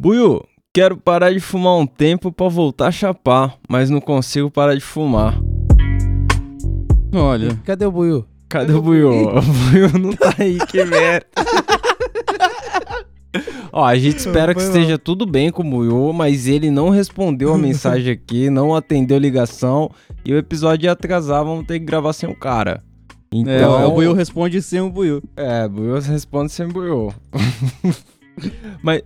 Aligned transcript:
Buiu, 0.00 0.42
quero 0.72 0.96
parar 0.96 1.32
de 1.32 1.40
fumar 1.40 1.76
um 1.76 1.86
tempo 1.86 2.30
pra 2.30 2.48
voltar 2.48 2.88
a 2.88 2.92
chapar, 2.92 3.56
mas 3.68 3.90
não 3.90 4.00
consigo 4.00 4.50
parar 4.50 4.74
de 4.74 4.80
fumar. 4.80 5.38
Olha, 7.14 7.58
Cadê 7.64 7.86
o 7.86 7.90
Buiu? 7.92 8.24
Cadê 8.48 8.72
o 8.72 8.82
Buiu? 8.82 9.10
O 9.10 9.42
Buiu 9.42 9.98
não 9.98 10.12
tá 10.12 10.34
aí, 10.38 10.58
que 10.66 10.84
merda. 10.84 11.26
Ó, 13.72 13.84
a 13.84 13.96
gente 13.96 14.18
espera 14.18 14.54
que 14.54 14.60
esteja 14.60 14.98
tudo 14.98 15.26
bem 15.26 15.50
com 15.50 15.62
o 15.62 15.70
Buiu, 15.70 16.12
mas 16.12 16.46
ele 16.46 16.70
não 16.70 16.90
respondeu 16.90 17.52
a 17.52 17.58
mensagem 17.58 18.12
aqui, 18.12 18.48
não 18.48 18.74
atendeu 18.74 19.18
ligação 19.18 19.90
e 20.24 20.32
o 20.32 20.38
episódio 20.38 20.86
ia 20.86 20.92
atrasar, 20.92 21.44
vamos 21.44 21.66
ter 21.66 21.78
que 21.78 21.84
gravar 21.84 22.12
sem 22.12 22.28
o 22.28 22.34
cara. 22.36 22.82
é, 23.32 23.36
Então, 23.36 23.88
o 23.88 23.94
Buiu 23.94 24.12
responde 24.12 24.62
sem 24.62 24.80
o 24.80 24.90
Buiu. 24.90 25.22
É, 25.36 25.66
Buiu 25.68 25.98
responde 26.00 26.52
sem 26.52 26.68
Buiu. 26.68 27.12
mas, 28.82 29.02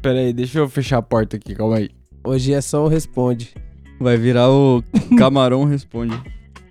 pera 0.00 0.18
aí, 0.20 0.32
deixa 0.32 0.58
eu 0.58 0.68
fechar 0.68 0.98
a 0.98 1.02
porta 1.02 1.36
aqui, 1.36 1.54
calma 1.54 1.76
aí. 1.76 1.90
Hoje 2.24 2.52
é 2.52 2.60
só 2.60 2.84
o 2.84 2.88
responde. 2.88 3.54
Vai 4.00 4.16
virar 4.16 4.50
o 4.50 4.82
Camarão 5.18 5.64
responde. 5.64 6.20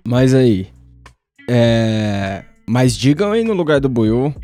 Mas 0.06 0.34
aí, 0.34 0.68
é... 1.48 2.44
Mas 2.68 2.96
digam 2.96 3.32
aí 3.32 3.44
no 3.44 3.52
lugar 3.52 3.80
do 3.80 3.88
Buiu, 3.88 4.34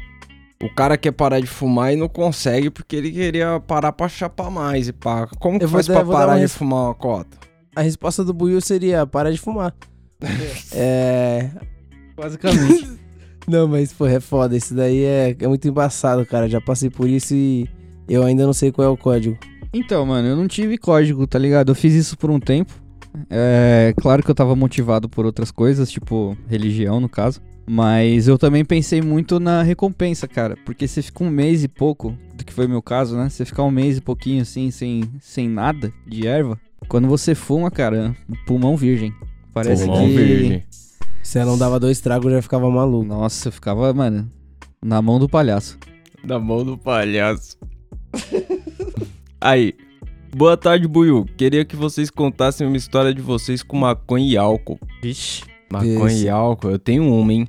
o 0.62 0.68
cara 0.74 0.96
quer 0.98 1.12
parar 1.12 1.40
de 1.40 1.46
fumar 1.46 1.92
e 1.92 1.96
não 1.96 2.08
consegue 2.08 2.68
porque 2.70 2.96
ele 2.96 3.10
queria 3.10 3.58
parar 3.60 3.92
pra 3.92 4.08
chapar 4.08 4.50
mais 4.50 4.88
e 4.88 4.92
pá. 4.92 5.26
Como 5.38 5.58
que 5.58 5.64
Eu 5.64 5.68
vou 5.68 5.78
faz 5.78 5.86
dar- 5.86 5.94
pra 6.04 6.12
parar 6.12 6.34
de 6.34 6.40
res- 6.42 6.54
fumar 6.54 6.84
uma 6.86 6.94
cota? 6.94 7.38
A 7.74 7.80
resposta 7.82 8.22
do 8.24 8.34
Buiu 8.34 8.60
seria 8.60 9.06
para 9.06 9.32
de 9.32 9.38
fumar. 9.38 9.74
é. 10.72 11.50
Basicamente. 12.16 12.98
Não, 13.48 13.66
mas, 13.66 13.92
pô, 13.92 14.06
é 14.06 14.20
foda. 14.20 14.54
Isso 14.56 14.74
daí 14.74 15.02
é, 15.02 15.34
é 15.38 15.48
muito 15.48 15.66
embaçado, 15.66 16.24
cara. 16.26 16.48
Já 16.48 16.60
passei 16.60 16.90
por 16.90 17.08
isso 17.08 17.34
e 17.34 17.66
eu 18.12 18.24
ainda 18.24 18.44
não 18.44 18.52
sei 18.52 18.72
qual 18.72 18.86
é 18.86 18.90
o 18.90 18.96
código. 18.96 19.38
Então, 19.72 20.04
mano, 20.04 20.26
eu 20.26 20.36
não 20.36 20.48
tive 20.48 20.76
código, 20.76 21.26
tá 21.26 21.38
ligado? 21.38 21.70
Eu 21.70 21.74
fiz 21.74 21.94
isso 21.94 22.18
por 22.18 22.30
um 22.30 22.40
tempo. 22.40 22.72
É 23.28 23.94
claro 24.00 24.22
que 24.22 24.30
eu 24.30 24.34
tava 24.34 24.54
motivado 24.54 25.08
por 25.08 25.24
outras 25.24 25.50
coisas, 25.50 25.90
tipo 25.90 26.36
religião, 26.48 27.00
no 27.00 27.08
caso. 27.08 27.40
Mas 27.68 28.26
eu 28.26 28.36
também 28.36 28.64
pensei 28.64 29.00
muito 29.00 29.38
na 29.38 29.62
recompensa, 29.62 30.26
cara. 30.26 30.56
Porque 30.64 30.88
você 30.88 31.02
fica 31.02 31.22
um 31.22 31.30
mês 31.30 31.62
e 31.62 31.68
pouco, 31.68 32.16
do 32.34 32.44
que 32.44 32.52
foi 32.52 32.66
meu 32.66 32.82
caso, 32.82 33.16
né? 33.16 33.28
Você 33.28 33.44
ficar 33.44 33.62
um 33.62 33.70
mês 33.70 33.98
e 33.98 34.00
pouquinho 34.00 34.42
assim, 34.42 34.70
sem, 34.70 35.04
sem 35.20 35.48
nada 35.48 35.92
de 36.06 36.26
erva. 36.26 36.58
Quando 36.88 37.06
você 37.06 37.34
fuma, 37.34 37.70
cara, 37.70 38.16
pulmão 38.46 38.76
virgem. 38.76 39.14
Parece 39.52 39.84
Pulmão 39.84 40.06
que. 40.06 40.16
virgem. 40.16 40.64
Se 41.22 41.38
ela 41.38 41.50
não 41.52 41.58
dava 41.58 41.78
dois 41.78 42.00
tragos, 42.00 42.26
eu 42.26 42.38
já 42.38 42.42
ficava 42.42 42.68
maluco. 42.68 43.04
Nossa, 43.04 43.48
eu 43.48 43.52
ficava, 43.52 43.92
mano, 43.92 44.28
na 44.82 45.00
mão 45.00 45.18
do 45.18 45.28
palhaço. 45.28 45.78
Da 46.24 46.38
mão 46.38 46.64
do 46.64 46.76
palhaço. 46.76 47.56
Aí. 49.40 49.74
Boa 50.34 50.56
tarde, 50.56 50.86
Buiu. 50.86 51.26
Queria 51.36 51.64
que 51.64 51.74
vocês 51.74 52.08
contassem 52.10 52.66
uma 52.66 52.76
história 52.76 53.12
de 53.12 53.20
vocês 53.20 53.62
com 53.62 53.76
maconha 53.76 54.26
e 54.26 54.36
álcool. 54.36 54.78
Vixe. 55.02 55.42
Maconha 55.70 56.06
Esse. 56.06 56.24
e 56.26 56.28
álcool, 56.28 56.70
eu 56.70 56.78
tenho 56.78 57.04
uma, 57.12 57.32
hein? 57.32 57.48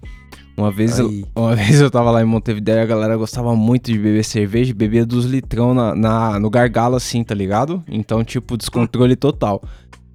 Uma 0.57 0.69
vez, 0.71 0.99
eu, 0.99 1.09
uma 1.35 1.55
vez 1.55 1.79
eu 1.81 1.89
tava 1.89 2.11
lá 2.11 2.21
em 2.21 2.25
Montevideo 2.25 2.75
e 2.75 2.79
a 2.79 2.85
galera 2.85 3.15
gostava 3.17 3.55
muito 3.55 3.91
de 3.91 3.97
beber 3.97 4.23
cerveja, 4.23 4.71
e 4.71 4.73
bebia 4.73 5.05
dos 5.05 5.25
litrão 5.25 5.73
na, 5.73 5.95
na- 5.95 6.39
no 6.39 6.49
gargalo 6.49 6.95
assim, 6.95 7.23
tá 7.23 7.33
ligado? 7.33 7.83
Então, 7.87 8.23
tipo, 8.23 8.57
descontrole 8.57 9.15
total. 9.15 9.63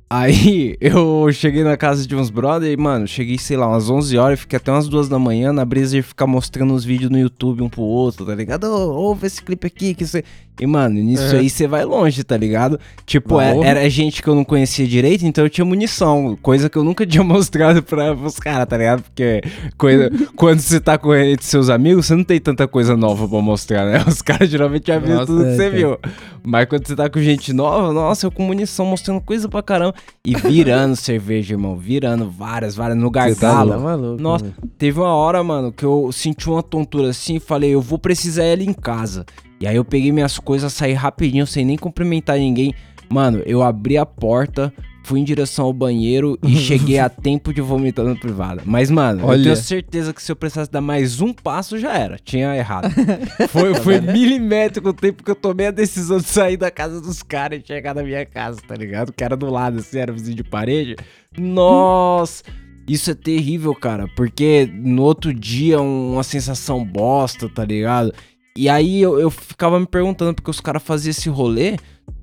Aí 0.08 0.76
eu 0.80 1.30
cheguei 1.32 1.64
na 1.64 1.76
casa 1.76 2.06
de 2.06 2.14
uns 2.14 2.30
brother 2.30 2.70
e, 2.70 2.76
mano, 2.76 3.06
cheguei, 3.06 3.38
sei 3.38 3.56
lá, 3.56 3.68
umas 3.68 3.90
11 3.90 4.16
horas 4.16 4.38
e 4.38 4.42
fiquei 4.42 4.56
até 4.56 4.70
umas 4.70 4.88
2 4.88 5.08
da 5.08 5.18
manhã 5.18 5.52
na 5.52 5.64
brisa 5.64 5.96
de 5.96 6.02
ficar 6.02 6.26
mostrando 6.26 6.74
os 6.74 6.84
vídeos 6.84 7.10
no 7.10 7.18
YouTube 7.18 7.62
um 7.62 7.68
pro 7.68 7.82
outro, 7.82 8.24
tá 8.24 8.34
ligado? 8.34 8.64
Ouve 8.64 9.26
esse 9.26 9.42
clipe 9.42 9.66
aqui, 9.66 9.94
que 9.94 10.06
você. 10.06 10.24
E, 10.60 10.66
mano, 10.66 10.94
nisso 11.02 11.32
Uhum. 11.34 11.38
aí 11.40 11.50
você 11.50 11.66
vai 11.66 11.84
longe, 11.84 12.24
tá 12.24 12.36
ligado? 12.36 12.78
Tipo, 13.04 13.40
é- 13.40 13.58
era 13.62 13.90
gente 13.90 14.22
que 14.22 14.28
eu 14.28 14.34
não 14.34 14.44
conhecia 14.44 14.86
direito, 14.86 15.24
então 15.26 15.44
eu 15.44 15.50
tinha 15.50 15.64
munição, 15.64 16.36
coisa 16.40 16.70
que 16.70 16.78
eu 16.78 16.84
nunca 16.84 17.04
tinha 17.06 17.22
mostrado 17.22 17.82
pra, 17.82 18.14
pros 18.16 18.38
caras, 18.38 18.66
tá 18.66 18.76
ligado? 18.76 19.02
Porque 19.02 19.42
coisa, 19.76 20.10
quando 20.34 20.60
você 20.60 20.80
tá 20.80 20.96
com 20.96 21.10
seus 21.40 21.68
amigos, 21.68 22.06
você 22.06 22.14
não 22.14 22.24
tem 22.24 22.40
tanta 22.40 22.66
coisa 22.66 22.96
nova 22.96 23.28
pra 23.28 23.40
mostrar, 23.40 23.84
né? 23.84 24.02
Os 24.06 24.22
caras 24.22 24.48
geralmente 24.48 24.86
já 24.86 24.98
viram 24.98 25.26
tudo 25.26 25.42
que 25.44 25.50
é, 25.50 25.56
você 25.56 25.64
cara. 25.64 25.76
viu. 25.76 25.98
Mas 26.42 26.66
quando 26.68 26.86
você 26.86 26.94
tá 26.96 27.10
com 27.10 27.20
gente 27.20 27.52
nova, 27.52 27.92
nossa, 27.92 28.26
eu 28.26 28.30
com 28.30 28.42
munição 28.44 28.86
mostrando 28.86 29.20
coisa 29.20 29.48
pra 29.48 29.62
caramba. 29.62 29.94
E 30.24 30.34
virando 30.34 30.94
cerveja, 30.96 31.54
irmão. 31.54 31.76
Virando 31.76 32.30
várias, 32.30 32.74
várias 32.76 32.96
no 32.96 33.08
Você 33.08 33.34
tá 33.34 33.48
gargalo. 33.52 33.80
maluco. 33.80 34.22
Nossa, 34.22 34.44
né? 34.46 34.52
Teve 34.78 35.00
uma 35.00 35.12
hora, 35.14 35.42
mano, 35.42 35.72
que 35.72 35.84
eu 35.84 36.10
senti 36.12 36.48
uma 36.48 36.62
tontura 36.62 37.10
assim 37.10 37.36
e 37.36 37.40
falei, 37.40 37.70
eu 37.74 37.80
vou 37.80 37.98
precisar 37.98 38.44
ela 38.44 38.62
em 38.62 38.72
casa. 38.72 39.26
E 39.60 39.66
aí 39.66 39.76
eu 39.76 39.84
peguei 39.84 40.12
minhas 40.12 40.38
coisas, 40.38 40.72
saí 40.72 40.92
rapidinho, 40.92 41.46
sem 41.46 41.64
nem 41.64 41.76
cumprimentar 41.76 42.38
ninguém. 42.38 42.74
Mano, 43.08 43.42
eu 43.46 43.62
abri 43.62 43.96
a 43.96 44.04
porta, 44.04 44.72
fui 45.04 45.20
em 45.20 45.24
direção 45.24 45.66
ao 45.66 45.72
banheiro 45.72 46.36
e 46.42 46.54
cheguei 46.58 46.98
a 46.98 47.08
tempo 47.08 47.54
de 47.54 47.60
vomitar 47.60 48.04
na 48.04 48.14
privada. 48.16 48.60
Mas, 48.66 48.90
mano, 48.90 49.20
eu 49.22 49.26
Olha. 49.28 49.42
tenho 49.44 49.56
certeza 49.56 50.12
que 50.12 50.22
se 50.22 50.30
eu 50.30 50.36
precisasse 50.36 50.70
dar 50.70 50.80
mais 50.80 51.20
um 51.20 51.32
passo, 51.32 51.78
já 51.78 51.94
era. 51.96 52.18
Tinha 52.18 52.54
errado. 52.56 52.88
Foi, 53.48 53.74
foi 53.76 54.00
milimétrico 54.00 54.88
o 54.88 54.92
tempo 54.92 55.22
que 55.22 55.30
eu 55.30 55.36
tomei 55.36 55.68
a 55.68 55.70
decisão 55.70 56.18
de 56.18 56.24
sair 56.24 56.56
da 56.56 56.70
casa 56.70 57.00
dos 57.00 57.22
caras 57.22 57.60
e 57.62 57.66
chegar 57.66 57.94
na 57.94 58.02
minha 58.02 58.26
casa, 58.26 58.60
tá 58.66 58.74
ligado? 58.74 59.12
Que 59.12 59.22
era 59.24 59.36
do 59.36 59.48
lado, 59.48 59.78
assim, 59.78 59.98
era 59.98 60.12
vizinho 60.12 60.36
de 60.36 60.44
parede. 60.44 60.96
Nossa! 61.38 62.42
Isso 62.88 63.10
é 63.10 63.14
terrível, 63.14 63.74
cara, 63.74 64.06
porque 64.14 64.70
no 64.72 65.02
outro 65.02 65.32
dia 65.34 65.80
um- 65.80 66.12
uma 66.14 66.22
sensação 66.22 66.84
bosta, 66.84 67.48
tá 67.48 67.64
ligado? 67.64 68.12
E 68.56 68.68
aí 68.68 69.00
eu, 69.00 69.18
eu 69.18 69.30
ficava 69.30 69.78
me 69.78 69.86
perguntando, 69.86 70.34
porque 70.34 70.50
os 70.50 70.60
caras 70.60 70.82
faziam 70.82 71.10
esse 71.10 71.28
rolê 71.28 71.76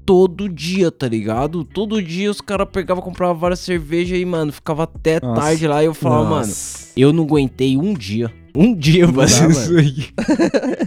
todo 0.05 0.49
dia, 0.49 0.91
tá 0.91 1.07
ligado? 1.07 1.63
Todo 1.63 2.01
dia 2.01 2.29
os 2.29 2.41
caras 2.41 2.67
pegavam, 2.71 3.03
compravam 3.03 3.37
várias 3.37 3.59
cervejas 3.59 4.19
e, 4.19 4.25
mano, 4.25 4.51
ficava 4.51 4.83
até 4.83 5.19
Nossa. 5.21 5.41
tarde 5.41 5.67
lá 5.67 5.83
e 5.83 5.85
eu 5.85 5.93
falava, 5.93 6.23
mano, 6.23 6.47
Nossa. 6.47 6.91
eu 6.97 7.13
não 7.13 7.23
aguentei 7.23 7.77
um 7.77 7.93
dia. 7.93 8.31
Um 8.55 8.75
dia 8.75 9.07
dá, 9.07 9.13
fazer 9.13 9.49
isso 9.49 9.73
mano. 9.73 9.79
aí. 9.79 10.05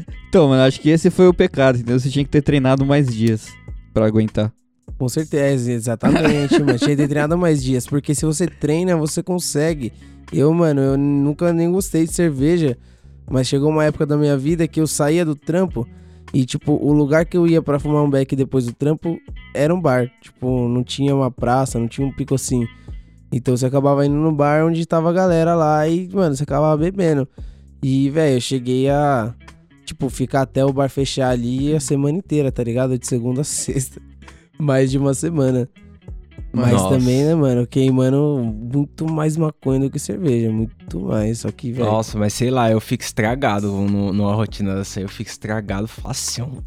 Então, 0.29 0.49
mano, 0.49 0.65
acho 0.65 0.81
que 0.81 0.91
esse 0.91 1.09
foi 1.09 1.27
o 1.29 1.33
pecado, 1.33 1.77
entendeu? 1.77 1.99
Você 1.99 2.11
tinha 2.11 2.25
que 2.25 2.31
ter 2.31 2.43
treinado 2.43 2.85
mais 2.85 3.07
dias 3.07 3.49
pra 3.95 4.05
aguentar. 4.07 4.53
Com 4.99 5.09
certeza, 5.09 5.73
exatamente, 5.73 6.59
mano. 6.61 6.79
Tinha 6.79 6.91
que 6.91 6.97
ter 6.97 7.09
treinado 7.09 7.39
mais 7.39 7.63
dias. 7.63 7.87
Porque 7.87 8.15
se 8.15 8.27
você 8.27 8.47
treina, 8.47 8.97
você 8.97 9.23
consegue. 9.23 9.93
Eu, 10.31 10.53
mano, 10.53 10.81
eu 10.81 10.99
nunca 10.99 11.55
nem 11.55 11.71
gostei 11.73 12.05
de 12.05 12.13
cerveja. 12.13 12.77
Mas 13.31 13.49
chegou 13.49 13.71
uma 13.71 13.85
época 13.85 14.07
da 14.07 14.17
minha 14.17 14.37
vida 14.37 14.69
que 14.69 14.81
eu 14.81 14.87
saía 14.87 15.25
do 15.25 15.35
trampo 15.35 15.87
e, 16.33 16.45
tipo, 16.45 16.73
o 16.73 16.93
lugar 16.93 17.25
que 17.25 17.37
eu 17.37 17.47
ia 17.47 17.63
pra 17.63 17.79
fumar 17.79 18.03
um 18.03 18.11
beck 18.11 18.35
depois 18.37 18.67
do 18.67 18.73
trampo 18.73 19.19
era 19.55 19.75
um 19.75 19.81
bar. 19.81 20.11
Tipo, 20.21 20.69
não 20.69 20.85
tinha 20.85 21.15
uma 21.15 21.31
praça, 21.31 21.79
não 21.79 21.89
tinha 21.89 22.07
um 22.07 22.13
pico 22.13 22.35
assim. 22.35 22.67
Então 23.33 23.57
você 23.57 23.67
acabava 23.67 24.07
indo 24.07 24.17
no 24.17 24.33
bar 24.33 24.65
onde 24.65 24.87
tava 24.87 25.11
a 25.11 25.13
galera 25.13 25.55
lá 25.55 25.89
e, 25.89 26.09
mano, 26.13 26.37
você 26.37 26.43
acabava 26.45 26.77
bebendo. 26.77 27.29
E, 27.83 28.11
velho, 28.11 28.37
eu 28.37 28.41
cheguei 28.41 28.89
a, 28.89 29.35
tipo, 29.85 30.09
ficar 30.09 30.43
até 30.43 30.65
o 30.65 30.73
bar 30.73 30.89
fechar 30.89 31.31
ali 31.31 31.75
a 31.75 31.81
semana 31.81 32.19
inteira, 32.19 32.53
tá 32.53 32.63
ligado? 32.63 32.99
De 32.99 33.07
segunda 33.07 33.41
a 33.41 33.45
sexta. 33.45 34.01
Mais 34.59 34.91
de 34.91 34.99
uma 34.99 35.15
semana. 35.15 35.69
Mas 36.57 36.73
Nossa. 36.73 36.99
também, 36.99 37.23
né, 37.23 37.35
mano, 37.35 37.67
queimando 37.67 38.39
muito 38.43 39.05
mais 39.05 39.37
maconha 39.37 39.81
do 39.81 39.91
que 39.91 39.99
cerveja. 39.99 40.51
Muito 40.51 41.01
mais. 41.01 41.41
Só 41.41 41.51
que, 41.51 41.71
velho. 41.71 41.85
Nossa, 41.85 42.19
mas 42.19 42.33
sei 42.33 42.51
lá, 42.51 42.71
eu 42.71 42.81
fico 42.81 43.05
estragado 43.05 43.71
no, 43.71 44.11
numa 44.11 44.35
rotina 44.35 44.75
dessa 44.75 44.99
aí. 44.99 45.05
Eu 45.05 45.09
fico 45.09 45.29
estragado 45.29 45.87
fácil. 45.87 46.65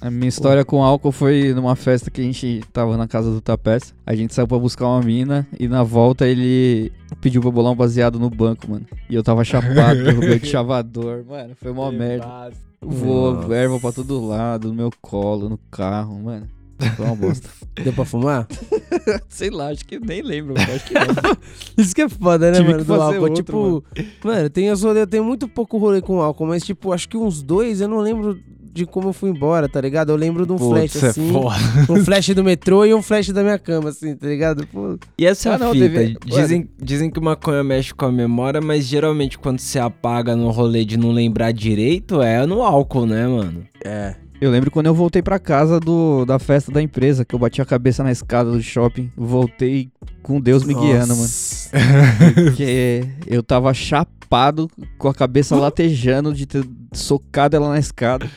A 0.00 0.10
minha 0.10 0.28
história 0.28 0.64
com 0.64 0.82
álcool 0.82 1.12
foi 1.12 1.54
numa 1.54 1.76
festa 1.76 2.10
que 2.10 2.20
a 2.20 2.24
gente 2.24 2.60
tava 2.72 2.96
na 2.96 3.06
casa 3.06 3.30
do 3.30 3.40
Tapés. 3.40 3.94
A 4.04 4.16
gente 4.16 4.34
saiu 4.34 4.48
pra 4.48 4.58
buscar 4.58 4.86
uma 4.88 5.00
mina 5.00 5.46
e 5.60 5.68
na 5.68 5.84
volta 5.84 6.26
ele 6.26 6.90
pediu 7.20 7.40
pra 7.40 7.52
bolar 7.52 7.72
um 7.72 7.76
baseado 7.76 8.18
no 8.18 8.28
banco, 8.28 8.68
mano. 8.68 8.86
E 9.08 9.14
eu 9.14 9.22
tava 9.22 9.44
chapado, 9.44 10.02
derrubei 10.02 10.38
o 10.38 10.44
chavador, 10.44 11.24
mano. 11.24 11.54
Foi 11.54 11.70
uma 11.70 11.92
merda. 11.92 12.50
Voou 12.82 13.34
Nossa. 13.34 13.54
erva 13.54 13.78
pra 13.78 13.92
todo 13.92 14.26
lado, 14.26 14.68
no 14.68 14.74
meu 14.74 14.90
colo, 15.00 15.48
no 15.48 15.58
carro, 15.70 16.18
mano. 16.18 16.48
Foi 16.96 17.06
uma 17.06 17.14
bosta. 17.16 17.48
Deu 17.82 17.92
pra 17.92 18.04
fumar? 18.04 18.46
Sei 19.28 19.50
lá, 19.50 19.68
acho 19.68 19.84
que 19.86 19.98
nem 19.98 20.22
lembro, 20.22 20.54
acho 20.58 20.84
que 20.84 20.94
não. 20.94 21.36
Isso 21.78 21.94
que 21.94 22.02
é 22.02 22.08
foda, 22.08 22.50
né, 22.50 22.58
Tive 22.58 22.72
mano, 22.72 22.84
do 22.84 22.94
álcool. 22.94 23.20
outro, 23.22 23.34
tipo, 23.34 23.84
mano, 24.24 24.50
tem 24.50 24.70
os 24.70 24.82
rolê, 24.82 25.02
eu 25.02 25.06
tenho 25.06 25.24
muito 25.24 25.48
pouco 25.48 25.78
rolê 25.78 26.00
com 26.02 26.20
álcool, 26.20 26.46
mas, 26.46 26.64
tipo, 26.64 26.92
acho 26.92 27.08
que 27.08 27.16
uns 27.16 27.42
dois 27.42 27.80
eu 27.80 27.88
não 27.88 27.98
lembro 28.00 28.38
de 28.72 28.86
como 28.86 29.08
eu 29.08 29.12
fui 29.12 29.30
embora, 29.30 29.68
tá 29.68 29.80
ligado? 29.80 30.10
Eu 30.10 30.16
lembro 30.16 30.46
de 30.46 30.52
um 30.52 30.56
Putz, 30.56 30.92
flash 30.92 31.02
é 31.02 31.06
assim, 31.08 31.32
foda. 31.32 31.56
um 31.88 32.04
flash 32.04 32.28
do 32.28 32.44
metrô 32.44 32.84
e 32.86 32.94
um 32.94 33.02
flash 33.02 33.30
da 33.30 33.42
minha 33.42 33.58
cama, 33.58 33.88
assim, 33.90 34.14
tá 34.14 34.28
ligado? 34.28 34.64
Pô, 34.68 34.96
E 35.18 35.26
essa 35.26 35.48
é 35.48 35.52
Ah, 35.52 35.54
a 35.56 35.58
não, 35.58 35.72
fita. 35.72 36.20
Dizem, 36.24 36.68
dizem 36.80 37.10
que 37.10 37.18
o 37.18 37.22
maconha 37.22 37.64
mexe 37.64 37.92
com 37.92 38.04
a 38.04 38.12
memória, 38.12 38.60
mas 38.60 38.84
geralmente 38.84 39.36
quando 39.38 39.58
você 39.58 39.78
apaga 39.80 40.36
no 40.36 40.50
rolê 40.50 40.84
de 40.84 40.96
não 40.96 41.10
lembrar 41.10 41.50
direito, 41.52 42.22
é 42.22 42.46
no 42.46 42.62
álcool, 42.62 43.06
né, 43.06 43.26
mano? 43.26 43.64
é. 43.84 44.14
Eu 44.40 44.50
lembro 44.50 44.70
quando 44.70 44.86
eu 44.86 44.94
voltei 44.94 45.20
pra 45.20 45.38
casa 45.38 45.78
do, 45.78 46.24
da 46.24 46.38
festa 46.38 46.72
da 46.72 46.80
empresa, 46.80 47.26
que 47.26 47.34
eu 47.34 47.38
bati 47.38 47.60
a 47.60 47.66
cabeça 47.66 48.02
na 48.02 48.10
escada 48.10 48.50
do 48.50 48.62
shopping. 48.62 49.10
Voltei 49.14 49.90
com 50.22 50.40
Deus 50.40 50.64
me 50.64 50.72
guiando, 50.72 51.08
mano. 51.08 51.20
Nossa. 51.20 51.70
Porque 52.34 53.04
eu 53.26 53.42
tava 53.42 53.74
chapado, 53.74 54.70
com 54.96 55.08
a 55.08 55.14
cabeça 55.14 55.54
latejando 55.56 56.32
de 56.32 56.46
ter 56.46 56.64
socado 56.92 57.54
ela 57.54 57.68
na 57.68 57.78
escada 57.78 58.24
e 58.24 58.28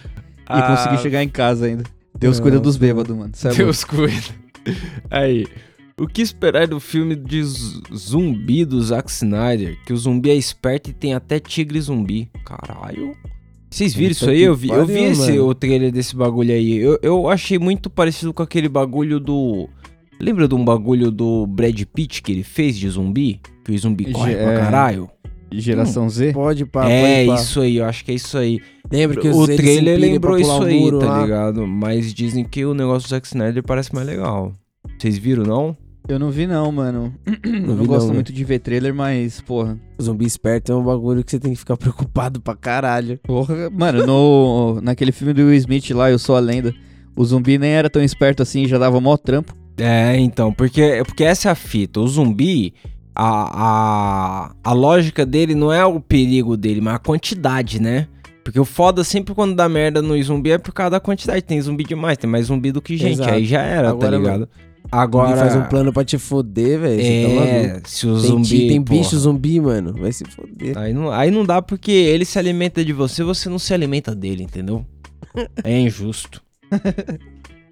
Ah, 0.45 0.75
consegui 0.75 1.01
chegar 1.01 1.23
em 1.23 1.29
casa 1.29 1.67
ainda. 1.67 1.83
Deus 2.17 2.39
cuida 2.39 2.57
Nossa, 2.57 2.63
dos 2.63 2.77
bêbados, 2.77 3.15
mano. 3.15 3.31
Cê 3.33 3.47
é. 3.47 3.53
Deus 3.53 3.83
cuida. 3.85 4.43
Aí. 5.09 5.47
O 5.97 6.07
que 6.07 6.21
esperar 6.21 6.67
do 6.67 6.79
filme 6.79 7.15
de 7.15 7.43
zumbi 7.95 8.65
do 8.65 8.81
Zack 8.81 9.09
Snyder? 9.11 9.77
Que 9.85 9.93
o 9.93 9.97
zumbi 9.97 10.31
é 10.31 10.35
esperto 10.35 10.89
e 10.89 10.93
tem 10.93 11.13
até 11.13 11.39
tigre 11.39 11.79
zumbi. 11.79 12.29
Caralho. 12.43 13.15
Vocês 13.73 13.93
viram 13.95 14.11
isso 14.11 14.29
aí? 14.29 14.43
Eu 14.43 14.55
vi, 14.55 14.69
eu 14.69 14.85
vi 14.85 15.03
esse, 15.03 15.39
o 15.39 15.53
trailer 15.55 15.91
desse 15.91 16.15
bagulho 16.15 16.53
aí. 16.53 16.77
Eu, 16.77 16.99
eu 17.01 17.27
achei 17.27 17.57
muito 17.57 17.89
parecido 17.89 18.31
com 18.31 18.43
aquele 18.43 18.69
bagulho 18.69 19.19
do. 19.19 19.67
Lembra 20.19 20.47
de 20.47 20.53
um 20.53 20.63
bagulho 20.63 21.09
do 21.09 21.47
Brad 21.47 21.81
Pitt 21.91 22.21
que 22.21 22.31
ele 22.31 22.43
fez 22.43 22.77
de 22.77 22.87
zumbi? 22.87 23.41
Que 23.65 23.71
o 23.71 23.77
zumbi 23.77 24.11
corre 24.11 24.35
pra 24.35 24.51
É. 24.53 24.57
caralho? 24.59 25.09
Geração 25.51 26.07
Z? 26.07 26.33
Pode 26.33 26.65
pá, 26.65 26.87
é, 26.87 27.25
pode 27.25 27.37
pá. 27.37 27.43
isso 27.43 27.61
aí, 27.61 27.77
eu 27.77 27.85
acho 27.85 28.05
que 28.05 28.11
é 28.11 28.15
isso 28.15 28.37
aí. 28.37 28.59
Lembra 28.91 29.19
que 29.19 29.27
o 29.27 29.45
trailer 29.45 29.99
lembrou 29.99 30.37
isso 30.37 30.63
aí, 30.63 30.91
tá 30.91 31.05
lá. 31.05 31.21
ligado? 31.23 31.65
Mas 31.67 32.13
dizem 32.13 32.43
que 32.43 32.63
o 32.65 32.73
negócio 32.75 33.07
do 33.07 33.09
Zack 33.09 33.25
Snyder 33.27 33.63
parece 33.63 33.93
mais 33.93 34.05
legal. 34.05 34.53
Vocês 34.99 35.17
viram, 35.17 35.43
não? 35.43 35.77
Eu 36.07 36.19
não 36.19 36.29
vi 36.29 36.45
não, 36.45 36.71
mano. 36.71 37.13
Eu 37.43 37.61
não, 37.61 37.75
vi 37.77 37.85
gosto 37.85 38.07
não, 38.07 38.15
muito 38.15 38.33
de 38.33 38.43
ver 38.43 38.59
trailer, 38.59 38.93
mas, 38.93 39.39
porra. 39.41 39.77
Zumbi 40.01 40.25
esperto 40.25 40.71
é 40.71 40.75
um 40.75 40.83
bagulho 40.83 41.23
que 41.23 41.31
você 41.31 41.39
tem 41.39 41.53
que 41.53 41.59
ficar 41.59 41.77
preocupado 41.77 42.41
pra 42.41 42.55
caralho. 42.55 43.19
Porra, 43.23 43.69
mano, 43.69 44.05
no, 44.05 44.81
naquele 44.83 45.11
filme 45.11 45.33
do 45.33 45.43
Will 45.43 45.53
Smith 45.55 45.89
lá, 45.91 46.11
Eu 46.11 46.19
Sou 46.19 46.35
a 46.35 46.39
Lenda, 46.39 46.73
o 47.15 47.23
zumbi 47.23 47.57
nem 47.57 47.71
era 47.71 47.89
tão 47.89 48.03
esperto 48.03 48.43
assim, 48.43 48.67
já 48.67 48.77
dava 48.77 48.99
mó 48.99 49.15
trampo. 49.15 49.55
É, 49.77 50.17
então, 50.17 50.53
porque, 50.53 51.01
porque 51.05 51.23
essa 51.23 51.49
é 51.49 51.51
a 51.51 51.55
fita. 51.55 51.99
O 51.99 52.07
zumbi, 52.07 52.73
a, 53.15 54.49
a, 54.51 54.55
a 54.63 54.73
lógica 54.73 55.25
dele 55.25 55.55
não 55.55 55.71
é 55.71 55.85
o 55.85 55.99
perigo 55.99 56.57
dele, 56.57 56.81
mas 56.81 56.95
a 56.95 56.99
quantidade, 56.99 57.81
né? 57.81 58.07
Porque 58.43 58.59
o 58.59 58.65
foda 58.65 59.03
sempre 59.03 59.33
quando 59.33 59.55
dá 59.55 59.69
merda 59.69 60.01
no 60.01 60.21
zumbi 60.21 60.51
é 60.51 60.57
por 60.57 60.73
causa 60.73 60.91
da 60.91 60.99
quantidade. 60.99 61.41
Tem 61.41 61.61
zumbi 61.61 61.85
demais, 61.85 62.17
tem 62.17 62.29
mais 62.29 62.47
zumbi 62.47 62.71
do 62.71 62.81
que 62.81 62.97
gente. 62.97 63.13
Exato. 63.13 63.33
Aí 63.33 63.45
já 63.45 63.61
era, 63.61 63.89
Agora, 63.89 64.11
tá 64.11 64.17
ligado? 64.17 64.49
Agora 64.91 65.35
faz 65.37 65.55
um 65.55 65.63
plano 65.63 65.91
pra 65.91 66.03
te 66.05 66.17
foder, 66.17 66.79
velho. 66.79 67.01
Tá. 67.01 67.45
É, 67.45 67.81
se 67.85 68.05
o 68.07 68.13
Tem, 68.19 68.27
zumbi. 68.29 68.43
ti- 68.47 68.67
tem 68.67 68.81
porra, 68.83 68.99
bicho 68.99 69.17
zumbi, 69.17 69.59
mano. 69.59 69.93
Vai 69.93 70.11
se 70.11 70.23
foder. 70.25 70.77
Aí 70.77 70.93
não, 70.93 71.11
aí 71.11 71.31
não 71.31 71.43
dá 71.43 71.61
porque 71.61 71.91
ele 71.91 72.25
se 72.25 72.37
alimenta 72.37 72.83
de 72.85 72.93
você, 72.93 73.23
você 73.23 73.49
não 73.49 73.57
se 73.57 73.73
alimenta 73.73 74.13
dele, 74.13 74.43
entendeu? 74.43 74.85
É 75.63 75.79
injusto. 75.79 76.41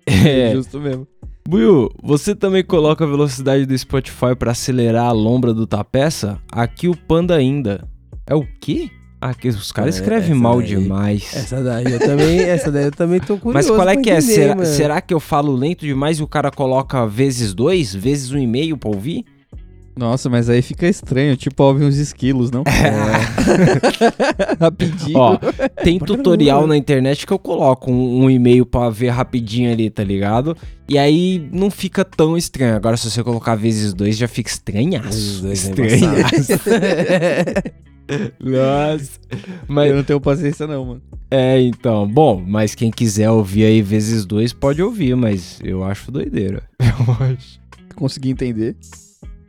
é. 0.06 0.52
Justo 0.54 0.80
mesmo. 0.80 1.08
Buiu, 1.48 1.90
você 2.02 2.36
também 2.36 2.64
coloca 2.64 3.04
a 3.04 3.08
velocidade 3.08 3.66
do 3.66 3.78
Spotify 3.78 4.36
pra 4.38 4.52
acelerar 4.52 5.06
a 5.06 5.12
lombra 5.12 5.54
do 5.54 5.68
tapeça? 5.68 6.40
Aqui 6.52 6.88
o 6.88 6.96
panda 6.96 7.36
ainda. 7.36 7.88
É 8.28 8.36
o 8.36 8.46
quê? 8.60 8.90
Ah, 9.24 9.36
que 9.36 9.48
os 9.50 9.72
caras 9.72 9.96
É, 9.96 10.00
escrevem 10.00 10.34
mal 10.34 10.58
daí- 10.58 10.68
demais. 10.68 11.30
Essa 11.36 11.62
daí 11.64 11.86
eu 11.94 12.00
também, 12.00 12.40
essa 12.40 12.72
daí 12.72 12.86
eu 12.86 12.92
também 12.92 13.20
tô 13.20 13.38
curioso. 13.40 13.54
Mas 13.54 13.68
qual 13.70 13.88
é 13.88 13.96
que 13.96 14.10
é? 14.10 14.18
entender, 14.18 14.34
Será, 14.34 14.56
mano. 14.56 14.66
será 14.68 15.00
que 15.02 15.14
eu 15.14 15.20
falo 15.20 15.56
lento 15.56 15.86
demais 15.86 16.18
e 16.20 16.24
o 16.24 16.28
cara 16.28 16.50
coloca 16.50 17.06
vezes 17.06 17.54
dois, 17.54 17.94
vezes 17.94 18.32
um 18.32 18.38
e 18.40 18.48
meio 18.48 18.76
pra 18.78 18.90
ouvir? 18.90 19.24
Nossa, 19.96 20.30
mas 20.30 20.50
aí 20.50 20.62
fica 20.64 20.88
estranho, 20.88 21.36
tipo 21.38 21.62
ouvir 21.64 21.84
uns 21.84 21.98
esquilos, 21.98 22.50
não? 22.50 22.64
Rapidinho. 24.60 25.18
Ó, 25.20 25.38
tem 25.84 26.00
tutorial 26.00 26.66
na 26.66 26.76
internet 26.78 27.28
que 27.28 27.34
eu 27.34 27.38
coloco 27.38 27.92
um, 27.92 28.24
um 28.24 28.30
e-mail 28.30 28.66
pra 28.66 28.90
ver 28.90 29.10
rapidinho 29.10 29.72
ali, 29.72 29.90
tá 29.90 30.04
ligado? 30.04 30.56
E 30.88 30.98
aí 30.98 31.48
não 31.52 31.70
fica 31.70 32.04
tão 32.06 32.36
estranho. 32.38 32.76
Agora, 32.76 32.98
se 32.98 33.10
você 33.12 33.24
colocar 33.24 33.54
vezes 33.56 33.94
dois, 33.94 34.18
já 34.18 34.28
fica 34.28 34.50
estranhaço. 34.50 35.08
Vezes 35.10 35.42
dois 35.42 35.66
é 35.66 35.70
Estranhaço. 35.70 36.54
Nossa. 38.40 39.20
Mas, 39.68 39.90
Eu 39.90 39.96
não 39.98 40.04
tenho 40.04 40.20
paciência 40.22 40.68
não, 40.68 40.86
mano. 40.86 41.02
é, 41.30 41.60
então. 41.62 42.08
Bom, 42.08 42.44
mas 42.46 42.76
quem 42.76 42.92
quiser 42.92 43.30
ouvir 43.30 43.66
aí 43.66 43.82
vezes 43.82 44.26
dois, 44.26 44.52
pode 44.54 44.82
ouvir, 44.82 45.16
mas 45.16 45.60
eu 45.64 45.84
acho 45.84 46.12
doideira. 46.12 46.64
Eu 46.80 47.14
acho. 47.26 47.60
Consegui 47.96 48.30
entender. 48.32 48.76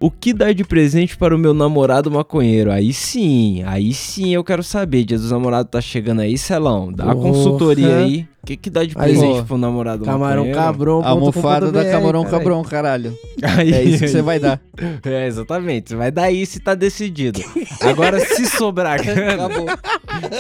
O 0.03 0.11
que 0.11 0.33
dar 0.35 0.53
de 0.53 0.65
presente 0.65 1.17
para 1.17 1.33
o 1.33 1.39
meu 1.39 1.55
namorado 1.55 2.11
maconheiro? 2.11 2.73
Aí 2.73 2.93
sim, 2.93 3.63
aí 3.65 3.95
sim 3.95 4.35
eu 4.35 4.43
quero 4.43 4.61
saber. 4.65 5.05
Dia 5.05 5.17
dos 5.17 5.31
namorados 5.31 5.71
tá 5.71 5.81
chegando 5.81 6.23
aí, 6.23 6.37
Celão. 6.37 6.93
Dá 6.93 7.05
uma 7.05 7.15
consultoria 7.15 7.99
aí. 7.99 8.27
O 8.43 8.47
que, 8.47 8.57
que 8.57 8.69
dá 8.69 8.83
de 8.83 8.95
Aí, 8.99 9.13
presente 9.13 9.39
ó, 9.39 9.43
pro 9.45 9.57
namorado 9.57 10.05
Camarão 10.05 10.39
maconheiro? 10.45 10.59
cabrão. 10.59 11.05
Almofada 11.05 11.71
da 11.71 11.89
Camarão 11.89 12.25
Cabrão, 12.25 12.65
caralho. 12.65 13.17
Aí, 13.41 13.73
É 13.73 13.85
isso 13.85 14.01
que 14.01 14.09
você 14.09 14.23
vai 14.23 14.41
dar. 14.41 14.61
É, 15.07 15.29
exatamente. 15.29 15.91
Você 15.91 15.95
vai 15.97 16.11
dar 16.11 16.33
isso 16.33 16.59
e 16.59 16.61
tá 16.61 16.75
decidido. 16.75 17.41
Agora, 17.81 18.19
se 18.19 18.45
sobrar 18.47 18.99
grana, 19.05 19.35
Acabou. 19.47 19.67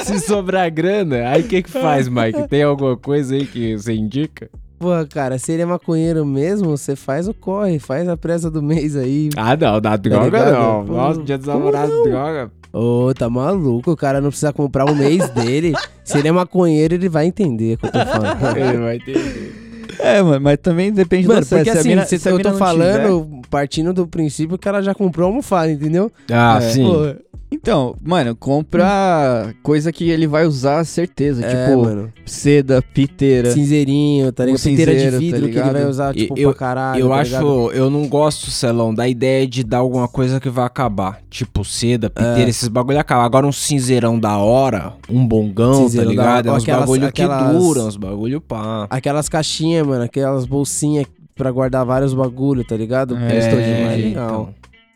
se 0.05 0.19
sobrar 0.19 0.69
grana, 0.73 1.29
aí 1.29 1.43
o 1.43 1.47
que 1.47 1.63
que 1.63 1.71
faz, 1.71 2.09
Mike? 2.09 2.49
Tem 2.49 2.65
alguma 2.65 2.97
coisa 2.97 3.37
aí 3.37 3.47
que 3.47 3.77
você 3.79 3.95
indica? 3.95 4.51
Pô, 4.83 4.91
cara, 5.09 5.39
se 5.39 5.53
ele 5.53 5.63
é 5.63 5.65
maconheiro 5.65 6.27
mesmo, 6.27 6.77
você 6.77 6.97
faz 6.97 7.29
o 7.29 7.33
corre, 7.35 7.79
faz 7.79 8.09
a 8.09 8.17
presa 8.17 8.51
do 8.51 8.61
mês 8.61 8.97
aí. 8.97 9.29
Ah, 9.37 9.57
não, 9.57 9.81
da 9.81 9.97
droga 9.97 10.25
ligado? 10.25 10.53
não. 10.53 10.85
Pô, 10.85 10.93
Nossa, 10.95 11.23
dia 11.23 11.39
dos 11.39 11.47
namorados, 11.47 12.03
droga. 12.03 12.51
Ô, 12.73 13.13
tá 13.15 13.31
maluco, 13.31 13.93
o 13.93 13.97
cara 13.97 14.21
não 14.21 14.31
precisa 14.31 14.53
comprar 14.53 14.91
o 14.91 14.95
mês 14.97 15.29
dele. 15.31 15.73
Se 16.03 16.19
ele 16.19 16.27
é 16.27 16.33
maconheiro, 16.33 16.95
ele 16.95 17.09
vai 17.09 17.27
entender 17.27 17.75
o 17.75 17.79
que 17.79 17.87
eu 17.87 17.93
tô 17.93 17.99
falando. 18.07 18.57
Ele 18.59 18.77
vai 18.79 18.97
entender. 18.97 19.55
É, 20.01 20.21
mano, 20.21 20.41
mas 20.41 20.59
também 20.61 20.91
depende 20.93 21.29
Mano, 21.29 21.39
do 21.41 21.43
acesso. 21.45 21.59
porque 21.65 21.71
Se 21.71 21.77
a 21.77 21.81
assim, 21.81 21.89
mina- 21.91 22.05
se 22.07 22.29
eu 22.29 22.41
tô 22.41 22.55
falando, 22.55 23.41
partindo 23.49 23.93
do 23.93 24.05
princípio 24.09 24.59
que 24.59 24.67
ela 24.69 24.83
já 24.83 24.93
comprou 24.97 25.27
a 25.27 25.29
almofada, 25.31 25.71
entendeu? 25.71 26.11
Ah, 26.29 26.57
É, 26.61 26.61
sim. 26.71 26.83
Pô, 26.83 27.15
Então, 27.63 27.95
mano, 28.03 28.35
compra 28.35 29.55
coisa 29.63 29.93
que 29.93 30.11
ele 30.11 30.27
vai 30.27 30.45
usar, 30.45 30.85
certeza. 30.85 31.45
é, 31.47 31.67
tipo, 31.67 31.83
mano. 31.85 32.13
seda, 32.27 32.83
piteira. 32.83 33.53
Cinzeirinho, 33.53 34.33
tá 34.33 34.45
ligado? 34.45 34.61
Piteira 34.61 34.95
de 34.97 35.11
tá 35.13 35.19
vidro 35.19 35.49
que 35.49 35.59
ele 35.59 35.71
vai 35.71 35.87
usar, 35.87 36.13
tipo, 36.13 36.37
Eu- 36.37 36.51
pra 36.51 36.59
caralho. 36.59 37.01
Eu 37.01 37.09
tá 37.09 37.15
acho, 37.21 37.71
eu 37.73 37.89
não 37.89 38.09
gosto, 38.09 38.51
Celão, 38.51 38.93
da 38.93 39.07
ideia 39.07 39.47
de 39.47 39.63
dar 39.63 39.79
alguma 39.79 40.09
coisa 40.09 40.41
que 40.41 40.51
vai 40.51 40.65
acabar. 40.65 41.21
Tipo 41.31 41.65
seda, 41.65 42.11
piteira, 42.11 42.51
esses 42.51 42.67
bagulho 42.67 42.99
acaba. 42.99 43.25
Agora 43.25 43.47
um 43.47 43.53
cinzeirão 43.53 44.19
da 44.19 44.37
hora, 44.39 44.95
um 45.09 45.25
bongão, 45.25 45.75
Cinzeiro 45.85 46.07
tá 46.11 46.15
da 46.17 46.23
ligado? 46.23 46.47
hora, 46.47 46.49
É 46.49 46.53
uns 46.59 46.63
aquelas- 46.65 46.81
bagulho 46.81 47.07
aquelas- 47.07 47.53
que 47.53 47.59
duram, 47.59 47.87
uns 47.87 47.97
bagulho 47.97 48.41
pá. 48.41 48.87
Aquelas 48.91 49.29
caixinhas, 49.29 49.87
mano, 49.87 50.03
aquelas 50.03 50.47
bolsinhas 50.47 51.07
pra 51.37 51.51
guardar 51.53 51.85
vários 51.87 52.13
bagulho, 52.13 52.65
tá 52.65 52.77
ligado? 52.77 53.17
É, 53.17 53.37
é, 53.39 53.77
demais, 53.79 54.05
então. 54.05 54.49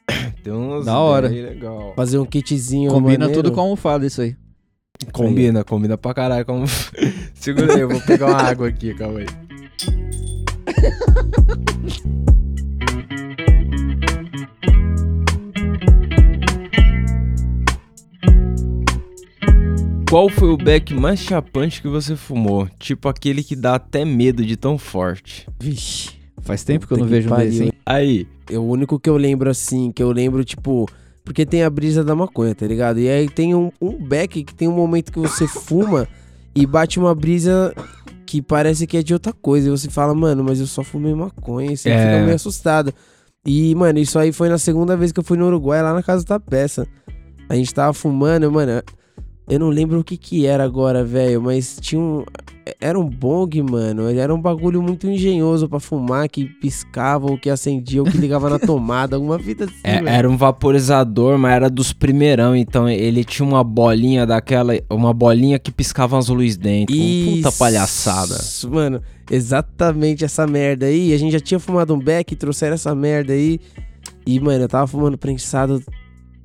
Tem 0.42 0.52
uns 0.52 0.84
Da 0.86 0.98
hora. 0.98 1.28
aí 1.28 1.42
legal. 1.42 1.92
Fazer 1.96 2.18
um 2.18 2.24
kitzinho 2.24 2.90
Combina 2.90 3.18
maneiro. 3.26 3.42
tudo 3.42 3.52
com 3.52 3.60
a 3.60 3.64
almofada, 3.64 4.06
isso 4.06 4.20
aí. 4.20 4.36
Combina, 5.12 5.62
combina 5.64 5.98
pra 5.98 6.14
caralho. 6.14 6.44
Como... 6.46 6.64
Segura 7.34 7.74
aí, 7.74 7.80
eu 7.80 7.88
vou 7.88 8.00
pegar 8.00 8.26
uma 8.26 8.42
água 8.42 8.68
aqui, 8.68 8.94
calma 8.94 9.20
aí. 9.20 9.26
Qual 20.08 20.28
foi 20.28 20.48
o 20.48 20.56
beck 20.56 20.94
mais 20.94 21.18
chapante 21.18 21.82
que 21.82 21.88
você 21.88 22.14
fumou? 22.14 22.68
Tipo 22.78 23.08
aquele 23.08 23.42
que 23.42 23.56
dá 23.56 23.74
até 23.74 24.04
medo 24.04 24.44
de 24.44 24.56
tão 24.56 24.78
forte. 24.78 25.48
Vixe. 25.60 26.10
Faz 26.40 26.62
tempo 26.62 26.86
que 26.86 26.92
eu 26.94 26.98
não 26.98 27.06
vejo 27.06 27.32
um 27.32 27.36
desse, 27.36 27.64
hein? 27.64 27.72
Aí, 27.84 28.26
É 28.50 28.58
o 28.58 28.62
único 28.62 28.98
que 28.98 29.08
eu 29.10 29.16
lembro 29.16 29.50
assim, 29.50 29.90
que 29.92 30.02
eu 30.02 30.10
lembro, 30.12 30.44
tipo. 30.44 30.86
Porque 31.24 31.44
tem 31.44 31.64
a 31.64 31.70
brisa 31.70 32.04
da 32.04 32.14
maconha, 32.14 32.54
tá 32.54 32.64
ligado? 32.66 33.00
E 33.00 33.08
aí 33.08 33.28
tem 33.28 33.52
um, 33.54 33.72
um 33.80 33.92
beck 33.92 34.44
que 34.44 34.54
tem 34.54 34.68
um 34.68 34.72
momento 34.72 35.10
que 35.12 35.18
você 35.18 35.46
fuma 35.48 36.06
e 36.54 36.64
bate 36.64 37.00
uma 37.00 37.12
brisa 37.16 37.74
que 38.24 38.40
parece 38.40 38.86
que 38.86 38.96
é 38.96 39.02
de 39.02 39.12
outra 39.12 39.32
coisa. 39.32 39.66
E 39.66 39.70
você 39.70 39.90
fala, 39.90 40.14
mano, 40.14 40.44
mas 40.44 40.60
eu 40.60 40.66
só 40.68 40.84
fumei 40.84 41.12
maconha. 41.14 41.72
E 41.72 41.76
você 41.76 41.90
É. 41.90 41.98
fica 41.98 42.22
meio 42.22 42.36
assustado. 42.36 42.94
E, 43.44 43.74
mano, 43.74 43.98
isso 43.98 44.18
aí 44.20 44.30
foi 44.32 44.48
na 44.48 44.56
segunda 44.58 44.96
vez 44.96 45.10
que 45.10 45.18
eu 45.18 45.24
fui 45.24 45.36
no 45.36 45.46
Uruguai, 45.46 45.82
lá 45.82 45.92
na 45.92 46.02
casa 46.02 46.24
da 46.24 46.38
peça. 46.38 46.86
A 47.48 47.56
gente 47.56 47.74
tava 47.74 47.92
fumando, 47.92 48.50
mano. 48.50 48.80
Eu 49.48 49.60
não 49.60 49.68
lembro 49.68 50.00
o 50.00 50.04
que 50.04 50.16
que 50.16 50.44
era 50.44 50.64
agora, 50.64 51.04
velho, 51.04 51.40
mas 51.40 51.78
tinha 51.80 52.00
um. 52.00 52.24
Era 52.80 52.98
um 52.98 53.08
bong, 53.08 53.62
mano. 53.62 54.08
Era 54.10 54.34
um 54.34 54.40
bagulho 54.40 54.82
muito 54.82 55.06
engenhoso 55.08 55.68
pra 55.68 55.78
fumar, 55.78 56.28
que 56.28 56.46
piscava, 56.46 57.30
ou 57.30 57.38
que 57.38 57.48
acendia, 57.48 58.02
ou 58.02 58.10
que 58.10 58.18
ligava 58.18 58.50
na 58.50 58.58
tomada, 58.60 59.14
alguma 59.14 59.38
vida 59.38 59.66
assim, 59.66 59.74
é- 59.84 60.02
era 60.04 60.28
um 60.28 60.36
vaporizador, 60.36 61.38
mas 61.38 61.54
era 61.54 61.70
dos 61.70 61.92
primeirão. 61.92 62.56
Então 62.56 62.88
ele 62.88 63.22
tinha 63.22 63.46
uma 63.46 63.62
bolinha 63.62 64.26
daquela. 64.26 64.72
Uma 64.90 65.14
bolinha 65.14 65.60
que 65.60 65.70
piscava 65.70 66.18
as 66.18 66.26
luzes 66.28 66.56
dentro. 66.56 66.92
Puta 66.96 67.48
Isso, 67.48 67.58
palhaçada. 67.58 68.36
Mano, 68.68 69.00
exatamente 69.30 70.24
essa 70.24 70.44
merda 70.44 70.86
aí. 70.86 71.12
A 71.14 71.18
gente 71.18 71.30
já 71.32 71.40
tinha 71.40 71.60
fumado 71.60 71.94
um 71.94 71.98
beck, 72.00 72.34
trouxeram 72.34 72.74
essa 72.74 72.92
merda 72.96 73.32
aí. 73.32 73.60
E, 74.26 74.40
mano, 74.40 74.64
eu 74.64 74.68
tava 74.68 74.88
fumando 74.88 75.16
prensado. 75.16 75.80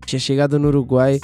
Tinha 0.05 0.19
chegado 0.19 0.59
no 0.59 0.67
Uruguai. 0.67 1.19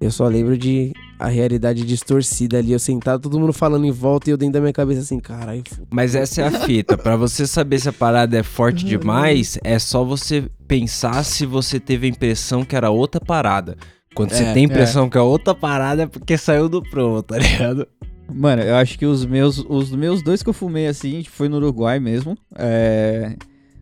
Eu 0.00 0.10
só 0.10 0.26
lembro 0.26 0.56
de 0.56 0.94
a 1.20 1.28
realidade 1.28 1.84
distorcida 1.84 2.58
ali. 2.58 2.72
Eu 2.72 2.78
sentado, 2.78 3.20
todo 3.22 3.38
mundo 3.38 3.52
falando 3.52 3.84
em 3.84 3.90
volta 3.90 4.30
e 4.30 4.32
eu 4.32 4.36
dentro 4.38 4.54
da 4.54 4.60
minha 4.60 4.72
cabeça 4.72 5.02
assim, 5.02 5.20
caralho. 5.20 5.62
Mas 5.90 6.14
essa 6.14 6.40
é 6.40 6.46
a 6.46 6.50
fita. 6.50 6.96
Pra 6.96 7.14
você 7.14 7.46
saber 7.46 7.78
se 7.78 7.88
a 7.88 7.92
parada 7.92 8.38
é 8.38 8.42
forte 8.42 8.84
demais, 8.84 9.58
é 9.62 9.78
só 9.78 10.02
você 10.02 10.44
pensar 10.66 11.22
se 11.24 11.44
você 11.44 11.78
teve 11.78 12.06
a 12.06 12.10
impressão 12.10 12.64
que 12.64 12.74
era 12.74 12.90
outra 12.90 13.20
parada. 13.20 13.76
Quando 14.14 14.32
você 14.32 14.42
É, 14.44 14.52
tem 14.54 14.64
a 14.64 14.66
impressão 14.66 15.08
que 15.10 15.18
é 15.18 15.20
outra 15.20 15.54
parada 15.54 16.02
é 16.04 16.06
porque 16.06 16.36
saiu 16.38 16.68
do 16.68 16.82
promo, 16.82 17.22
tá 17.22 17.38
ligado? 17.38 17.86
Mano, 18.32 18.62
eu 18.62 18.76
acho 18.76 18.98
que 18.98 19.06
os 19.06 19.26
meus, 19.26 19.58
os 19.68 19.90
meus 19.92 20.22
dois 20.22 20.42
que 20.42 20.48
eu 20.48 20.54
fumei 20.54 20.86
assim 20.86 21.22
foi 21.24 21.48
no 21.48 21.56
Uruguai 21.56 22.00
mesmo. 22.00 22.36
É, 22.56 23.36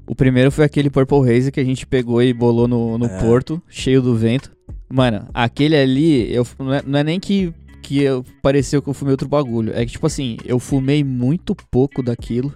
O 0.08 0.14
primeiro 0.14 0.50
foi 0.50 0.64
aquele 0.64 0.88
Purple 0.90 1.30
Haze 1.30 1.52
que 1.52 1.60
a 1.60 1.64
gente 1.64 1.86
pegou 1.86 2.22
e 2.22 2.32
bolou 2.32 2.66
no, 2.66 2.96
no 2.98 3.06
É. 3.06 3.20
porto, 3.20 3.60
cheio 3.68 4.00
do 4.00 4.14
vento. 4.16 4.50
Mano, 4.90 5.26
aquele 5.34 5.76
ali, 5.76 6.32
eu, 6.32 6.46
não, 6.58 6.72
é, 6.72 6.82
não 6.86 6.98
é 6.98 7.04
nem 7.04 7.20
que, 7.20 7.52
que 7.82 8.00
eu, 8.02 8.24
pareceu 8.42 8.80
que 8.80 8.88
eu 8.88 8.94
fumei 8.94 9.12
outro 9.12 9.28
bagulho. 9.28 9.72
É 9.74 9.84
que, 9.84 9.92
tipo 9.92 10.06
assim, 10.06 10.38
eu 10.46 10.58
fumei 10.58 11.04
muito 11.04 11.54
pouco 11.70 12.02
daquilo 12.02 12.54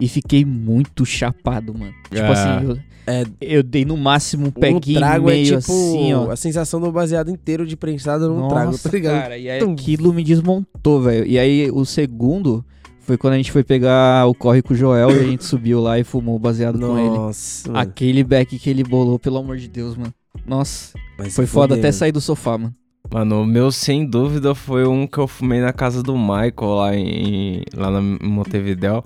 e 0.00 0.06
fiquei 0.08 0.44
muito 0.44 1.04
chapado, 1.04 1.74
mano. 1.76 1.92
Tipo 2.10 2.22
Ah. 2.26 2.30
assim, 2.58 2.66
eu, 2.68 2.78
É, 3.06 3.24
eu 3.40 3.62
dei 3.62 3.84
no 3.84 3.96
máximo 3.98 4.44
um 4.46 4.48
um 4.48 4.50
peguinho 4.52 4.98
trago 4.98 5.28
é 5.28 5.32
meio 5.34 5.44
tipo 5.44 5.58
assim, 5.58 6.14
ó. 6.14 6.30
a 6.30 6.36
sensação 6.36 6.80
do 6.80 6.90
baseado 6.90 7.28
inteiro 7.30 7.66
de 7.66 7.76
prensado 7.76 8.28
num 8.30 8.38
Nossa, 8.38 8.54
trago, 8.54 8.78
tá 8.78 8.88
ligado? 8.90 9.20
cara, 9.20 9.36
e 9.36 9.50
aí 9.50 9.58
Tum. 9.60 9.72
aquilo 9.74 10.10
me 10.14 10.24
desmontou, 10.24 11.02
velho. 11.02 11.26
E 11.26 11.38
aí 11.38 11.70
o 11.70 11.84
segundo 11.84 12.64
foi 13.04 13.16
quando 13.18 13.34
a 13.34 13.36
gente 13.36 13.52
foi 13.52 13.62
pegar 13.62 14.26
o 14.26 14.34
corre 14.34 14.62
com 14.62 14.74
o 14.74 14.76
Joel 14.76 15.10
e 15.10 15.20
a 15.20 15.24
gente 15.24 15.44
subiu 15.44 15.80
lá 15.80 15.98
e 15.98 16.04
fumou 16.04 16.38
baseado 16.38 16.78
com 16.78 16.98
ele. 16.98 17.08
Nossa, 17.10 17.68
mano. 17.68 17.78
Aquele 17.80 18.24
back 18.24 18.58
que 18.58 18.70
ele 18.70 18.82
bolou, 18.82 19.18
pelo 19.18 19.38
amor 19.38 19.56
de 19.58 19.68
Deus, 19.68 19.96
mano. 19.96 20.12
Nossa, 20.46 20.98
Mas 21.18 21.34
foi 21.34 21.46
foda 21.46 21.74
até 21.76 21.92
sair 21.92 22.12
do 22.12 22.20
sofá, 22.20 22.58
mano. 22.58 22.74
Mano, 23.12 23.42
o 23.42 23.46
meu 23.46 23.70
sem 23.70 24.04
dúvida 24.06 24.54
foi 24.54 24.86
um 24.86 25.06
que 25.06 25.18
eu 25.18 25.28
fumei 25.28 25.60
na 25.60 25.72
casa 25.72 26.02
do 26.02 26.16
Michael 26.16 26.74
lá 26.74 26.96
em 26.96 27.62
lá 27.74 27.90
na 27.90 28.00
em 28.00 28.28
Montevidéu. 28.28 29.04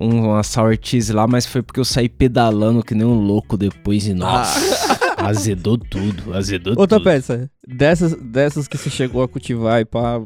Um, 0.00 0.30
uma 0.30 0.42
sour 0.42 0.78
cheese 0.80 1.12
lá, 1.12 1.26
mas 1.26 1.44
foi 1.44 1.60
porque 1.60 1.78
eu 1.78 1.84
saí 1.84 2.08
pedalando 2.08 2.82
que 2.82 2.94
nem 2.94 3.04
um 3.06 3.20
louco 3.20 3.58
depois 3.58 4.06
e 4.06 4.14
nossa, 4.14 4.98
azedou 5.18 5.76
tudo, 5.76 6.32
azedou 6.32 6.74
Outra 6.78 6.96
tudo. 6.98 7.04
peça, 7.04 7.50
dessas, 7.68 8.14
dessas 8.14 8.66
que 8.66 8.78
você 8.78 8.88
chegou 8.88 9.22
a 9.22 9.28
cultivar 9.28 9.78
e 9.80 9.84
pá, 9.84 10.22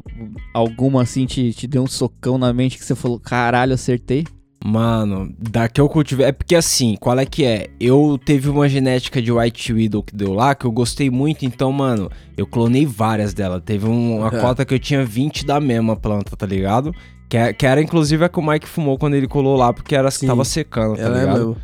alguma 0.53 1.01
assim 1.03 1.25
te, 1.25 1.51
te 1.53 1.67
deu 1.67 1.83
um 1.83 1.87
socão 1.87 2.37
na 2.37 2.51
mente 2.53 2.77
que 2.77 2.85
você 2.85 2.95
falou, 2.95 3.19
caralho, 3.19 3.73
acertei? 3.73 4.25
Mano, 4.63 5.31
da 5.37 5.67
que 5.69 5.79
eu 5.79 5.87
cultivei. 5.87 6.25
É 6.25 6.31
porque 6.31 6.55
assim, 6.55 6.95
qual 6.99 7.19
é 7.19 7.25
que 7.25 7.45
é? 7.45 7.67
Eu 7.79 8.17
teve 8.23 8.49
uma 8.49 8.67
genética 8.67 9.21
de 9.21 9.31
White 9.31 9.71
Widow 9.71 10.01
que 10.01 10.15
deu 10.15 10.33
lá, 10.33 10.55
que 10.55 10.65
eu 10.65 10.71
gostei 10.71 11.07
muito, 11.11 11.45
então, 11.45 11.71
mano, 11.71 12.09
eu 12.35 12.47
clonei 12.47 12.83
várias 12.83 13.31
dela. 13.31 13.61
Teve 13.61 13.85
um- 13.87 14.17
uma 14.17 14.33
Uhum. 14.33 14.39
cota 14.41 14.65
que 14.65 14.73
eu 14.73 14.79
tinha 14.79 15.05
20 15.05 15.45
da 15.45 15.59
mesma 15.59 15.95
planta, 15.95 16.35
tá 16.35 16.47
ligado? 16.47 16.91
Que, 17.29 17.37
é- 17.37 17.53
que 17.53 17.63
era 17.65 17.79
inclusive 17.81 18.25
a 18.25 18.29
que 18.29 18.39
o 18.39 18.41
Mike 18.47 18.67
fumou 18.67 18.97
quando 18.97 19.13
ele 19.13 19.27
colou 19.27 19.55
lá, 19.55 19.71
porque 19.71 19.95
era 19.95 20.07
as 20.07 20.15
que 20.15 20.21
Sim, 20.21 20.27
tava 20.27 20.43
secando, 20.43 20.95
tá 20.95 21.03
é 21.03 21.09
ligado? 21.19 21.57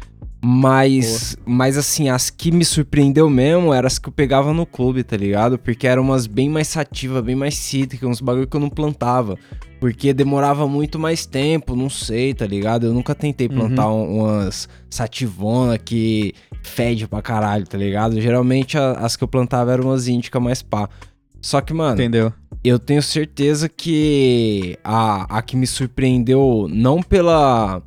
Mas, 0.43 1.37
mas 1.45 1.77
assim, 1.77 2.09
as 2.09 2.29
que 2.31 2.51
me 2.51 2.65
surpreendeu 2.65 3.29
mesmo 3.29 3.71
eram 3.73 3.85
as 3.87 3.99
que 3.99 4.09
eu 4.09 4.13
pegava 4.13 4.51
no 4.53 4.65
clube, 4.65 5.03
tá 5.03 5.15
ligado? 5.15 5.57
Porque 5.59 5.85
eram 5.87 6.01
umas 6.01 6.25
bem 6.25 6.49
mais 6.49 6.67
sativas, 6.67 7.23
bem 7.23 7.35
mais 7.35 7.55
cítricas, 7.55 8.09
uns 8.09 8.21
bagulho 8.21 8.47
que 8.47 8.55
eu 8.57 8.59
não 8.61 8.69
plantava. 8.69 9.37
Porque 9.79 10.13
demorava 10.13 10.67
muito 10.67 10.97
mais 10.97 11.25
tempo, 11.25 11.75
não 11.75 11.89
sei, 11.89 12.33
tá 12.33 12.45
ligado? 12.45 12.87
Eu 12.87 12.93
nunca 12.93 13.13
tentei 13.15 13.47
plantar 13.47 13.89
um- 13.91 14.19
umas 14.19 14.67
sativona 14.89 15.77
que 15.77 16.33
fede 16.63 17.07
pra 17.07 17.21
caralho, 17.21 17.65
tá 17.67 17.77
ligado? 17.77 18.19
Geralmente 18.19 18.77
a- 18.77 18.93
as 18.93 19.15
que 19.15 19.23
eu 19.23 19.27
plantava 19.27 19.71
eram 19.73 19.85
umas 19.85 20.07
índica 20.07 20.39
mais 20.39 20.61
pá. 20.61 20.89
Só 21.39 21.59
que, 21.61 21.73
mano, 21.73 21.93
Entendeu? 21.95 22.31
eu 22.63 22.77
tenho 22.77 23.01
certeza 23.01 23.67
que 23.67 24.77
a, 24.83 25.37
a 25.37 25.41
que 25.41 25.55
me 25.55 25.65
surpreendeu 25.65 26.67
não 26.69 27.01
pela 27.01 27.81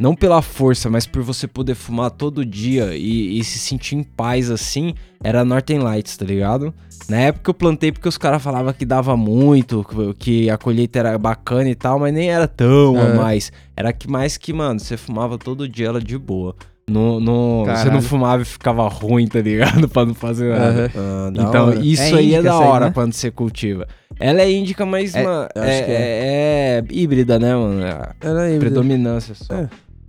não 0.00 0.14
pela 0.14 0.40
força, 0.42 0.88
mas 0.88 1.06
por 1.06 1.22
você 1.22 1.46
poder 1.46 1.74
fumar 1.74 2.10
todo 2.10 2.44
dia 2.44 2.96
e, 2.96 3.38
e 3.38 3.44
se 3.44 3.58
sentir 3.58 3.96
em 3.96 4.02
paz 4.02 4.50
assim, 4.50 4.94
era 5.22 5.42
a 5.42 5.44
Northern 5.44 5.82
Lights, 5.84 6.16
tá 6.16 6.24
ligado? 6.24 6.72
Na 7.08 7.18
época 7.18 7.50
eu 7.50 7.54
plantei 7.54 7.90
porque 7.92 8.08
os 8.08 8.16
caras 8.18 8.42
falavam 8.42 8.72
que 8.72 8.84
dava 8.84 9.16
muito, 9.16 9.84
que- 10.18 10.48
a 10.48 10.56
colheita 10.56 10.98
era 11.00 11.18
bacana 11.18 11.68
e 11.68 11.74
tal, 11.74 11.98
mas 11.98 12.12
nem 12.14 12.30
era 12.30 12.46
tão 12.48 12.96
a 12.96 13.00
É. 13.08 13.14
mais. 13.14 13.52
Era 13.76 13.92
que 13.92 14.08
mais 14.08 14.36
que, 14.36 14.52
mano, 14.52 14.78
você 14.80 14.96
fumava 14.96 15.36
todo 15.36 15.68
dia 15.68 15.88
ela 15.88 16.00
de 16.00 16.16
boa. 16.16 16.54
No, 16.88 17.20
no, 17.20 17.64
você 17.66 17.88
não 17.88 18.02
fumava 18.02 18.42
e 18.42 18.44
ficava 18.44 18.88
ruim, 18.88 19.26
tá 19.28 19.40
ligado? 19.40 19.86
pra 19.88 20.04
não 20.04 20.14
fazer 20.14 20.50
nada. 20.58 20.90
Ah, 20.96 21.30
da 21.30 21.42
Então, 21.44 21.66
hora. 21.68 21.78
isso 21.84 22.02
É 22.02 22.14
aí 22.18 22.34
é 22.34 22.42
da 22.42 22.48
essa 22.50 22.58
aí, 22.62 22.68
hora 22.68 22.86
né? 22.86 22.90
quando 22.92 23.12
você 23.12 23.30
cultiva. 23.30 23.86
Ela 24.18 24.42
é 24.42 24.50
índica, 24.50 24.84
mas 24.84 25.14
É, 25.14 25.22
mano, 25.22 25.48
é, 25.54 25.82
que 25.82 25.90
é- 25.92 26.80
é 26.80 26.84
híbrida, 26.90 27.38
né, 27.38 27.54
mano? 27.54 27.80
É 27.84 28.10
Era 28.20 28.42
aí, 28.42 28.58
predominância 28.58 29.36
só. 29.36 29.54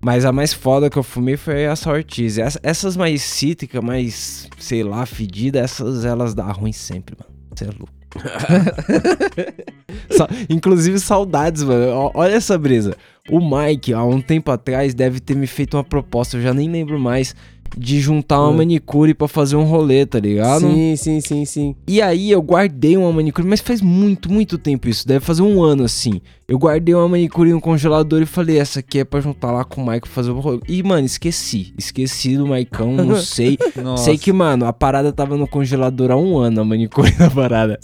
Mas 0.04 0.26
a 0.26 0.32
mais 0.32 0.52
foda 0.54 0.90
que 0.90 0.98
eu 0.98 1.04
fumei 1.04 1.38
foi 1.38 1.68
a. 1.68 1.72
Essa- 1.74 2.60
essas 2.64 2.98
mais 2.98 3.22
cítricas, 3.22 3.84
mais, 3.84 4.48
sei 4.58 4.84
lá, 4.84 5.06
fedida, 5.06 5.60
essas 5.60 6.04
elas 6.06 6.34
dão 6.34 6.52
ruim 6.52 6.72
sempre, 6.74 7.16
mano. 7.20 7.32
Você 7.56 7.66
é 7.66 7.68
louco. 7.68 7.94
Sa- 10.10 10.28
Inclusive, 10.50 11.00
saudades, 11.00 11.64
mano. 11.64 12.12
Olha 12.14 12.34
essa 12.34 12.58
brisa. 12.58 12.96
O 13.30 13.40
Mike, 13.40 13.94
há 13.94 14.04
um 14.04 14.20
tempo 14.22 14.52
atrás, 14.52 14.94
deve 14.94 15.20
ter 15.20 15.36
me 15.36 15.48
feito 15.48 15.78
uma 15.78 15.84
proposta, 15.84 16.38
eu 16.38 16.42
já 16.42 16.54
nem 16.54 16.70
lembro 16.70 17.00
mais, 17.00 17.36
de 17.78 18.00
juntar 18.00 18.40
uma 18.42 18.50
Hum. 18.50 18.58
manicure 18.58 19.14
pra 19.14 19.28
fazer 19.28 19.56
um 19.56 19.64
rolê, 19.64 20.06
tá 20.06 20.20
ligado? 20.20 20.62
Sim, 20.62 20.96
sim, 20.96 21.22
sim, 21.22 21.46
sim. 21.46 21.76
E 21.88 22.02
aí 22.02 22.30
eu 22.32 22.42
guardei 22.42 22.98
uma 22.98 23.12
manicure, 23.12 23.48
mas 23.48 23.62
faz 23.62 23.82
muito, 23.82 24.32
muito 24.32 24.58
tempo 24.58 24.88
isso, 24.90 25.08
deve 25.08 25.24
fazer 25.24 25.42
um 25.42 25.64
ano 25.64 25.84
assim. 25.84 26.22
Eu 26.48 26.60
guardei 26.60 26.94
uma 26.94 27.08
manicure 27.08 27.50
no 27.54 27.62
congelador 27.62 28.22
e 28.22 28.26
falei, 28.26 28.60
essa 28.60 28.80
aqui 28.80 29.00
é 29.00 29.06
pra 29.06 29.22
juntar 29.22 29.52
lá 29.52 29.64
com 29.64 29.80
o 29.82 29.86
Michael 29.86 30.02
fazer 30.06 30.32
o 30.32 30.40
rolê. 30.42 30.60
E, 30.68 30.84
mano, 30.84 31.06
esqueci. 31.06 31.74
Esqueci 31.78 32.36
do 32.36 32.46
Maicão, 32.46 32.92
não 32.94 33.16
sei. 33.22 33.58
Sei 33.98 34.18
que, 34.18 34.34
mano, 34.34 34.66
a 34.66 34.74
parada 34.74 35.14
tava 35.14 35.38
no 35.38 35.48
congelador 35.48 36.12
há 36.12 36.18
um 36.18 36.38
ano, 36.38 36.60
a 36.60 36.66
manicure 36.66 37.10
da 37.16 37.30
parada. 37.30 37.80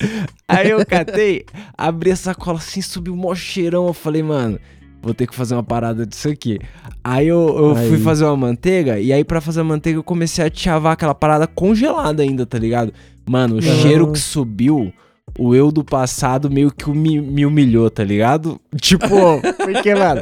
Aí 0.46 0.70
eu 0.70 0.86
catei, 0.86 1.46
abri 1.77 2.12
a 2.12 2.15
sacola 2.17 2.58
assim, 2.58 2.82
subiu 2.82 3.13
um 3.13 3.17
mó 3.17 3.34
cheirão. 3.34 3.88
Eu 3.88 3.94
falei, 3.94 4.22
mano, 4.22 4.60
vou 5.01 5.13
ter 5.13 5.27
que 5.27 5.36
fazer 5.36 5.56
uma 5.56 5.63
parada 5.63 6.06
disso 6.06 6.30
aqui. 6.30 6.60
Aí 7.04 7.27
eu, 7.27 7.56
eu 7.58 7.75
Aí. 7.77 7.89
fui 7.89 8.00
fazer 8.00 8.25
uma 8.25 8.38
manteiga, 8.38 9.00
e 9.00 9.13
aí 9.13 9.24
pra 9.24 9.39
fazer 9.42 9.62
a 9.62 9.63
manteiga 9.63 10.00
eu 10.00 10.04
comecei 10.04 10.46
a 10.46 10.51
chavar 10.54 10.94
aquela 10.94 11.16
parada 11.16 11.48
congelada 11.48 12.24
ainda, 12.24 12.46
tá 12.46 12.58
ligado? 12.58 12.94
Mano, 13.30 13.56
o 13.58 13.62
Não. 13.62 13.74
cheiro 13.82 14.12
que 14.12 14.20
subiu, 14.20 14.94
o 15.38 15.54
eu 15.54 15.72
do 15.72 15.84
passado 15.84 16.50
meio 16.50 16.72
que 16.72 16.89
me, 16.89 17.20
me 17.22 17.46
humilhou, 17.46 17.89
tá 17.89 18.04
ligado? 18.04 18.60
Tipo, 18.82 19.08
porque, 19.63 19.94
mano, 19.94 20.22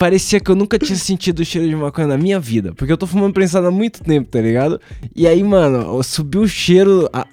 parecia 0.00 0.40
que 0.40 0.50
eu 0.50 0.54
nunca 0.56 0.78
tinha 0.78 0.96
sentido 0.96 1.40
o 1.40 1.44
cheiro 1.44 1.68
de 1.68 1.76
maconha 1.76 2.06
na 2.08 2.16
minha 2.16 2.40
vida. 2.40 2.72
Porque 2.74 2.90
eu 2.90 2.96
tô 2.96 3.06
fumando 3.06 3.34
prensado 3.34 3.66
há 3.66 3.70
muito 3.70 4.02
tempo, 4.02 4.30
tá 4.30 4.40
ligado? 4.40 4.80
E 5.14 5.26
aí, 5.26 5.44
mano, 5.44 6.02
subiu 6.02 6.40
o 6.40 6.48
cheiro, 6.48 7.06
a- 7.12 7.26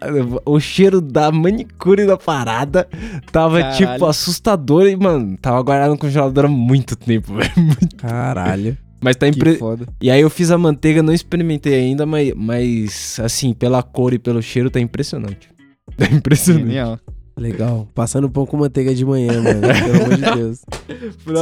o 0.46 0.60
cheiro 0.60 1.00
da 1.00 1.32
manicure 1.32 2.06
da 2.06 2.18
parada. 2.18 2.86
Tava, 3.32 3.62
Caralho. 3.62 3.78
tipo, 3.94 4.06
assustador. 4.06 4.86
E, 4.88 4.98
mano, 4.98 5.38
tava 5.42 5.62
guardado 5.62 5.92
no 5.92 5.98
congelador 5.98 6.44
há 6.46 6.50
muito 6.50 6.98
tempo, 6.98 7.34
velho. 7.40 7.50
Caralho. 7.98 8.78
Mas 9.00 9.16
tá 9.16 9.30
Que 9.32 9.38
impre... 9.38 9.56
foda. 9.56 9.86
E 10.02 10.12
aí 10.12 10.20
eu 10.20 10.30
fiz 10.30 10.52
a 10.52 10.58
manteiga, 10.58 11.02
não 11.02 11.14
experimentei 11.14 11.74
ainda, 11.74 12.06
mas, 12.06 12.34
mas 12.36 13.20
assim, 13.24 13.54
pela 13.54 13.82
cor 13.82 14.14
e 14.14 14.20
pelo 14.20 14.42
cheiro, 14.42 14.70
tá 14.70 14.80
impressionante. 14.80 15.50
Tá 15.96 16.06
impressionante. 16.12 16.66
Genial. 16.68 17.00
Legal. 17.38 17.88
Passando 17.94 18.26
um 18.28 18.32
pouco 18.32 18.58
manteiga 18.58 18.94
de 18.96 19.06
manhã, 19.06 19.42
mano. 19.42 19.62
Pelo 19.62 20.04
amor 20.06 20.16
de 20.16 20.22
Deus. 20.36 20.58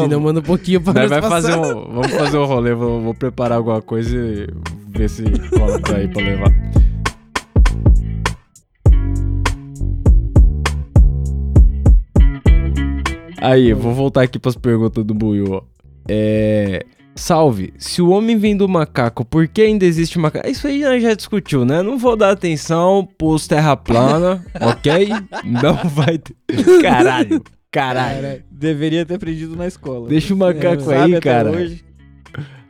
Se 0.01 0.07
não, 0.07 0.19
manda 0.19 0.41
um 0.41 0.43
pouquinho 0.43 0.81
pra 0.81 0.93
Nós 0.93 1.09
vai 1.09 1.21
passar. 1.21 1.41
fazer 1.41 1.57
um, 1.57 1.93
vamos 1.93 2.11
fazer 2.11 2.37
um 2.37 2.45
rolê, 2.45 2.73
vou, 2.73 3.01
vou 3.01 3.13
preparar 3.13 3.57
alguma 3.57 3.81
coisa 3.81 4.13
e 4.15 4.47
ver 4.89 5.09
se 5.09 5.23
pra 5.81 6.03
ir 6.03 6.11
pra 6.11 6.21
levar. 6.21 6.51
Aí, 13.41 13.73
vou 13.73 13.93
voltar 13.93 14.23
aqui 14.23 14.39
pras 14.39 14.55
perguntas 14.55 15.03
do 15.03 15.13
Buiu, 15.13 15.45
ó. 15.53 15.61
É. 16.07 16.83
Salve, 17.15 17.73
se 17.77 18.01
o 18.01 18.09
homem 18.09 18.37
vem 18.37 18.57
do 18.57 18.67
macaco, 18.67 19.23
por 19.23 19.47
que 19.47 19.61
ainda 19.61 19.85
existe 19.85 20.19
macaco? 20.19 20.49
Isso 20.49 20.67
aí 20.67 20.81
já 20.99 21.13
discutiu, 21.13 21.63
né? 21.63 21.81
Não 21.81 21.97
vou 21.97 22.17
dar 22.17 22.31
atenção 22.31 23.07
pros 23.17 23.47
terra 23.47 23.77
plana, 23.77 24.45
ok? 24.59 25.07
Não 25.45 25.75
vai 25.89 26.17
ter. 26.17 26.35
Caralho, 26.81 27.41
caralho. 27.71 28.43
Deveria 28.51 29.05
ter 29.05 29.15
aprendido 29.15 29.55
na 29.55 29.65
escola. 29.65 30.09
Deixa 30.09 30.33
o 30.33 30.37
macaco 30.37 30.83
Sabe 30.83 30.95
aí, 30.95 31.15
até 31.15 31.21
cara. 31.21 31.51
hoje. 31.51 31.85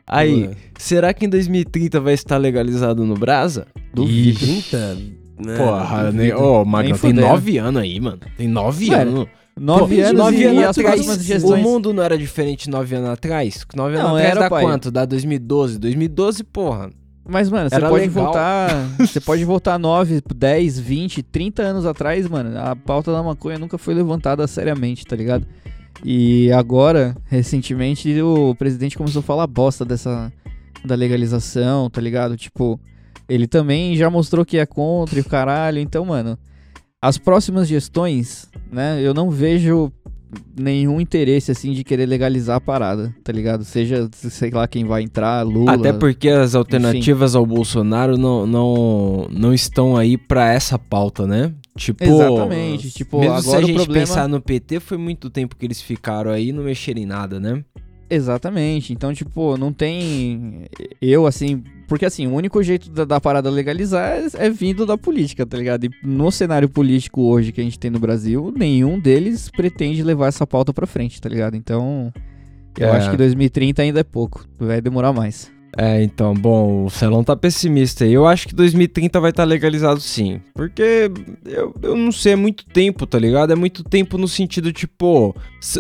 Aí, 0.07 0.43
Boa. 0.43 0.55
será 0.77 1.11
que 1.13 1.25
em 1.25 1.29
2030 1.29 1.99
vai 1.99 2.13
estar 2.13 2.37
legalizado 2.37 3.03
no 3.03 3.15
Brasa? 3.15 3.65
Duvido. 3.93 4.37
Ixi, 4.45 4.69
30? 4.69 4.97
Né, 5.37 5.57
Porra, 5.57 6.11
né? 6.11 6.35
Ô, 6.35 6.63
Magrão, 6.63 6.91
Nem 6.91 7.01
tem 7.01 7.13
nove 7.13 7.57
anos 7.57 7.81
aí, 7.81 7.99
mano. 7.99 8.19
Tem 8.37 8.47
nove 8.47 8.93
anos. 8.93 9.27
Nove 9.59 10.01
anos 10.01 10.19
nove 10.19 10.38
e, 10.38 10.43
anos 10.43 10.62
e 10.62 10.63
as 10.65 10.77
atrás, 10.77 10.95
próximas 10.95 11.17
O 11.17 11.24
gestões. 11.24 11.63
mundo 11.63 11.93
não 11.93 12.03
era 12.03 12.17
diferente 12.17 12.69
nove 12.69 12.93
anos 12.95 13.09
atrás? 13.09 13.65
Nove 13.74 13.95
anos 13.95 14.03
Não, 14.09 14.15
atrás 14.15 14.31
era, 14.31 14.39
dá 14.41 14.50
pai. 14.50 14.63
quanto? 14.63 14.91
Dá 14.91 15.05
2012. 15.05 15.79
2012, 15.79 16.43
porra. 16.43 16.89
Mas, 17.27 17.50
mano, 17.50 17.69
você 17.69 17.79
pode 17.79 18.05
legal. 18.07 18.24
voltar. 18.25 18.69
Você 19.00 19.19
pode 19.19 19.43
voltar 19.45 19.79
9, 19.79 20.21
10, 20.35 20.79
20, 20.79 21.24
30 21.24 21.63
anos 21.63 21.85
atrás, 21.85 22.27
mano. 22.27 22.55
A 22.59 22.75
pauta 22.75 23.12
da 23.12 23.24
maconha 23.24 23.57
nunca 23.57 23.79
foi 23.79 23.95
levantada 23.95 24.45
seriamente, 24.45 25.03
tá 25.05 25.15
ligado? 25.15 25.47
E 26.03 26.51
agora, 26.51 27.15
recentemente, 27.25 28.21
o 28.21 28.53
presidente 28.53 28.95
começou 28.95 29.21
a 29.21 29.24
falar 29.24 29.47
bosta 29.47 29.83
dessa. 29.83 30.31
da 30.85 30.93
legalização, 30.93 31.89
tá 31.89 32.00
ligado? 32.00 32.38
Tipo, 32.38 32.79
ele 33.27 33.47
também 33.47 33.95
já 33.95 34.07
mostrou 34.07 34.45
que 34.45 34.59
é 34.59 34.65
contra 34.67 35.17
e 35.17 35.21
o 35.21 35.25
caralho. 35.25 35.79
Então, 35.79 36.05
mano, 36.05 36.38
as 37.07 37.19
próximas 37.19 37.67
gestões, 37.67 38.50
né? 38.71 39.00
Eu 39.00 39.13
não 39.13 39.29
vejo 39.29 39.91
nenhum 40.59 41.00
interesse, 41.00 41.51
assim, 41.51 41.71
de 41.71 41.83
querer 41.83 42.07
legalizar 42.07 42.57
a 42.57 42.59
parada, 42.62 43.13
tá 43.24 43.31
ligado? 43.31 43.63
Seja, 43.63 44.09
sei 44.12 44.50
lá, 44.50 44.67
quem 44.67 44.85
vai 44.85 45.03
entrar, 45.03 45.43
Lula. 45.43 45.74
Até 45.74 45.93
porque 45.93 46.29
as 46.29 46.55
alternativas 46.55 47.35
ao 47.35 47.45
Bolsonaro 47.45 48.17
não, 48.17 48.47
não, 48.47 49.27
não 49.29 49.53
estão 49.53 49.95
aí 49.95 50.17
pra 50.17 50.51
essa 50.51 50.79
pauta, 50.79 51.27
né? 51.27 51.53
Tipo, 51.77 52.03
Exatamente. 52.03 52.89
Tipo, 52.89 53.19
mesmo 53.19 53.35
agora 53.35 53.57
se 53.59 53.63
a 53.63 53.67
gente 53.67 53.75
problema... 53.75 54.07
pensar 54.07 54.27
no 54.27 54.41
PT, 54.41 54.79
foi 54.79 54.97
muito 54.97 55.29
tempo 55.29 55.55
que 55.55 55.65
eles 55.65 55.81
ficaram 55.81 56.31
aí 56.31 56.50
e 56.50 56.53
não 56.53 56.63
mexeram 56.63 57.01
em 57.01 57.05
nada, 57.05 57.39
né? 57.39 57.63
Exatamente. 58.09 58.93
Então, 58.93 59.13
tipo, 59.13 59.57
não 59.57 59.71
tem. 59.74 60.65
Eu, 61.01 61.25
assim. 61.25 61.63
Porque, 61.88 62.05
assim, 62.05 62.25
o 62.27 62.33
único 62.33 62.62
jeito 62.63 62.89
da, 62.89 63.05
da 63.05 63.21
parada 63.21 63.50
legalizar 63.50 64.17
é, 64.17 64.45
é 64.45 64.50
vindo 64.50 64.85
da 64.85 64.97
política, 64.97 65.45
tá 65.45 65.55
ligado? 65.57 65.85
E 65.85 65.89
no 66.03 66.31
cenário 66.31 66.67
político 66.67 67.21
hoje 67.21 67.51
que 67.51 67.62
a 67.62 67.63
gente 67.63 67.77
tem 67.79 67.91
no 67.91 68.00
Brasil, 68.00 68.51
nenhum 68.55 69.00
deles 69.00 69.50
pretende 69.50 70.01
levar 70.03 70.27
essa 70.27 70.45
pauta 70.47 70.74
pra 70.74 70.88
frente, 70.88 71.21
tá 71.21 71.29
ligado? 71.29 71.55
Então. 71.55 72.12
Eu 72.77 72.88
É. 72.89 72.97
acho 72.97 73.09
que 73.09 73.15
2030 73.17 73.81
ainda 73.81 74.01
é 74.01 74.03
pouco. 74.03 74.45
Vai 74.59 74.81
demorar 74.81 75.13
mais. 75.13 75.50
É, 75.77 76.01
então, 76.01 76.34
bom, 76.34 76.86
o 76.86 76.89
Celão 76.89 77.24
tá 77.24 77.36
pessimista 77.36 78.05
aí. 78.05 78.13
Eu 78.13 78.25
acho 78.25 78.48
que 78.48 78.55
2030 78.55 79.20
vai 79.20 79.32
estar 79.32 79.44
legalizado 79.44 80.00
sim. 80.00 80.39
Porque 80.53 81.12
eu, 81.46 81.75
eu 81.82 81.96
não 81.98 82.12
sei, 82.12 82.34
é 82.34 82.36
muito 82.36 82.65
tempo, 82.65 83.05
tá 83.05 83.20
ligado? 83.20 83.51
É 83.51 83.55
muito 83.55 83.84
tempo 83.84 84.17
no 84.17 84.27
sentido, 84.27 84.72
tipo, 84.72 85.36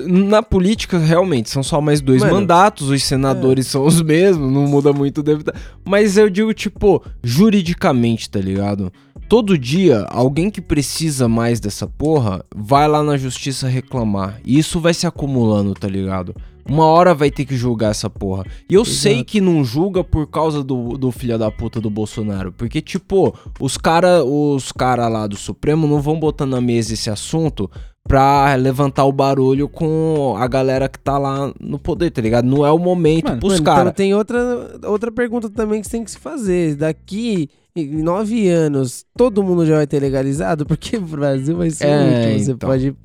na 0.05 0.43
política, 0.43 0.97
realmente, 0.97 1.49
são 1.49 1.63
só 1.63 1.79
mais 1.79 2.01
dois 2.01 2.21
Mano, 2.21 2.33
mandatos, 2.35 2.89
os 2.89 3.03
senadores 3.03 3.67
são 3.67 3.85
os 3.85 4.01
mesmos, 4.01 4.51
não 4.51 4.67
muda 4.67 4.91
muito. 4.91 5.23
deve 5.23 5.43
tá- 5.43 5.53
Mas 5.85 6.17
eu 6.17 6.29
digo, 6.29 6.53
tipo, 6.53 7.01
juridicamente, 7.23 8.29
tá 8.29 8.39
ligado? 8.39 8.91
Todo 9.29 9.57
dia, 9.57 10.05
alguém 10.09 10.51
que 10.51 10.61
precisa 10.61 11.27
mais 11.27 11.59
dessa 11.59 11.87
porra 11.87 12.43
vai 12.55 12.87
lá 12.87 13.01
na 13.01 13.17
justiça 13.17 13.67
reclamar. 13.67 14.39
E 14.45 14.59
isso 14.59 14.79
vai 14.79 14.93
se 14.93 15.07
acumulando, 15.07 15.73
tá 15.73 15.87
ligado? 15.87 16.35
Uma 16.67 16.85
hora 16.85 17.13
vai 17.13 17.29
ter 17.29 17.45
que 17.45 17.55
julgar 17.55 17.91
essa 17.91 18.09
porra. 18.09 18.45
E 18.69 18.73
eu 18.73 18.83
sei 18.83 19.13
Exato. 19.13 19.25
que 19.25 19.41
não 19.41 19.63
julga 19.63 20.03
por 20.03 20.25
causa 20.27 20.63
do, 20.63 20.97
do 20.97 21.11
filho 21.11 21.37
da 21.37 21.51
puta 21.51 21.79
do 21.79 21.89
Bolsonaro. 21.91 22.51
Porque, 22.51 22.81
tipo, 22.81 23.35
os 23.59 23.77
cara, 23.77 24.23
os 24.23 24.71
cara 24.71 25.07
lá 25.07 25.27
do 25.27 25.35
Supremo 25.35 25.85
não 25.87 26.01
vão 26.01 26.19
botar 26.19 26.45
na 26.47 26.59
mesa 26.59 26.93
esse 26.93 27.09
assunto 27.09 27.69
pra 28.07 28.53
levantar 28.55 29.05
o 29.05 29.11
barulho 29.11 29.67
com 29.67 30.35
a 30.37 30.47
galera 30.47 30.87
que 30.87 30.99
tá 30.99 31.17
lá 31.17 31.51
no 31.59 31.79
poder, 31.79 32.11
tá 32.11 32.21
ligado? 32.21 32.45
Não 32.45 32.65
é 32.65 32.71
o 32.71 32.77
momento 32.77 33.29
Mano, 33.29 33.39
pros 33.39 33.53
Mano, 33.53 33.61
então 33.63 33.75
caras. 33.75 33.93
tem 33.93 34.13
outra, 34.13 34.79
outra 34.85 35.11
pergunta 35.11 35.49
também 35.49 35.81
que 35.81 35.87
você 35.87 35.91
tem 35.91 36.03
que 36.03 36.11
se 36.11 36.19
fazer. 36.19 36.75
Daqui 36.75 37.49
em 37.75 38.01
nove 38.01 38.47
anos, 38.47 39.05
todo 39.17 39.43
mundo 39.43 39.65
já 39.65 39.75
vai 39.75 39.85
ter 39.85 39.99
legalizado? 39.99 40.65
Porque 40.65 40.95
o 40.95 41.01
Brasil 41.01 41.57
vai 41.57 41.69
ser 41.69 41.87
É, 41.87 41.97
o 41.97 42.03
último. 42.05 42.39
Você 42.39 42.51
então. 42.53 42.69
pode. 42.69 42.95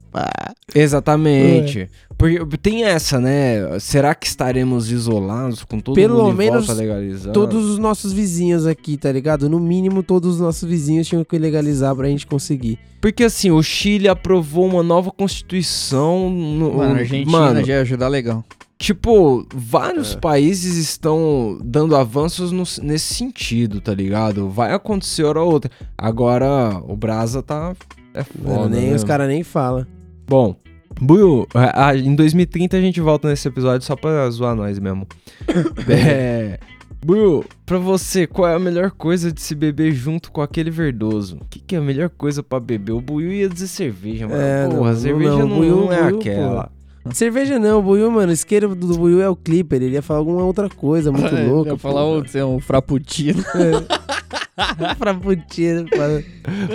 Exatamente. 0.75 1.89
Porque 2.17 2.39
tem 2.59 2.85
essa, 2.85 3.19
né? 3.19 3.79
Será 3.81 4.15
que 4.15 4.27
estaremos 4.27 4.91
isolados 4.93 5.65
com 5.65 5.81
todo 5.81 5.95
Pelo 5.95 6.25
mundo 6.25 6.35
em 6.35 6.37
menos 6.37 6.67
volta 6.67 6.81
legalizando? 6.81 7.33
Todos 7.33 7.65
os 7.65 7.79
nossos 7.79 8.13
vizinhos 8.13 8.67
aqui, 8.67 8.97
tá 8.97 9.11
ligado? 9.11 9.49
No 9.49 9.59
mínimo, 9.59 10.03
todos 10.03 10.35
os 10.35 10.41
nossos 10.41 10.69
vizinhos 10.69 11.09
tinham 11.09 11.25
que 11.25 11.39
legalizar 11.39 11.95
pra 11.97 12.09
gente 12.09 12.27
conseguir. 12.27 12.79
Porque 13.01 13.25
assim, 13.25 13.51
o 13.51 13.63
Chile 13.63 14.09
aprovou 14.09 14.67
uma 14.67 14.83
nova 14.83 15.11
constituição. 15.11 16.29
No, 16.31 16.75
Mano, 16.75 16.95
a 16.95 16.97
Argentina 16.99 17.31
mano, 17.39 17.65
já 17.65 17.75
ia 17.75 17.81
ajudar 17.81 18.09
legal. 18.09 18.45
Tipo, 18.81 19.47
vários 19.55 20.15
países 20.15 20.79
estão 20.79 21.59
dando 21.63 21.95
avanços 21.95 22.51
no- 22.51 22.63
nesse 22.83 23.13
sentido, 23.15 23.79
tá 23.79 23.93
ligado? 23.93 24.49
Vai 24.49 24.73
acontecer 24.73 25.23
hora 25.25 25.39
ou 25.43 25.53
outra. 25.53 25.71
Agora, 25.99 26.81
o 26.89 26.97
Brasa 26.97 27.43
tá. 27.43 27.75
É 28.15 28.25
foda. 28.25 28.71
nem 28.71 28.89
né? 28.89 28.97
os 28.97 29.05
caras 29.05 29.29
nem 29.29 29.43
falam. 29.43 29.87
Bom, 30.27 30.57
Buiu, 30.99 31.47
a- 31.53 31.95
em 31.95 32.15
2030 32.15 32.79
a 32.79 32.81
gente 32.81 33.03
volta 33.03 33.29
nesse 33.29 33.47
episódio 33.47 33.87
só 33.87 33.95
pra 33.95 34.31
zoar 34.31 34.57
nós 34.57 34.79
mesmo. 34.79 35.07
é. 35.87 36.59
Buiu, 37.05 37.45
pra 37.67 37.77
você, 37.77 38.27
qual 38.27 38.49
é 38.49 38.55
a 38.55 38.59
melhor 38.59 38.93
coisa 38.93 39.31
de 39.31 39.43
se 39.43 39.55
beber 39.55 39.93
junto 39.93 40.33
com 40.33 40.41
aquele 40.41 40.71
verdoso? 40.71 41.37
O 41.39 41.45
que, 41.51 41.61
que 41.61 41.75
é 41.77 41.79
a 41.79 41.83
melhor 41.83 42.09
coisa 42.09 42.43
pra 42.43 42.59
beber? 42.59 42.93
O 42.93 43.01
Buiu 43.03 43.31
ia 43.31 43.49
dizer 43.49 43.69
cerveja, 43.69 44.27
mano. 44.27 44.41
É, 44.41 44.67
Porra, 44.69 44.93
não, 44.93 44.99
cerveja 44.99 45.31
não, 45.37 45.47
não, 45.49 45.59
não 45.59 45.93
é 45.93 46.03
Buiu, 46.03 46.19
aquela. 46.19 46.73
Cerveja 47.13 47.59
não, 47.59 47.79
o 47.79 47.83
Buiu, 47.83 48.11
mano. 48.11 48.31
O 48.31 48.35
isqueiro 48.35 48.75
do 48.75 48.97
Buiu 48.99 49.21
é 49.23 49.29
o 49.29 49.35
Clipper. 49.37 49.83
Ele 49.83 49.95
ia 49.95 50.03
falar 50.03 50.21
alguma 50.21 50.45
outra 50.45 50.69
coisa 50.69 51.11
muito 51.11 51.27
É, 51.35 51.45
louca. 51.47 51.71
ia 51.73 51.79
falar 51.79 52.07
um, 52.07 52.25
sei, 52.27 52.43
um 52.43 52.61
frappuccino. 52.61 53.43
Frappuccino. 54.99 55.87
fala- 55.89 56.23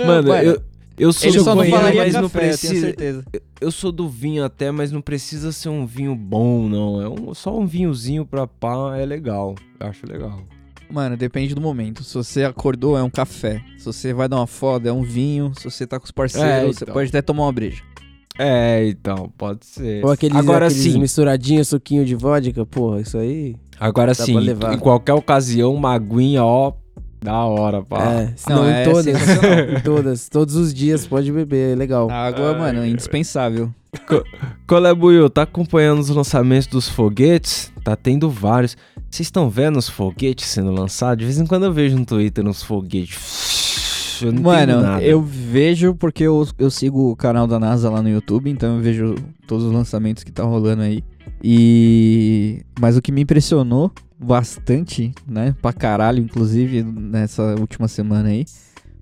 Mano, 0.06 0.28
Mano, 0.28 0.42
eu, 0.42 0.62
eu 0.98 1.12
sou 1.12 1.28
Ele 1.28 1.38
do 1.38 1.44
só 1.44 1.54
não 1.54 1.62
vinho, 1.62 1.76
falaria 1.76 2.00
mas 2.02 2.12
café, 2.12 2.18
não 2.20 2.26
eu 2.26 2.30
precisa. 2.30 2.80
certeza. 2.86 3.24
Eu 3.60 3.70
sou 3.70 3.92
do 3.92 4.08
vinho 4.08 4.44
até, 4.44 4.70
mas 4.70 4.90
não 4.92 5.00
precisa 5.00 5.52
ser 5.52 5.68
um 5.68 5.86
vinho 5.86 6.14
bom, 6.14 6.68
não. 6.68 7.00
É 7.02 7.08
um, 7.08 7.34
só 7.34 7.56
um 7.58 7.66
vinhozinho 7.66 8.26
pra 8.26 8.46
pá, 8.46 8.96
é 8.96 9.06
legal. 9.06 9.54
Eu 9.78 9.86
acho 9.86 10.06
legal. 10.06 10.40
Mano, 10.90 11.16
depende 11.16 11.54
do 11.54 11.60
momento. 11.60 12.04
Se 12.04 12.14
você 12.14 12.44
acordou, 12.44 12.96
é 12.96 13.02
um 13.02 13.10
café. 13.10 13.60
Se 13.78 13.84
você 13.86 14.12
vai 14.12 14.28
dar 14.28 14.36
uma 14.36 14.46
foda, 14.46 14.88
é 14.88 14.92
um 14.92 15.02
vinho. 15.02 15.52
Se 15.58 15.64
você 15.64 15.86
tá 15.86 15.98
com 15.98 16.04
os 16.04 16.12
parceiros, 16.12 16.48
É, 16.50 16.62
você 16.66 16.84
então. 16.84 16.94
pode 16.94 17.08
até 17.08 17.20
tomar 17.22 17.44
uma 17.44 17.52
breja. 17.52 17.82
É, 18.38 18.86
então, 18.88 19.32
pode 19.36 19.64
ser. 19.64 20.04
Ou 20.04 20.10
aqueles, 20.10 20.36
agora 20.36 20.66
aqueles 20.66 20.82
sim, 20.82 20.98
misturadinhos, 20.98 21.68
suquinho 21.68 22.04
de 22.04 22.14
vodka. 22.14 22.64
Porra, 22.66 23.00
isso 23.00 23.16
aí. 23.18 23.56
agora 23.80 24.12
dá 24.12 24.24
sim, 24.24 24.32
pra 24.32 24.42
levar. 24.42 24.74
em 24.74 24.78
qualquer 24.78 25.14
ocasião, 25.14 25.74
uma 25.74 25.94
aguinha, 25.94 26.44
ó, 26.44 26.72
da 27.20 27.44
hora, 27.44 27.82
pá. 27.82 28.04
É, 28.04 28.34
não, 28.48 28.56
Não, 28.56 28.70
em 28.70 28.72
é 28.72 28.84
todas. 28.84 29.04
sensacional. 29.04 29.58
em 29.76 29.80
todas. 29.80 30.28
Todos 30.28 30.54
os 30.54 30.72
dias 30.72 31.06
pode 31.06 31.32
beber, 31.32 31.72
é 31.72 31.74
legal. 31.74 32.10
A 32.10 32.26
água, 32.26 32.52
Ai, 32.52 32.58
mano, 32.58 32.80
é 32.80 32.88
indispensável. 32.88 33.72
Colé 34.66 34.94
Buiu, 34.94 35.30
tá 35.30 35.42
acompanhando 35.42 36.00
os 36.00 36.10
lançamentos 36.10 36.66
dos 36.66 36.88
foguetes? 36.88 37.72
Tá 37.82 37.96
tendo 37.96 38.28
vários. 38.28 38.76
Vocês 39.10 39.26
estão 39.26 39.48
vendo 39.48 39.78
os 39.78 39.88
foguetes 39.88 40.46
sendo 40.46 40.70
lançados? 40.70 41.18
De 41.18 41.24
vez 41.24 41.38
em 41.38 41.46
quando 41.46 41.64
eu 41.64 41.72
vejo 41.72 41.96
no 41.96 42.04
Twitter 42.04 42.46
uns 42.46 42.62
foguetes. 42.62 43.55
Eu 44.22 44.32
não 44.32 44.42
Mano, 44.42 44.80
nada. 44.80 45.02
eu 45.02 45.22
vejo 45.22 45.94
porque 45.94 46.24
eu, 46.24 46.46
eu 46.58 46.70
sigo 46.70 47.10
o 47.10 47.16
canal 47.16 47.46
da 47.46 47.58
NASA 47.58 47.90
lá 47.90 48.02
no 48.02 48.08
YouTube, 48.08 48.50
então 48.50 48.76
eu 48.76 48.82
vejo 48.82 49.14
todos 49.46 49.64
os 49.64 49.72
lançamentos 49.72 50.24
que 50.24 50.32
tá 50.32 50.42
rolando 50.42 50.82
aí. 50.82 51.02
E. 51.42 52.62
Mas 52.80 52.96
o 52.96 53.02
que 53.02 53.12
me 53.12 53.22
impressionou 53.22 53.92
bastante, 54.18 55.12
né? 55.26 55.54
Pra 55.60 55.72
caralho, 55.72 56.22
inclusive, 56.22 56.82
nessa 56.82 57.54
última 57.58 57.88
semana 57.88 58.28
aí, 58.30 58.44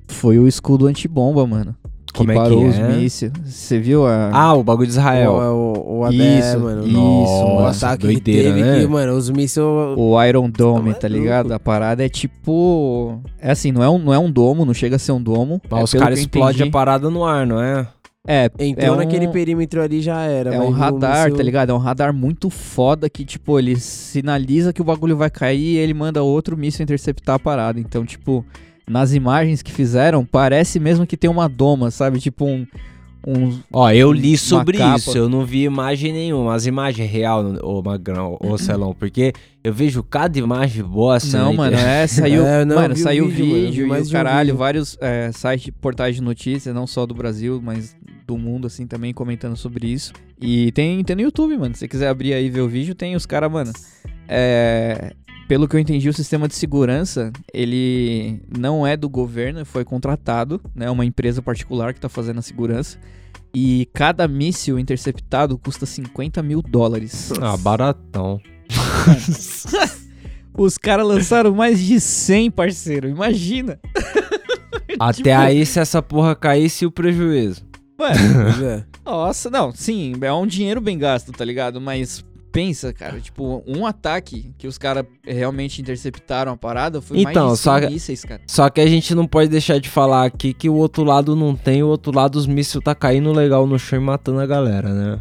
foi 0.09 0.38
o 0.38 0.48
escudo 0.48 0.87
antibomba, 0.87 1.46
mano. 1.46 1.74
Que 2.14 2.18
Como 2.18 2.31
é 2.31 2.35
que 2.35 2.40
parou 2.40 2.64
os 2.68 2.79
é? 2.79 2.88
mísseis. 2.96 3.33
Você 3.44 3.79
viu 3.81 4.07
a. 4.07 4.31
Ah, 4.33 4.55
o 4.55 4.62
bagulho 4.62 4.87
de 4.87 4.92
Israel. 4.92 5.33
O, 5.33 5.72
o, 5.77 5.98
o 5.98 6.05
ADE, 6.05 6.16
Isso, 6.16 6.61
mano. 6.61 6.87
isso, 6.87 6.96
o 7.44 7.59
ataque 7.66 8.03
doideira, 8.07 8.48
que 8.50 8.55
teve 8.55 8.62
né? 8.62 8.81
que, 8.81 8.87
mano, 8.87 9.12
os 9.14 9.29
mísseis... 9.31 9.66
O 9.96 10.22
Iron 10.24 10.48
Dome, 10.48 10.94
Tá 10.94 11.00
tá 11.00 11.09
ligado? 11.09 11.50
A 11.53 11.59
parada 11.59 12.05
é 12.05 12.09
tipo. 12.09 13.20
É 13.40 13.50
assim, 13.50 13.72
não 13.72 13.83
é 13.83 13.90
um, 13.90 13.98
não 13.98 14.14
é 14.14 14.18
um 14.18 14.31
domo, 14.31 14.64
não 14.64 14.72
chega 14.72 14.94
a 14.94 14.98
ser 14.98 15.11
um 15.11 15.20
domo. 15.20 15.61
É 15.68 15.83
os 15.83 15.92
caras 15.92 16.20
que 16.20 16.24
explodem 16.27 16.68
a 16.68 16.70
parada 16.70 17.11
no 17.11 17.24
ar, 17.24 17.44
não 17.46 17.61
é? 17.61 17.87
É, 18.27 18.48
Entrou 18.61 18.87
é 18.87 18.92
um- 18.92 18.96
naquele 18.96 19.29
perímetro 19.29 19.83
ali 19.83 20.00
já 20.00 20.22
era. 20.22 20.55
É 20.55 20.61
um 20.61 20.70
radar, 20.70 21.24
míssil- 21.24 21.37
tá 21.37 21.42
ligado? 21.42 21.70
É 21.70 21.74
um 21.74 21.79
radar 21.79 22.14
muito 22.14 22.48
foda 22.48 23.11
que, 23.11 23.24
tipo, 23.24 23.59
ele 23.59 23.77
sinaliza 23.77 24.72
que 24.72 24.81
o 24.81 24.85
bagulho 24.85 25.16
vai 25.16 25.29
cair 25.31 25.61
e 25.74 25.77
ele 25.77 25.92
manda 25.92 26.22
outro 26.22 26.57
míssil 26.57 26.85
interceptar 26.85 27.35
a 27.35 27.38
parada. 27.40 27.79
Então, 27.81 28.03
tipo, 28.07 28.42
nas 28.88 29.14
imagens 29.14 29.62
que 29.62 29.73
fizeram, 29.73 30.25
parece 30.25 30.79
mesmo 30.79 31.07
que 31.07 31.16
tem 31.16 31.31
uma 31.31 31.49
doma, 31.49 31.90
sabe? 31.90 32.20
Tipo 32.20 32.44
um. 32.44 32.66
um 33.27 33.59
Ó, 33.73 33.90
eu 33.90 34.12
li 34.12 34.37
sobre 34.37 34.79
capa. 34.79 34.97
isso, 34.97 35.16
eu 35.16 35.29
não 35.29 35.44
vi 35.44 35.64
imagem 35.64 36.12
nenhuma. 36.12 36.55
As 36.55 36.66
imagens 36.66 37.11
real, 37.11 37.44
ô 37.62 37.83
Magrão, 37.83 38.37
ô 38.40 38.59
Celão, 38.59 38.94
porque 38.94 39.33
eu 39.62 39.73
vejo 39.73 40.03
cada 40.03 40.38
imagem 40.38 40.83
bosta. 40.83 41.38
não, 41.38 41.51
na 41.53 41.57
mano, 41.57 41.77
é, 41.77 42.07
saiu, 42.07 42.44
É, 42.47 42.64
não, 42.64 42.77
mano, 42.77 42.97
saiu 42.97 43.29
vídeo, 43.29 43.87
vídeo, 43.87 43.87
um 43.87 44.11
caralho, 44.11 44.49
vídeo. 44.49 44.59
vários 44.59 44.99
é, 45.01 45.31
sites, 45.33 45.73
portais 45.81 46.16
de 46.16 46.23
notícias, 46.23 46.75
não 46.75 46.87
só 46.87 47.07
do 47.07 47.14
Brasil, 47.14 47.61
mas 47.64 47.97
do 48.27 48.37
mundo, 48.37 48.66
assim, 48.66 48.87
também 48.87 49.12
comentando 49.12 49.57
sobre 49.57 49.87
isso. 49.87 50.12
E 50.40 50.73
tem, 50.73 51.03
tem 51.05 51.16
no 51.16 51.23
YouTube, 51.23 51.57
mano, 51.57 51.75
se 51.75 51.81
você 51.81 51.88
quiser 51.88 52.09
abrir 52.09 52.35
aí 52.35 52.47
e 52.47 52.51
ver 52.51 52.61
o 52.61 52.68
vídeo, 52.68 52.94
tem 52.94 53.16
os 53.16 53.25
caras, 53.25 53.51
mano, 53.51 53.73
é, 54.29 55.14
pelo 55.49 55.69
que 55.69 55.77
eu 55.77 55.81
entendi, 55.81 56.09
o 56.09 56.13
sistema 56.13 56.49
de 56.49 56.55
segurança, 56.55 57.33
ele 57.53 58.41
não 58.57 58.87
é 58.87 58.97
do 58.97 59.09
governo, 59.09 59.65
foi 59.65 59.85
contratado, 59.85 60.61
né, 60.75 60.91
uma 60.91 61.05
empresa 61.05 61.43
particular 61.43 61.93
que 61.95 62.01
tá 62.01 62.09
fazendo 62.09 62.39
a 62.39 62.43
segurança, 62.43 62.99
e 63.55 63.89
cada 63.93 64.27
míssil 64.27 64.79
interceptado 64.79 65.57
custa 65.59 65.87
50 65.87 66.43
mil 66.43 66.61
dólares. 66.63 67.33
Ah, 67.41 67.57
baratão. 67.57 68.41
Os 70.57 70.79
caras 70.79 71.07
lançaram 71.07 71.53
mais 71.55 71.81
de 71.81 72.01
100, 72.01 72.51
parceiro, 72.51 73.09
imagina! 73.09 73.79
Até 74.99 75.17
Tipo- 75.17 75.31
aí, 75.31 75.67
se 75.67 75.81
essa 75.81 76.01
porra 76.01 76.37
caísse, 76.37 76.87
o 76.87 76.91
prejuízo. 76.91 77.65
Mano, 77.99 78.15
Pois 78.45 78.63
é. 78.63 78.85
Nossa, 79.05 79.51
não, 79.51 79.73
sim, 79.73 80.15
é 80.21 80.33
um 80.33 80.47
dinheiro 80.47 80.81
bem 80.81 80.97
gasto, 80.99 81.33
tá 81.33 81.45
ligado? 81.45 81.81
Mas 81.81 82.25
pensa, 82.55 82.93
cara, 82.93 83.21
tipo, 83.21 83.62
um 83.67 83.85
ataque 83.85 84.55
que 84.57 84.67
os 84.67 84.79
caras 84.79 85.05
realmente 85.27 85.83
interceptaram 85.83 86.53
a 86.53 86.57
parada 86.57 87.01
foi 87.03 87.19
Então, 87.19 87.47
mais 87.49 87.59
de 87.59 87.62
só 87.64 87.79
100 87.79 87.88
que- 87.88 87.93
mísseis, 87.95 88.25
cara. 88.25 88.40
Só 88.47 88.71
que 88.71 88.81
a 88.81 88.87
gente 88.87 89.14
não 89.14 89.27
pode 89.27 89.51
deixar 89.51 89.79
de 89.81 89.88
falar 89.90 90.25
aqui 90.25 90.55
que 90.55 90.69
o 90.71 90.75
outro 90.75 91.03
lado 91.03 91.35
não 91.35 91.55
tem, 91.57 91.83
o 91.83 91.88
outro 91.88 92.14
lado 92.14 92.37
os 92.37 92.47
mísseis 92.47 92.83
tá 92.83 92.95
caindo 92.95 93.33
legal 93.33 93.67
no 93.67 93.79
chão 93.79 94.01
e 94.01 94.03
matando 94.03 94.40
a 94.40 94.47
galera, 94.47 94.95
né? 94.95 95.21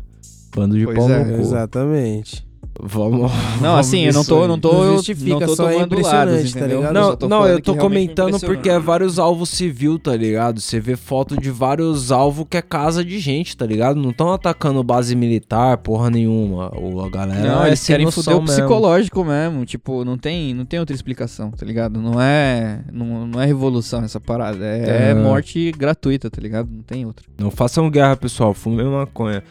Bando 0.55 0.77
de 0.77 0.85
Pois 0.85 0.97
pau 0.97 1.09
é, 1.11 1.23
no 1.25 1.35
cu. 1.35 1.41
Exatamente. 1.41 2.45
Vamos. 2.81 3.19
Não, 3.21 3.29
vamos 3.61 3.79
assim, 3.79 4.05
eu 4.05 4.13
não 4.13 4.25
tô, 4.25 4.47
não 4.47 4.59
tô, 4.59 4.73
Não 4.73 4.83
eu 4.83 4.93
justifica, 4.95 5.39
não 5.39 5.39
tô 5.47 5.55
só 5.55 5.69
é 5.69 5.73
tomando 5.73 5.93
impressionante, 5.93 6.31
lados, 6.31 6.53
tá 6.53 6.65
ligado? 6.65 6.93
Não, 6.93 7.03
só 7.03 7.15
tô 7.15 7.27
não, 7.27 7.47
eu 7.47 7.61
tô 7.61 7.73
me 7.73 7.79
comentando 7.79 8.39
porque 8.39 8.69
é 8.69 8.79
vários 8.79 9.19
alvos 9.19 9.49
civil, 9.49 9.99
tá 9.99 10.15
ligado? 10.15 10.59
Você 10.59 10.79
vê 10.79 10.95
foto 10.95 11.39
de 11.39 11.51
vários 11.51 12.11
alvos 12.11 12.47
que 12.49 12.57
é 12.57 12.61
casa 12.63 13.05
de 13.05 13.19
gente, 13.19 13.55
tá 13.55 13.65
ligado? 13.65 13.99
Não 13.99 14.09
estão 14.09 14.33
atacando 14.33 14.83
base 14.83 15.15
militar, 15.15 15.77
porra 15.77 16.09
nenhuma. 16.09 16.71
Ou 16.75 17.05
a 17.05 17.09
galera 17.09 17.47
Não, 17.47 17.63
é 17.63 17.67
eles 17.67 17.85
querem 17.85 18.09
foder 18.09 18.37
o 18.37 18.43
psicológico 18.43 19.23
mesmo. 19.23 19.65
Tipo, 19.65 20.03
não 20.03 20.17
tem, 20.17 20.53
não 20.53 20.65
tem 20.65 20.79
outra 20.79 20.95
explicação, 20.95 21.51
tá 21.51 21.65
ligado? 21.65 22.01
Não 22.01 22.19
é, 22.19 22.81
não, 22.91 23.27
não 23.27 23.39
é 23.41 23.45
revolução 23.45 24.03
essa 24.03 24.19
parada. 24.19 24.65
É, 24.65 25.11
É. 25.11 25.13
morte 25.13 25.71
gratuita, 25.71 26.29
tá 26.29 26.41
ligado? 26.41 26.69
Não 26.71 26.81
tem 26.81 27.05
outra. 27.05 27.25
Não 27.39 27.51
façam 27.51 27.89
guerra, 27.89 28.15
pessoal. 28.17 28.53
Fumem 28.53 28.85
maconha. 28.87 29.43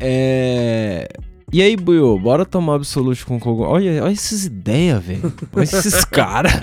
É. 0.00 1.08
E 1.52 1.62
aí, 1.62 1.76
Buiu, 1.76 2.18
bora 2.18 2.44
tomar 2.44 2.74
Absolute 2.74 3.24
com 3.24 3.40
cogumelo. 3.40 3.72
Olha, 3.72 4.04
olha 4.04 4.12
essas 4.12 4.44
ideias, 4.44 5.02
velho. 5.02 5.32
Olha 5.54 5.62
esses 5.64 6.04
caras. 6.06 6.60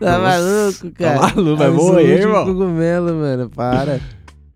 Tá 0.00 0.18
maluco, 0.18 0.90
cara? 0.92 1.20
maluco, 1.20 1.56
vai 1.56 1.66
Absolute 1.66 1.92
morrer, 1.92 2.20
irmão. 2.20 2.44
cogumelo, 2.46 3.14
mano, 3.14 3.50
para. 3.50 4.00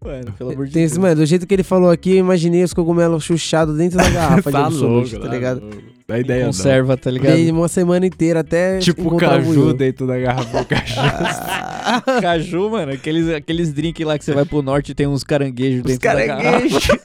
Mano, 0.04 0.32
pelo 0.38 0.50
amor 0.52 0.66
de 0.66 0.72
Tem 0.72 0.84
esse, 0.84 0.98
mano, 0.98 1.16
do 1.16 1.26
jeito 1.26 1.46
que 1.46 1.54
ele 1.54 1.62
falou 1.62 1.90
aqui, 1.90 2.10
eu 2.12 2.16
imaginei 2.18 2.62
os 2.62 2.72
cogumelos 2.72 3.24
chuchados 3.24 3.76
dentro 3.76 3.98
da 3.98 4.06
garrafa 4.10 4.50
de 4.50 4.56
Absolute, 4.56 5.18
tá 5.18 5.28
ligado? 5.28 5.62
Dá 6.06 6.18
ideia, 6.18 6.40
não. 6.40 6.46
Conserva, 6.52 6.96
tá 6.96 7.10
ligado? 7.10 7.36
Fiquei 7.36 7.50
uma 7.50 7.68
semana 7.68 8.04
inteira 8.06 8.40
até 8.40 8.78
Tipo 8.78 9.16
caju 9.16 9.44
Buiú. 9.46 9.72
dentro 9.72 10.06
da 10.06 10.18
garrafa 10.18 10.58
do 10.60 10.66
caju. 10.66 10.94
Caju, 12.22 12.70
mano, 12.70 12.92
aqueles, 12.92 13.28
aqueles 13.28 13.72
drinks 13.72 14.06
lá 14.06 14.16
que 14.18 14.24
você 14.24 14.32
vai 14.32 14.44
pro 14.44 14.62
norte 14.62 14.92
e 14.92 14.94
tem 14.94 15.06
uns 15.06 15.24
caranguejos 15.24 15.80
Os 15.80 15.84
dentro 15.86 16.08
da 16.08 16.24
garrafa. 16.26 16.98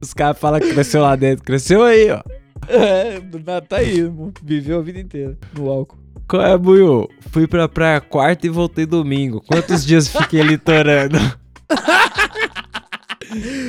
Os 0.00 0.12
caras 0.14 0.38
falam 0.38 0.60
que 0.60 0.72
cresceu 0.72 1.02
lá 1.02 1.16
dentro. 1.16 1.44
Cresceu 1.44 1.82
aí, 1.82 2.10
ó. 2.10 2.22
É, 2.68 3.20
tá 3.60 3.76
aí, 3.78 4.10
viveu 4.42 4.78
a 4.78 4.82
vida 4.82 4.98
inteira 4.98 5.36
no 5.56 5.68
álcool. 5.70 5.98
Qual 6.28 6.42
é, 6.42 6.58
Buiu? 6.58 7.08
Fui 7.30 7.46
pra 7.46 7.68
praia 7.68 8.00
quarta 8.00 8.46
e 8.46 8.50
voltei 8.50 8.84
domingo. 8.86 9.40
Quantos 9.46 9.86
dias 9.86 10.08
fiquei 10.08 10.42
litorando? 10.42 11.18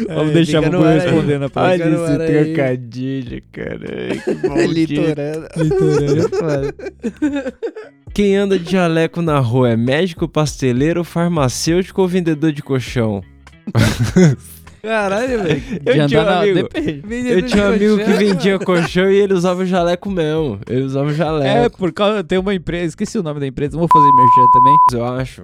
Vamos 0.08 0.30
É, 0.32 0.34
deixar 0.34 0.64
o 0.64 0.70
Buiu 0.70 0.84
respondendo 0.84 1.46
a 1.46 1.50
pergunta. 1.50 1.62
Olha 1.62 1.78
Fica 1.78 1.90
no 1.90 2.04
esse 2.04 2.12
ar 2.14 2.22
aí. 2.22 2.46
trocadilho, 2.46 3.42
cara. 3.52 4.66
Litorando. 4.68 5.48
Litorâneo 5.58 6.30
foda. 6.30 6.76
Quem 8.14 8.36
anda 8.36 8.58
de 8.58 8.72
jaleco 8.72 9.22
na 9.22 9.40
rua 9.40 9.70
é 9.72 9.78
médico, 9.78 10.28
pasteleiro, 10.28 11.04
farmacêutico 11.04 12.02
ou 12.02 12.08
vendedor 12.08 12.52
de 12.52 12.62
colchão? 12.64 13.22
Caralho, 14.88 15.44
velho. 15.44 15.62
Eu 15.86 15.94
De 15.94 16.08
tinha 16.08 16.24
um 16.24 16.30
amigo, 16.30 16.56
Depende. 16.56 17.30
eu 17.30 17.42
tinha 17.46 17.64
um 17.64 17.68
amigo 17.68 17.98
que 17.98 18.14
vendia 18.14 18.58
colchão 18.60 19.12
e 19.12 19.18
ele 19.18 19.34
usava 19.34 19.66
jaleco 19.66 20.10
mesmo. 20.10 20.60
Ele 20.68 20.84
usava 20.84 21.12
É, 21.12 21.14
jaleco, 21.14 21.78
por 21.78 21.92
causa. 21.92 22.24
Tem 22.24 22.38
uma 22.40 22.56
empresa, 22.56 22.86
esqueci 22.86 23.18
o 23.20 23.24
nome 23.24 23.40
da 23.42 23.48
empresa, 23.48 23.74
não 23.78 23.86
vou 23.86 23.90
fazer 23.90 24.10
merchan 24.16 24.52
também. 24.54 24.78
eu 24.94 25.06
acho. 25.20 25.44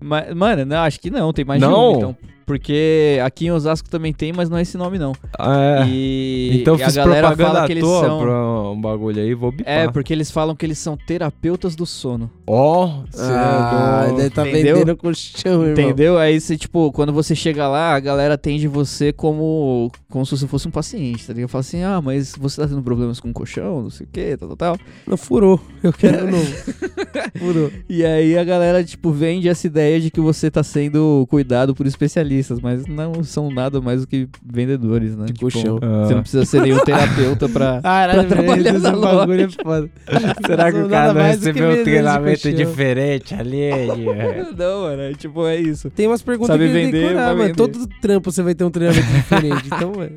Mas, 0.00 0.34
mano, 0.34 0.64
não, 0.64 0.76
acho 0.78 1.00
que 1.00 1.10
não, 1.10 1.32
tem 1.32 1.44
mais 1.44 1.60
de 1.60 1.66
Não? 1.66 1.88
uma, 1.90 1.96
então. 1.96 2.16
Porque 2.46 3.18
aqui 3.24 3.46
em 3.46 3.50
Osasco 3.52 3.88
também 3.88 4.12
tem, 4.12 4.30
mas 4.30 4.50
não 4.50 4.58
é 4.58 4.62
esse 4.62 4.76
nome, 4.76 4.98
não. 4.98 5.12
É. 5.38 5.86
E, 5.88 6.58
então 6.60 6.76
e 6.76 6.82
a 6.82 6.84
fiz 6.86 6.94
galera 6.96 7.28
propaganda 7.28 7.54
fala 7.54 7.66
que 7.66 7.72
eles 7.72 7.84
são. 7.84 8.20
pra 8.20 8.34
um 8.74 8.80
bagulho 8.80 9.20
aí, 9.22 9.34
vou 9.34 9.50
bipar. 9.52 9.72
É, 9.72 9.88
porque 9.90 10.12
eles 10.12 10.30
falam 10.30 10.54
que 10.54 10.64
eles 10.66 10.78
são 10.78 10.96
terapeutas 10.96 11.74
do 11.74 11.86
sono. 11.86 12.30
Ó, 12.46 13.02
cê 13.10 13.20
Ah, 13.22 14.04
é 14.06 14.10
do- 14.10 14.16
deve 14.16 14.30
tá 14.30 14.48
Entendeu? 14.48 14.76
vendendo 14.78 14.96
colchão, 14.96 15.64
irmão. 15.64 15.70
Entendeu? 15.72 16.18
Aí 16.18 16.40
você, 16.40 16.56
tipo, 16.56 16.92
quando 16.92 17.12
você 17.12 17.34
chega 17.34 17.66
lá, 17.68 17.94
a 17.94 18.00
galera 18.00 18.34
atende 18.34 18.68
você 18.68 19.12
como, 19.12 19.90
como 20.10 20.24
se 20.26 20.36
você 20.36 20.46
fosse 20.46 20.68
um 20.68 20.70
paciente, 20.70 21.26
tá 21.26 21.32
ligado? 21.32 21.48
Fala 21.48 21.60
assim, 21.60 21.82
ah, 21.82 22.00
mas 22.02 22.34
você 22.38 22.60
tá 22.60 22.68
tendo 22.68 22.82
problemas 22.82 23.20
com 23.20 23.30
o 23.30 23.32
colchão, 23.32 23.82
não 23.82 23.90
sei 23.90 24.06
o 24.06 24.08
que, 24.12 24.36
tal, 24.36 24.48
tal, 24.48 24.56
tal. 24.56 24.78
Não, 25.06 25.16
furou. 25.16 25.60
Eu 25.82 25.92
quero 25.92 26.26
um 26.26 26.30
novo. 26.30 26.54
furou. 27.38 27.70
E 27.88 28.04
aí 28.04 28.36
a 28.38 28.44
galera, 28.44 28.82
tipo, 28.84 29.10
vende 29.10 29.48
essa 29.48 29.66
ideia 29.66 30.00
de 30.00 30.10
que 30.10 30.20
você 30.20 30.50
tá 30.50 30.62
sendo 30.62 31.26
cuidado 31.30 31.74
por 31.74 31.86
especialistas, 31.86 32.60
mas 32.60 32.86
não 32.86 33.22
são 33.24 33.50
nada 33.50 33.80
mais 33.80 34.02
do 34.02 34.06
que 34.06 34.28
vendedores, 34.44 35.16
né? 35.16 35.26
De 35.26 35.32
Tipo, 35.34 35.50
colchão. 35.50 35.78
Ah. 35.82 36.04
Você 36.06 36.14
não 36.14 36.20
precisa 36.22 36.44
ser 36.44 36.62
nenhum 36.62 36.78
terapeuta 36.84 37.48
pra, 37.48 37.80
Caralho, 37.82 38.26
pra 38.26 38.36
trabalhar 38.36 38.63
bagulho 38.72 39.42
é 39.42 39.48
foda. 39.48 39.90
Será 40.46 40.72
que 40.72 40.78
o 40.78 40.88
cara 40.88 41.12
não 41.12 41.22
recebeu 41.22 41.70
um 41.70 41.84
treinamento 41.84 42.52
diferente 42.52 43.34
ali? 43.34 43.70
Não, 44.56 44.82
mano, 44.82 45.02
é, 45.02 45.12
tipo, 45.14 45.46
é 45.46 45.56
isso. 45.56 45.90
Tem 45.90 46.06
umas 46.06 46.22
perguntas 46.22 46.54
Sabe 46.54 46.66
que 46.66 46.72
vender, 46.72 47.08
decorar, 47.08 47.34
mano. 47.34 47.54
Todo 47.54 47.86
trampo 48.00 48.30
você 48.30 48.42
vai 48.42 48.54
ter 48.54 48.64
um 48.64 48.70
treinamento 48.70 49.06
diferente. 49.06 49.66
Então, 49.66 49.92
mano. 49.96 50.12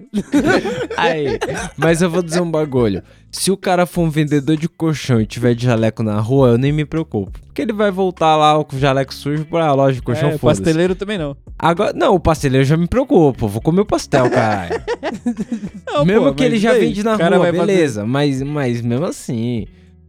Aí, 0.96 1.40
mas 1.76 2.02
eu 2.02 2.10
vou 2.10 2.22
dizer 2.22 2.42
um 2.42 2.50
bagulho. 2.50 3.02
Se 3.30 3.52
o 3.52 3.58
cara 3.58 3.86
for 3.86 4.02
um 4.02 4.10
vendedor 4.10 4.56
de 4.58 4.68
colchão 4.70 5.22
e 5.22 5.26
tiver 5.26 5.54
de 5.54 5.66
jaleco 5.66 6.02
na 6.02 6.20
rua, 6.20 6.50
eu 6.50 6.58
nem 6.58 6.72
me 6.72 6.86
preocupo. 6.86 7.40
Porque 7.46 7.62
ele 7.62 7.74
vai 7.74 7.92
voltar 7.92 8.36
lá 8.36 8.63
com 8.63 8.76
o 8.76 8.80
jaleco 8.80 9.13
sujo 9.13 9.46
pra 9.46 9.72
loja 9.74 9.96
de 9.96 10.02
colchão, 10.02 10.30
é, 10.30 10.38
foda-se. 10.38 10.62
pasteleiro 10.62 10.96
também 10.96 11.18
não. 11.18 11.36
Agora, 11.60 11.92
não, 11.94 12.16
o 12.16 12.20
pasteleiro 12.20 12.66
já 12.66 12.78
me 12.78 12.88
preocupa. 12.88 13.46
Vou 13.48 13.62
comer 13.62 13.82
o 13.82 13.86
pastel, 13.86 14.30
caralho. 14.30 14.82
Não, 15.88 16.06
mesmo 16.06 16.26
pô, 16.26 16.34
que 16.34 16.44
ele 16.44 16.58
já 16.58 16.74
vende 16.74 17.02
na 17.04 17.16
O 17.16 17.18
rua, 17.18 17.30
vai 17.40 17.52
fazer- 17.54 17.66
beleza. 17.66 18.06
Mas, 18.06 18.42
mas 18.44 18.82
mesmo 18.82 19.06
assim. 19.06 19.66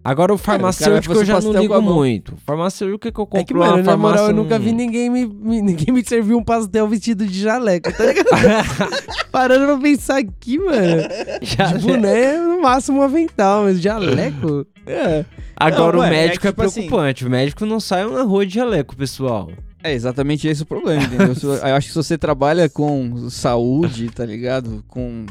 Agora 0.09 0.33
o 0.33 0.38
Cara, 0.38 0.59
cara 0.59 0.73
farmacêutico 0.73 1.14
fazer 1.14 1.23
eu 1.23 1.27
já 1.27 1.40
não 1.40 1.53
ligo 1.61 1.83
muito. 1.83 2.35
Farmacêutico, 2.47 2.97
o 2.97 2.99
que, 2.99 3.09
eu 3.09 3.12
compro 3.27 3.38
É 3.40 3.44
que, 3.44 3.53
mano, 3.53 3.83
na 3.83 3.94
moral, 3.97 4.29
eu 4.29 4.35
nunca 4.35 4.59
vi 4.59 4.73
ninguém 4.73 5.11
me, 5.11 5.27
me- 5.27 5.61
ninguém 5.62 5.92
me 5.94 6.03
servir 6.03 6.33
um 6.35 6.42
pastel 6.42 6.88
vestido 6.88 7.27
de 7.27 7.38
jaleco, 7.42 7.92
tá 7.92 8.05
ligado? 8.07 8.27
Parando 9.31 9.66
pra 9.66 9.77
pensar 9.77 10.18
aqui, 10.18 10.59
mano. 10.59 11.03
Já- 11.42 11.73
De 11.75 11.87
boné, 11.87 12.38
no 12.38 12.62
máximo 12.62 13.01
um 13.01 13.03
avental, 13.03 13.64
mas 13.64 13.81
jaleco? 13.83 14.66
É. 14.87 15.25
Agora 15.55 15.92
Não, 15.92 15.99
o 15.99 16.03
mano, 16.05 16.14
é 16.14 16.16
médico 16.27 16.47
é, 16.47 16.51
tipo 16.51 16.62
assim- 16.62 16.81
preocupante. 16.87 17.27
O 17.27 17.31
médico 17.31 17.66
não 17.66 17.79
sai 17.79 18.09
na 18.09 18.23
rua 18.23 18.47
de 18.47 18.55
jaleco, 18.55 18.97
pessoal. 18.97 19.51
É 19.85 19.92
exatamente 19.92 20.49
esse 20.49 20.62
o 20.62 20.66
problema, 20.66 21.03
entendeu? 21.03 21.35
Eu 21.62 21.77
acho 21.77 21.87
que 21.88 21.92
se 21.92 22.03
você 22.03 22.16
trabalha 22.16 22.68
com 22.68 23.29
saúde, 23.29 24.09
tá 24.09 24.25
ligado? 24.25 24.83
Com 24.88 25.27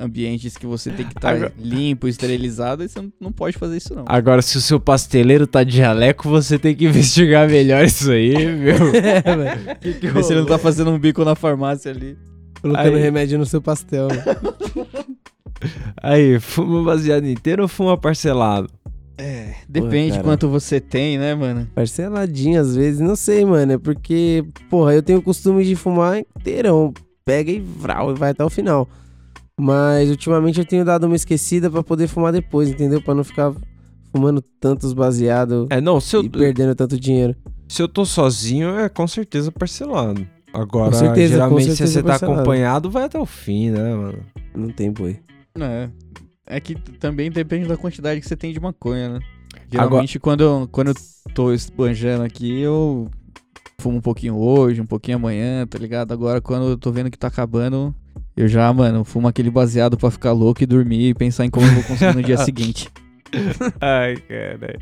ambientes 0.00 0.56
que 0.56 0.66
você 0.66 0.90
tem 0.90 1.06
que 1.06 1.12
estar 1.16 1.34
Agora- 1.34 1.52
limpo, 1.58 2.06
esterilizado, 2.08 2.82
aí 2.82 2.88
você 2.88 3.00
não- 3.20 3.32
pode 3.32 3.56
fazer 3.58 3.76
isso 3.76 3.94
não. 3.94 4.04
Agora, 4.06 4.42
se 4.42 4.56
o 4.56 4.60
seu 4.60 4.78
pasteleiro 4.80 5.46
tá 5.46 5.62
de 5.64 5.76
jaleco, 5.76 6.28
você 6.28 6.58
tem 6.58 6.74
que 6.74 6.84
investigar 6.88 7.48
melhor 7.48 7.84
isso 7.84 8.10
aí, 8.10 8.34
viu? 8.56 8.94
É, 8.94 9.22
velho. 9.22 10.12
Vê 10.14 10.22
se 10.22 10.32
ele 10.32 10.40
não 10.40 10.46
tá 10.46 10.58
fazendo 10.58 10.90
um 10.90 10.98
bico 10.98 11.24
na 11.24 11.34
farmácia 11.34 11.90
ali. 11.90 12.16
Colocando 12.62 12.96
Aí. 12.96 13.02
remédio 13.02 13.38
no 13.38 13.46
seu 13.46 13.60
pastel. 13.60 14.08
Aí, 16.02 16.38
fuma 16.40 16.82
baseado 16.84 17.26
inteiro 17.26 17.62
ou 17.62 17.68
fuma 17.68 17.96
parcelado? 17.96 18.68
É, 19.18 19.54
depende 19.66 20.12
cara. 20.12 20.22
quanto 20.24 20.48
você 20.48 20.78
tem, 20.78 21.16
né, 21.18 21.34
mano? 21.34 21.66
Parceladinho 21.74 22.60
às 22.60 22.76
vezes, 22.76 23.00
não 23.00 23.16
sei, 23.16 23.44
mano. 23.46 23.72
É 23.72 23.78
porque, 23.78 24.44
porra, 24.68 24.94
eu 24.94 25.02
tenho 25.02 25.18
o 25.20 25.22
costume 25.22 25.64
de 25.64 25.74
fumar 25.74 26.18
inteirão. 26.18 26.92
Pega 27.24 27.50
e 27.50 27.58
vral, 27.58 28.12
e 28.12 28.14
vai 28.14 28.30
até 28.30 28.44
o 28.44 28.50
final. 28.50 28.88
Mas 29.58 30.10
ultimamente 30.10 30.58
eu 30.58 30.64
tenho 30.66 30.84
dado 30.84 31.04
uma 31.06 31.16
esquecida 31.16 31.70
pra 31.70 31.82
poder 31.82 32.08
fumar 32.08 32.32
depois, 32.32 32.68
entendeu? 32.68 33.00
Pra 33.00 33.14
não 33.14 33.24
ficar 33.24 33.54
fumando 34.12 34.42
tantos 34.60 34.92
baseados 34.92 35.66
É, 35.70 35.80
não, 35.80 35.98
se 36.00 36.14
eu, 36.16 36.22
e 36.24 36.28
perdendo 36.28 36.74
tanto 36.74 36.98
dinheiro. 37.00 37.34
se 37.68 37.80
eu 37.82 37.88
tô 37.88 38.04
sozinho, 38.04 38.68
é 38.78 38.88
com 38.88 39.06
certeza 39.06 39.50
parcelado. 39.50 40.26
Agora, 40.52 40.90
Com 40.90 40.96
certeza, 40.98 41.28
com 41.34 41.34
geralmente, 41.34 41.70
se 41.70 41.76
certeza 41.76 41.92
você 41.92 42.02
tá 42.02 42.08
parcelado. 42.10 42.40
acompanhado, 42.40 42.90
vai 42.90 43.04
até 43.04 43.18
o 43.18 43.26
fim, 43.26 43.70
né, 43.70 43.94
mano? 43.94 44.18
Não 44.54 44.68
tem 44.68 44.90
boi. 44.92 45.18
É. 45.58 45.88
É 46.46 46.60
que 46.60 46.74
também 46.74 47.30
depende 47.30 47.66
da 47.66 47.76
quantidade 47.76 48.20
que 48.20 48.28
você 48.28 48.36
tem 48.36 48.52
de 48.52 48.60
maconha, 48.60 49.08
né? 49.14 49.20
Geralmente 49.72 50.18
quando, 50.20 50.42
eu, 50.42 50.68
quando 50.70 50.88
eu 50.88 50.94
tô 51.34 51.52
esbanjando 51.52 52.22
aqui, 52.22 52.60
eu 52.60 53.08
fumo 53.80 53.98
um 53.98 54.00
pouquinho 54.02 54.36
hoje, 54.36 54.80
um 54.80 54.86
pouquinho 54.86 55.16
amanhã, 55.16 55.66
tá 55.66 55.78
ligado? 55.78 56.12
Agora 56.12 56.40
quando 56.40 56.68
eu 56.68 56.76
tô 56.76 56.92
vendo 56.92 57.10
que 57.10 57.18
tá 57.18 57.26
acabando, 57.26 57.92
eu 58.36 58.46
já, 58.48 58.72
mano, 58.72 59.04
fumo 59.04 59.26
aquele 59.28 59.50
baseado 59.50 59.96
pra 59.96 60.10
ficar 60.10 60.32
louco 60.32 60.62
e 60.62 60.66
dormir 60.66 61.08
e 61.08 61.14
pensar 61.14 61.44
em 61.44 61.50
como 61.50 61.66
eu 61.66 61.72
vou 61.72 61.82
conseguir 61.84 62.14
no 62.14 62.22
dia 62.22 62.36
seguinte. 62.44 62.88
Ai, 63.80 64.16
cara. 64.16 64.78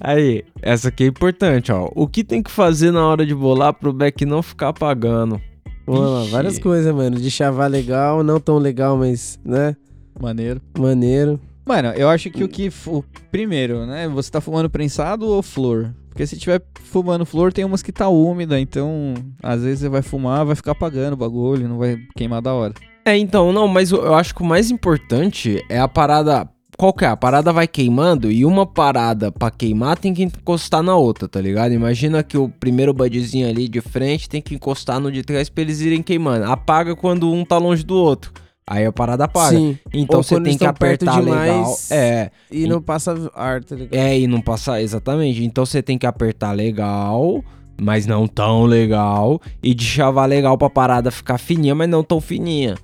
Aí, 0.00 0.44
essa 0.60 0.88
aqui 0.88 1.04
é 1.04 1.06
importante, 1.06 1.70
ó. 1.70 1.88
O 1.94 2.08
que 2.08 2.24
tem 2.24 2.42
que 2.42 2.50
fazer 2.50 2.90
na 2.90 3.06
hora 3.06 3.24
de 3.24 3.34
bolar 3.34 3.72
pro 3.74 3.92
Beck 3.92 4.24
não 4.24 4.42
ficar 4.42 4.72
pagando? 4.72 5.40
Pô, 5.84 6.22
Ixi. 6.22 6.30
várias 6.30 6.58
coisas, 6.58 6.92
mano. 6.94 7.16
De 7.16 7.30
chavar 7.30 7.70
legal, 7.70 8.22
não 8.24 8.40
tão 8.40 8.58
legal, 8.58 8.96
mas, 8.96 9.38
né? 9.44 9.76
Maneiro. 10.20 10.60
Maneiro. 10.76 11.38
Mano, 11.64 11.88
eu 11.90 12.08
acho 12.08 12.30
que 12.30 12.42
o 12.42 12.48
que. 12.48 12.70
O 12.86 13.04
primeiro, 13.30 13.86
né? 13.86 14.08
Você 14.08 14.30
tá 14.30 14.40
fumando 14.40 14.68
prensado 14.70 15.26
ou 15.26 15.42
flor? 15.42 15.94
Porque 16.16 16.26
se 16.26 16.38
tiver 16.38 16.62
fumando 16.82 17.26
flor, 17.26 17.52
tem 17.52 17.62
umas 17.62 17.82
que 17.82 17.92
tá 17.92 18.08
úmida, 18.08 18.58
então 18.58 19.12
às 19.42 19.62
vezes 19.62 19.80
você 19.80 19.88
vai 19.90 20.00
fumar, 20.00 20.46
vai 20.46 20.56
ficar 20.56 20.72
apagando 20.72 21.12
o 21.12 21.16
bagulho, 21.16 21.68
não 21.68 21.76
vai 21.76 21.98
queimar 22.16 22.40
da 22.40 22.54
hora. 22.54 22.72
É, 23.04 23.18
então, 23.18 23.52
não, 23.52 23.68
mas 23.68 23.90
eu 23.90 24.14
acho 24.14 24.34
que 24.34 24.40
o 24.40 24.46
mais 24.46 24.70
importante 24.70 25.62
é 25.68 25.78
a 25.78 25.86
parada. 25.86 26.48
Qual 26.78 26.94
que 26.94 27.04
é? 27.04 27.08
A 27.08 27.16
parada 27.18 27.52
vai 27.52 27.68
queimando 27.68 28.32
e 28.32 28.46
uma 28.46 28.64
parada 28.64 29.30
pra 29.30 29.50
queimar 29.50 29.98
tem 29.98 30.14
que 30.14 30.22
encostar 30.22 30.82
na 30.82 30.96
outra, 30.96 31.28
tá 31.28 31.38
ligado? 31.38 31.72
Imagina 31.72 32.22
que 32.22 32.38
o 32.38 32.48
primeiro 32.48 32.94
budzinho 32.94 33.46
ali 33.46 33.68
de 33.68 33.82
frente 33.82 34.26
tem 34.26 34.40
que 34.40 34.54
encostar 34.54 34.98
no 34.98 35.12
de 35.12 35.22
trás 35.22 35.50
pra 35.50 35.60
eles 35.60 35.82
irem 35.82 36.02
queimando. 36.02 36.46
Apaga 36.46 36.96
quando 36.96 37.30
um 37.30 37.44
tá 37.44 37.58
longe 37.58 37.84
do 37.84 37.94
outro. 37.94 38.32
Aí 38.68 38.84
a 38.84 38.90
parada 38.92 39.28
para. 39.28 39.50
Sim. 39.56 39.78
Então 39.94 40.16
Ou 40.18 40.22
você 40.24 40.40
tem 40.40 40.58
que 40.58 40.64
apertar 40.66 41.20
legal. 41.20 41.76
É, 41.90 42.30
E 42.50 42.64
E- 42.64 42.66
não 42.68 42.82
passa 42.82 43.14
ar, 43.34 43.62
tá 43.62 43.76
ligado? 43.76 43.94
é, 43.94 44.18
e 44.18 44.26
não 44.26 44.40
passar. 44.40 44.82
Exatamente. 44.82 45.44
Então 45.44 45.64
você 45.64 45.80
tem 45.82 45.96
que 45.96 46.04
apertar 46.06 46.50
legal, 46.52 47.44
mas 47.80 48.06
não 48.06 48.26
tão 48.26 48.64
legal. 48.64 49.40
E 49.62 49.72
de 49.72 49.84
chavar 49.84 50.28
legal 50.28 50.58
pra 50.58 50.68
parada 50.68 51.10
ficar 51.12 51.38
fininha, 51.38 51.74
mas 51.76 51.88
não 51.88 52.02
tão 52.02 52.20
fininha. 52.20 52.74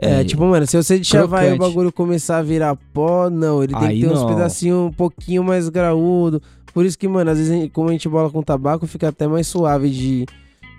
É, 0.00 0.22
tipo, 0.24 0.44
mano, 0.44 0.64
se 0.66 0.76
você 0.76 1.02
chavar 1.02 1.48
e 1.48 1.52
o 1.52 1.58
bagulho 1.58 1.92
começar 1.92 2.38
a 2.38 2.42
virar 2.42 2.76
pó, 2.92 3.28
não, 3.30 3.62
ele 3.62 3.74
tem 3.74 3.88
Aí 3.88 4.00
que 4.00 4.06
ter 4.06 4.12
uns 4.12 4.20
não. 4.20 4.28
pedacinhos 4.28 4.86
um 4.88 4.92
pouquinho 4.92 5.42
mais 5.44 5.68
graúdo. 5.68 6.40
Por 6.72 6.84
isso 6.84 6.96
que, 6.98 7.08
mano, 7.08 7.30
às 7.30 7.38
vezes, 7.38 7.68
como 7.72 7.88
a 7.88 7.92
gente 7.92 8.08
bola 8.08 8.30
com 8.30 8.40
tabaco, 8.42 8.86
fica 8.86 9.08
até 9.08 9.26
mais 9.26 9.46
suave 9.46 9.88
de. 9.90 10.26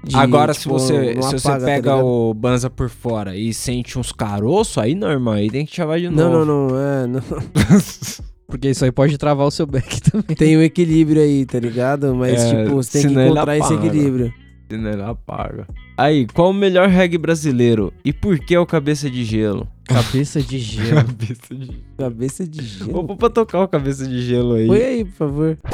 De, 0.04 0.16
Agora, 0.16 0.54
tipo, 0.54 0.80
se 0.80 0.88
você, 0.94 1.14
não 1.16 1.22
se 1.24 1.32
você 1.40 1.48
apaga, 1.48 1.60
tá 1.60 1.66
pega 1.66 1.92
ligado? 1.92 2.06
o 2.08 2.34
banza 2.34 2.70
por 2.70 2.90
fora 2.90 3.36
e 3.36 3.54
sente 3.54 4.00
uns 4.00 4.12
caroços, 4.12 4.78
aí 4.78 4.96
não, 4.96 5.10
irmão. 5.12 5.34
Aí 5.34 5.50
tem 5.50 5.66
que 5.66 5.76
chavar 5.76 6.00
de 6.00 6.10
Não, 6.10 6.32
novo. 6.32 6.46
não, 6.46 6.68
não, 6.70 6.80
é. 6.80 7.08
Não. 7.08 7.22
Porque 8.48 8.70
isso 8.70 8.84
aí 8.84 8.92
pode 8.92 9.16
travar 9.18 9.46
o 9.46 9.52
seu 9.52 9.68
back 9.68 10.02
também. 10.10 10.36
Tem 10.36 10.58
o 10.58 10.64
equilíbrio 10.64 11.22
aí, 11.22 11.46
tá 11.46 11.60
ligado? 11.60 12.16
Mas, 12.16 12.42
É, 12.42 12.64
tipo, 12.64 12.76
você 12.76 13.02
tem 13.04 13.14
que 13.14 13.22
encontrar 13.22 13.58
esse 13.58 13.74
equilíbrio. 13.74 14.34
Ele 14.70 15.02
apaga. 15.02 15.68
Aí, 15.98 16.28
qual 16.28 16.52
o 16.52 16.54
melhor 16.54 16.88
reggae 16.88 17.18
brasileiro? 17.18 17.92
E 18.06 18.14
por 18.14 18.38
que 18.40 18.58
o 18.58 18.66
Cabeça 18.66 19.10
de 19.10 19.24
Gelo? 19.24 19.68
Cabeça 19.86 20.42
de 20.42 20.60
gelo. 20.60 20.96
Cabeça 21.06 21.56
de 21.56 21.66
Gelo. 21.66 21.84
Cabeça 21.98 22.48
de 22.48 22.64
gelo. 22.64 22.92
Vou 22.92 23.04
pôr 23.04 23.18
pra 23.18 23.30
tocar 23.30 23.64
o 23.64 23.68
Cabeça 23.68 24.08
de 24.08 24.22
Gelo 24.22 24.54
aí. 24.54 24.68
Põe 24.68 24.82
aí, 24.84 25.06
por 25.06 25.14
favor. 25.14 25.58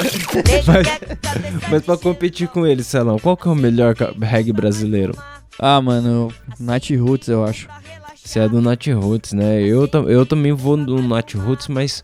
Mas, 0.67 0.87
mas 1.71 1.83
pra 1.83 1.97
competir 1.97 2.47
com 2.47 2.65
ele, 2.67 2.83
Celão, 2.83 3.17
qual 3.19 3.37
que 3.37 3.47
é 3.47 3.51
o 3.51 3.55
melhor 3.55 3.95
reggae 4.21 4.51
brasileiro? 4.51 5.13
ah, 5.59 5.81
mano, 5.81 6.29
Nat 6.59 6.89
Roots, 6.91 7.27
eu 7.29 7.43
acho. 7.45 7.67
Você 8.15 8.39
é 8.39 8.49
do 8.49 8.61
Nat 8.61 8.87
Roots, 8.87 9.33
né? 9.33 9.61
Eu, 9.61 9.87
eu 10.07 10.25
também 10.25 10.51
vou 10.51 10.75
do 10.77 11.01
Nat 11.01 11.33
Roots, 11.35 11.67
mas 11.67 12.03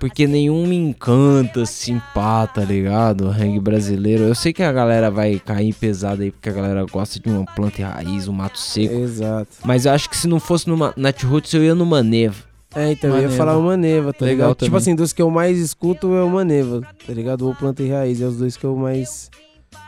porque 0.00 0.26
nenhum 0.26 0.66
me 0.66 0.74
encanta, 0.74 1.62
assim, 1.62 2.00
pá, 2.14 2.46
tá 2.46 2.64
ligado? 2.64 3.26
O 3.26 3.30
reggae 3.30 3.60
brasileiro. 3.60 4.24
Eu 4.24 4.34
sei 4.34 4.52
que 4.52 4.62
a 4.62 4.72
galera 4.72 5.10
vai 5.10 5.38
cair 5.38 5.72
pesado 5.74 6.22
aí, 6.22 6.30
porque 6.32 6.48
a 6.48 6.52
galera 6.52 6.84
gosta 6.86 7.20
de 7.20 7.28
uma 7.28 7.44
planta 7.44 7.80
e 7.80 7.84
raiz, 7.84 8.26
um 8.26 8.32
mato 8.32 8.58
seco. 8.58 8.94
Exato. 8.94 9.48
Mas 9.64 9.84
eu 9.84 9.92
acho 9.92 10.08
que 10.10 10.16
se 10.16 10.26
não 10.26 10.40
fosse 10.40 10.66
no 10.66 10.76
Ma- 10.76 10.94
Nat 10.96 11.22
Roots, 11.22 11.52
eu 11.54 11.62
ia 11.62 11.74
no 11.74 11.84
Maneva. 11.86 12.42
É, 12.74 12.92
então, 12.92 13.10
eu 13.10 13.16
ia 13.16 13.22
Maneva. 13.22 13.36
falar 13.36 13.58
o 13.58 13.62
Maneva, 13.62 14.12
tá 14.12 14.24
Legal 14.24 14.48
ligado? 14.48 14.56
Tipo 14.56 14.66
também. 14.66 14.78
assim, 14.78 14.94
dos 14.94 15.12
que 15.12 15.20
eu 15.20 15.30
mais 15.30 15.58
escuto 15.58 16.14
é 16.14 16.22
o 16.24 16.30
Maneva, 16.30 16.80
tá 17.06 17.12
ligado? 17.12 17.46
Ou 17.46 17.54
Planta 17.54 17.82
e 17.82 17.88
Raiz, 17.90 18.20
é 18.22 18.26
os 18.26 18.36
dois 18.38 18.56
que 18.56 18.64
eu 18.64 18.74
mais 18.74 19.30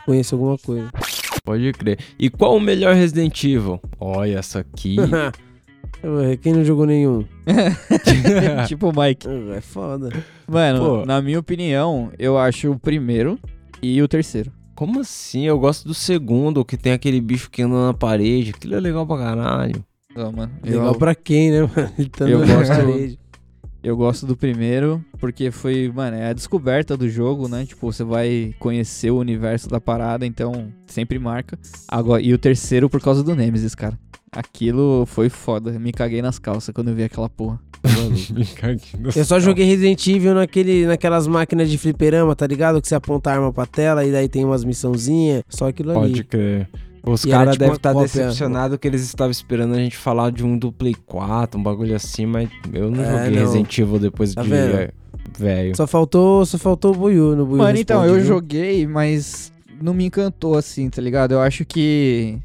conheço 0.05 0.35
alguma 0.35 0.57
coisa. 0.57 0.89
Pode 1.43 1.71
crer. 1.73 1.97
E 2.19 2.29
qual 2.29 2.55
o 2.55 2.59
melhor 2.59 2.93
Resident 2.95 3.43
Evil? 3.43 3.79
Olha 3.99 4.37
essa 4.39 4.59
aqui. 4.59 4.95
Ué, 6.03 6.37
Quem 6.37 6.53
não 6.53 6.63
jogou 6.65 6.85
nenhum? 6.85 7.23
tipo 8.67 8.89
o 8.89 8.93
Mike. 9.01 9.27
Ah, 9.27 9.55
É 9.55 9.61
foda. 9.61 10.09
Mano, 10.47 10.79
Pô. 10.79 11.05
na 11.05 11.21
minha 11.21 11.39
opinião, 11.39 12.11
eu 12.19 12.37
acho 12.37 12.71
o 12.71 12.79
primeiro 12.79 13.39
e 13.81 14.01
o 14.01 14.07
terceiro. 14.07 14.51
Como 14.75 14.99
assim? 14.99 15.45
Eu 15.45 15.57
gosto 15.59 15.87
do 15.87 15.93
segundo, 15.93 16.65
que 16.65 16.75
tem 16.75 16.91
aquele 16.93 17.21
bicho 17.21 17.49
que 17.49 17.61
anda 17.61 17.87
na 17.87 17.93
parede. 17.93 18.51
Aquilo 18.55 18.75
é 18.75 18.79
legal 18.79 19.05
pra 19.05 19.17
caralho. 19.17 19.83
Não, 20.15 20.31
mano. 20.31 20.51
Legal 20.63 20.87
eu, 20.87 20.95
pra 20.95 21.15
quem, 21.15 21.51
né, 21.51 21.61
mano? 21.61 21.89
Ele 21.97 22.09
tá 22.09 22.27
eu 22.27 22.39
na 22.45 22.55
gosto- 22.55 22.69
parede. 22.75 23.19
Eu 23.83 23.97
gosto 23.97 24.25
do 24.25 24.35
primeiro 24.35 25.03
porque 25.19 25.51
foi, 25.51 25.91
mano, 25.93 26.15
é 26.17 26.27
a 26.29 26.33
descoberta 26.33 26.95
do 26.95 27.09
jogo, 27.09 27.47
né? 27.47 27.65
Tipo, 27.65 27.91
você 27.91 28.03
vai 28.03 28.55
conhecer 28.59 29.11
o 29.11 29.17
universo 29.17 29.69
da 29.69 29.81
parada, 29.81 30.25
então 30.25 30.71
sempre 30.87 31.19
marca. 31.19 31.59
Agora, 31.87 32.21
e 32.21 32.33
o 32.33 32.37
terceiro 32.37 32.89
por 32.89 33.01
causa 33.01 33.23
do 33.23 33.35
Nemesis, 33.35 33.75
cara. 33.75 33.99
Aquilo 34.31 35.05
foi 35.05 35.29
foda. 35.29 35.77
Me 35.77 35.91
caguei 35.91 36.21
nas 36.21 36.39
calças 36.39 36.73
quando 36.73 36.87
eu 36.87 36.95
vi 36.95 37.03
aquela 37.03 37.29
porra. 37.29 37.59
Eu 39.15 39.25
só 39.25 39.39
joguei 39.41 39.65
Resident 39.65 40.07
Evil 40.07 40.33
naquele, 40.33 40.85
naquelas 40.85 41.27
máquinas 41.27 41.69
de 41.69 41.77
fliperama, 41.77 42.33
tá 42.33 42.47
ligado? 42.47 42.81
Que 42.81 42.87
você 42.87 42.95
aponta 42.95 43.29
a 43.29 43.33
arma 43.33 43.51
pra 43.51 43.65
tela 43.65 44.05
e 44.05 44.11
daí 44.11 44.29
tem 44.29 44.45
umas 44.45 44.63
missãozinhas. 44.63 45.43
Só 45.49 45.67
aquilo 45.67 45.93
Pode 45.93 46.13
ali. 46.13 46.23
crer. 46.23 46.69
Os 47.05 47.25
E 47.25 47.29
caras 47.29 47.53
tipo 47.53 47.59
devem 47.59 47.75
estar 47.75 47.91
cópia. 47.93 48.07
decepcionados 48.07 48.77
que 48.77 48.87
eles 48.87 49.01
estavam 49.03 49.31
esperando 49.31 49.73
a 49.73 49.77
gente 49.77 49.97
falar 49.97 50.31
de 50.31 50.43
um 50.43 50.57
do 50.57 50.71
Play 50.71 50.95
4, 51.05 51.59
um 51.59 51.63
bagulho 51.63 51.93
assim, 51.95 52.25
mas 52.25 52.49
eu 52.71 52.89
não 52.89 53.03
É, 53.03 53.25
joguei 53.25 53.31
não. 53.39 53.45
Resident 53.45 53.77
Evil 53.77 53.99
depois 53.99 54.33
Tá 54.33 54.41
de 54.41 54.53
é, 54.53 54.91
velho. 55.37 55.75
Só 55.75 55.85
faltou, 55.85 56.45
só 56.45 56.57
faltou 56.57 56.93
o 56.93 56.97
Buiu 56.97 57.35
no 57.35 57.45
Buiu. 57.45 57.57
Mano, 57.57 57.77
então, 57.77 57.99
Responde, 58.01 58.19
eu 58.19 58.25
viu? 58.25 58.33
joguei, 58.33 58.87
mas 58.87 59.51
não 59.81 59.93
me 59.93 60.05
encantou 60.05 60.55
assim, 60.57 60.89
tá 60.89 61.01
ligado? 61.01 61.33
Eu 61.33 61.41
acho 61.41 61.65
que 61.65 62.37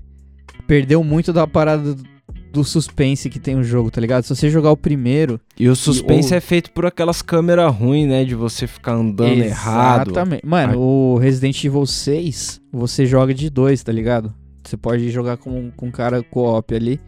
perdeu 0.67 1.05
muito 1.05 1.33
da 1.33 1.47
parada 1.47 1.95
do- 1.95 2.19
do 2.53 2.65
suspense 2.65 3.29
que 3.31 3.39
tem 3.39 3.57
o 3.57 3.63
jogo, 3.63 3.91
tá 3.91 4.01
ligado? 4.01 4.25
Se 4.25 4.35
você 4.35 4.51
jogar 4.51 4.71
o 4.73 4.77
primeiro. 4.77 5.39
E 5.59 5.69
o 5.69 5.77
suspense 5.77 6.33
ou- 6.33 6.37
é 6.39 6.41
feito 6.41 6.73
por 6.73 6.85
aquelas 6.87 7.23
câmeras 7.23 7.73
ruins, 7.75 8.09
né? 8.09 8.25
De 8.25 8.35
você 8.35 8.67
ficar 8.67 8.95
andando 8.95 9.41
errado. 9.43 10.11
Exatamente. 10.11 10.45
Mano, 10.45 10.79
o 10.81 11.19
Resident 11.19 11.63
Evil 11.63 11.87
6, 11.87 12.61
você 12.73 13.07
joga 13.07 13.33
de 13.33 13.49
dois, 13.51 13.83
tá 13.83 13.93
ligado? 13.93 14.33
Você 14.69 14.77
pode 14.77 15.11
jogar 15.11 15.37
com, 15.39 15.71
com 15.71 15.87
um 15.87 15.91
cara 15.91 16.23
co-op 16.23 16.75
ali. 16.75 17.01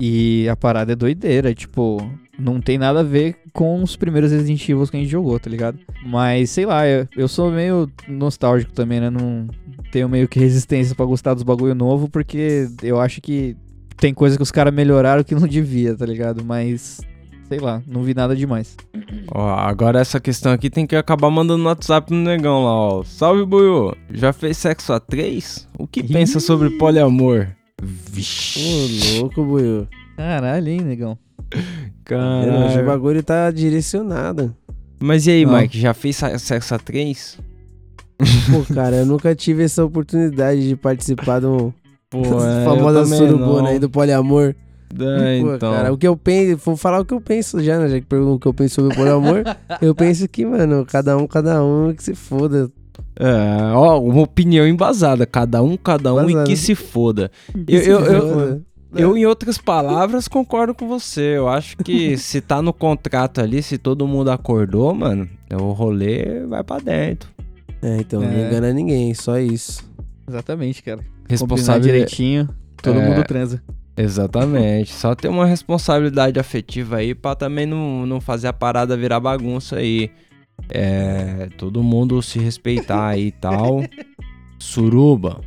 E 0.00 0.48
a 0.48 0.54
parada 0.54 0.92
é 0.92 0.96
doideira, 0.96 1.54
tipo, 1.54 1.98
não 2.38 2.60
tem 2.60 2.78
nada 2.78 3.00
a 3.00 3.02
ver 3.02 3.36
com 3.52 3.82
os 3.82 3.96
primeiros 3.96 4.30
Resident 4.30 4.62
Evil 4.68 4.86
que 4.86 4.96
a 4.96 5.00
gente 5.00 5.10
jogou, 5.10 5.40
tá 5.40 5.50
ligado? 5.50 5.78
Mas, 6.06 6.50
sei 6.50 6.66
lá, 6.66 6.86
eu, 6.86 7.08
eu 7.16 7.26
sou 7.26 7.50
meio 7.50 7.90
nostálgico 8.06 8.72
também, 8.72 9.00
né? 9.00 9.10
Não 9.10 9.48
tenho 9.90 10.08
meio 10.08 10.28
que 10.28 10.38
resistência 10.38 10.94
pra 10.94 11.04
gostar 11.04 11.34
dos 11.34 11.42
bagulho 11.42 11.74
novo, 11.74 12.08
porque 12.08 12.68
eu 12.82 13.00
acho 13.00 13.20
que 13.20 13.56
tem 13.96 14.14
coisa 14.14 14.36
que 14.36 14.42
os 14.42 14.52
caras 14.52 14.72
melhoraram 14.72 15.24
que 15.24 15.34
não 15.34 15.48
devia, 15.48 15.96
tá 15.96 16.06
ligado? 16.06 16.44
Mas, 16.44 17.00
sei 17.48 17.58
lá, 17.58 17.82
não 17.86 18.02
vi 18.02 18.14
nada 18.14 18.36
demais. 18.36 18.76
Ó, 19.34 19.48
agora 19.48 20.00
essa 20.00 20.20
questão 20.20 20.52
aqui 20.52 20.70
tem 20.70 20.86
que 20.86 20.94
acabar 20.94 21.30
mandando 21.30 21.62
no 21.62 21.68
WhatsApp 21.68 22.12
no 22.12 22.22
negão 22.22 22.64
lá, 22.64 22.72
ó. 22.72 23.04
Salve, 23.04 23.44
Buiu. 23.44 23.94
Já 24.10 24.32
fez 24.32 24.56
sexo 24.56 24.92
a 24.92 25.00
três? 25.00 25.68
O 25.78 25.86
que 25.86 26.02
pensa 26.02 26.40
sobre 26.40 26.70
poliamor? 26.70 27.48
Vixe. 27.82 29.18
Ô, 29.18 29.20
louco, 29.20 29.44
Buiu. 29.44 29.86
Caralho, 30.16 30.68
hein, 30.68 30.80
negão? 30.80 31.18
Caralho. 32.04 32.82
O 32.82 32.86
bagulho 32.86 33.22
tá 33.22 33.50
direcionado. 33.50 34.54
Mas 35.00 35.26
e 35.26 35.30
aí, 35.30 35.46
Não. 35.46 35.58
Mike, 35.58 35.78
já 35.78 35.94
fez 35.94 36.16
sexo 36.38 36.74
a 36.74 36.78
três? 36.78 37.38
Pô, 38.50 38.74
cara, 38.74 38.96
eu 38.96 39.06
nunca 39.06 39.34
tive 39.34 39.62
essa 39.62 39.84
oportunidade 39.84 40.68
de 40.68 40.74
participar 40.74 41.38
do 41.40 41.72
Pô, 42.10 42.20
é, 42.42 42.64
famosa 42.64 43.04
surubona 43.04 43.68
aí 43.70 43.78
do 43.78 43.88
poliamor. 43.88 44.54
É, 44.98 45.40
Pô, 45.40 45.54
então. 45.54 45.72
cara, 45.72 45.92
o 45.92 45.98
que 45.98 46.06
eu 46.08 46.16
penso, 46.16 46.56
vou 46.64 46.76
falar 46.76 47.00
o 47.00 47.04
que 47.04 47.12
eu 47.14 47.20
penso 47.20 47.62
já, 47.62 47.78
né? 47.78 47.88
Já 47.88 48.00
que 48.00 48.06
perguntou 48.06 48.36
o 48.36 48.38
que 48.40 48.46
eu 48.48 48.54
penso 48.54 48.76
sobre 48.76 48.92
o 48.92 48.96
poliamor, 48.96 49.42
eu 49.82 49.94
penso 49.94 50.26
que, 50.28 50.44
mano, 50.46 50.84
cada 50.86 51.16
um, 51.16 51.26
cada 51.26 51.62
um, 51.62 51.92
que 51.94 52.02
se 52.02 52.14
foda. 52.14 52.70
É, 53.20 53.72
ó, 53.74 54.00
uma 54.00 54.22
opinião 54.22 54.66
embasada. 54.66 55.26
Cada 55.26 55.62
um, 55.62 55.76
cada 55.76 56.14
um 56.14 56.20
Embasada. 56.20 56.44
e 56.50 56.52
que 56.52 56.56
se 56.56 56.74
foda. 56.74 57.30
Que 57.66 57.74
Eu- 57.76 57.82
se 57.82 57.88
eu- 57.90 58.00
eu- 58.00 58.28
foda. 58.34 58.62
Eu, 58.96 59.16
em 59.18 59.26
outras 59.26 59.58
palavras, 59.58 60.26
concordo 60.28 60.74
com 60.74 60.88
você. 60.88 61.36
Eu 61.36 61.46
acho 61.46 61.76
que 61.76 62.16
se 62.16 62.40
tá 62.40 62.62
no 62.62 62.72
contrato 62.72 63.40
ali, 63.40 63.62
se 63.62 63.76
todo 63.76 64.06
mundo 64.08 64.30
acordou, 64.30 64.94
mano, 64.94 65.28
o 65.52 65.72
rolê 65.72 66.46
vai 66.46 66.64
pra 66.64 66.78
dentro. 66.78 67.28
É, 67.82 67.98
então, 67.98 68.22
não 68.22 68.28
É. 68.30 68.46
engana 68.48 68.72
ninguém, 68.72 69.12
só 69.12 69.38
isso. 69.38 69.84
Exatamente, 70.26 70.82
cara. 70.82 70.98
Combinar 70.98 71.26
Responsável. 71.28 71.82
direitinho, 71.82 72.48
todo 72.82 72.98
É. 72.98 73.08
mundo 73.10 73.24
transa. 73.26 73.62
Exatamente. 73.98 74.92
Só 74.94 75.14
ter 75.14 75.26
uma 75.28 75.44
responsabilidade 75.44 76.38
afetiva 76.38 76.96
aí 76.98 77.14
pra 77.14 77.34
também 77.34 77.66
não, 77.66 78.06
não 78.06 78.20
fazer 78.20 78.46
a 78.46 78.52
parada 78.52 78.96
virar 78.96 79.18
bagunça 79.18 79.76
aí. 79.76 80.10
É. 80.70 81.48
Todo 81.58 81.82
mundo 81.82 82.22
se 82.22 82.38
respeitar 82.38 83.08
aí 83.08 83.26
e 83.26 83.32
tal. 83.32 83.82
Suruba. 84.58 85.40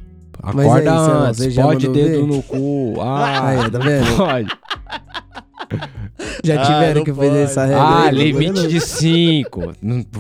Acorda 0.44 0.92
antes, 0.94 1.38
você 1.38 1.52
já 1.52 1.64
pode 1.64 1.88
dedo 1.88 2.22
ver? 2.22 2.28
no 2.28 2.42
cu. 2.44 2.96
Ah, 3.00 3.48
Aí, 3.50 3.70
tá 3.70 3.78
vendo? 3.80 4.18
pode. 4.18 4.50
Já 6.44 6.62
Ah, 6.62 6.66
tiveram 6.66 6.96
não 6.96 7.04
que 7.06 7.14
fazer 7.14 7.38
essa 7.44 7.66
regra. 7.66 7.82
Ah, 7.82 8.04
aí, 8.06 8.16
limite 8.16 8.68
de 8.68 8.82
5. 8.82 9.74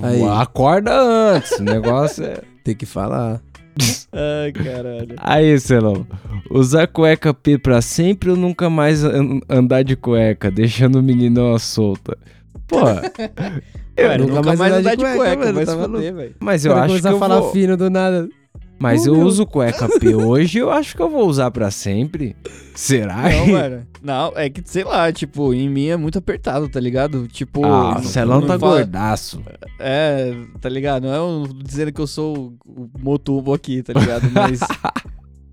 Aí. 0.03 0.23
Acorda 0.23 0.91
antes. 0.93 1.51
O 1.59 1.63
negócio 1.63 2.23
é. 2.23 2.37
Tem 2.63 2.75
que 2.75 2.85
falar. 2.85 3.41
Ai, 4.11 4.51
caralho. 4.51 5.15
Aí, 5.17 5.59
Celão. 5.59 6.05
Usar 6.49 6.87
cueca 6.87 7.33
P 7.33 7.57
pra 7.57 7.81
sempre 7.81 8.29
ou 8.29 8.35
nunca 8.35 8.69
mais 8.69 9.03
an- 9.03 9.39
andar 9.49 9.83
de 9.83 9.95
cueca, 9.95 10.51
deixando 10.51 10.99
o 10.99 11.03
menino 11.03 11.53
à 11.53 11.59
solta? 11.59 12.17
Pô, 12.67 12.79
Mano, 14.01 14.25
nunca 14.25 14.35
nunca 14.35 14.41
mais 14.43 14.59
mais 14.59 14.73
andar 14.73 14.79
andar 14.79 14.91
de 14.91 14.97
de 14.97 15.03
cueca, 15.03 15.15
cueca, 15.17 15.37
mano, 15.45 15.53
vai 15.53 15.65
tá 15.65 16.35
mas 16.39 16.65
eu 16.65 16.71
Quando 16.73 16.83
acho 16.83 17.01
que 17.01 17.07
eu 17.07 17.15
a 17.15 17.19
falar 17.19 17.39
vou... 17.41 17.51
fino 17.51 17.77
do 17.77 17.89
nada. 17.89 18.27
Mas 18.81 19.05
eu 19.05 19.15
meu. 19.15 19.25
uso 19.25 19.45
cueca 19.45 19.87
P 19.99 20.15
hoje 20.15 20.57
eu 20.57 20.71
acho 20.71 20.95
que 20.95 21.01
eu 21.01 21.09
vou 21.09 21.27
usar 21.27 21.51
pra 21.51 21.69
sempre. 21.71 22.35
Será? 22.75 23.29
Não, 23.29 23.47
mano. 23.53 23.87
Não, 24.01 24.33
é 24.35 24.49
que, 24.49 24.61
sei 24.65 24.83
lá, 24.83 25.11
tipo, 25.11 25.53
em 25.53 25.69
mim 25.69 25.87
é 25.87 25.95
muito 25.97 26.17
apertado, 26.17 26.67
tá 26.67 26.79
ligado? 26.79 27.27
Tipo. 27.27 27.63
Ah, 27.65 27.99
o 27.99 28.03
Celão 28.03 28.41
tá 28.41 28.57
fala- 28.57 28.77
gordaço. 28.77 29.41
É, 29.79 30.33
tá 30.59 30.67
ligado? 30.67 31.03
Não 31.03 31.13
é 31.13 31.21
um 31.21 31.43
dizendo 31.63 31.91
que 31.91 32.01
eu 32.01 32.07
sou 32.07 32.53
o 32.65 32.89
motubo 32.99 33.53
aqui, 33.53 33.83
tá 33.83 33.93
ligado? 33.93 34.29
Mas. 34.31 34.59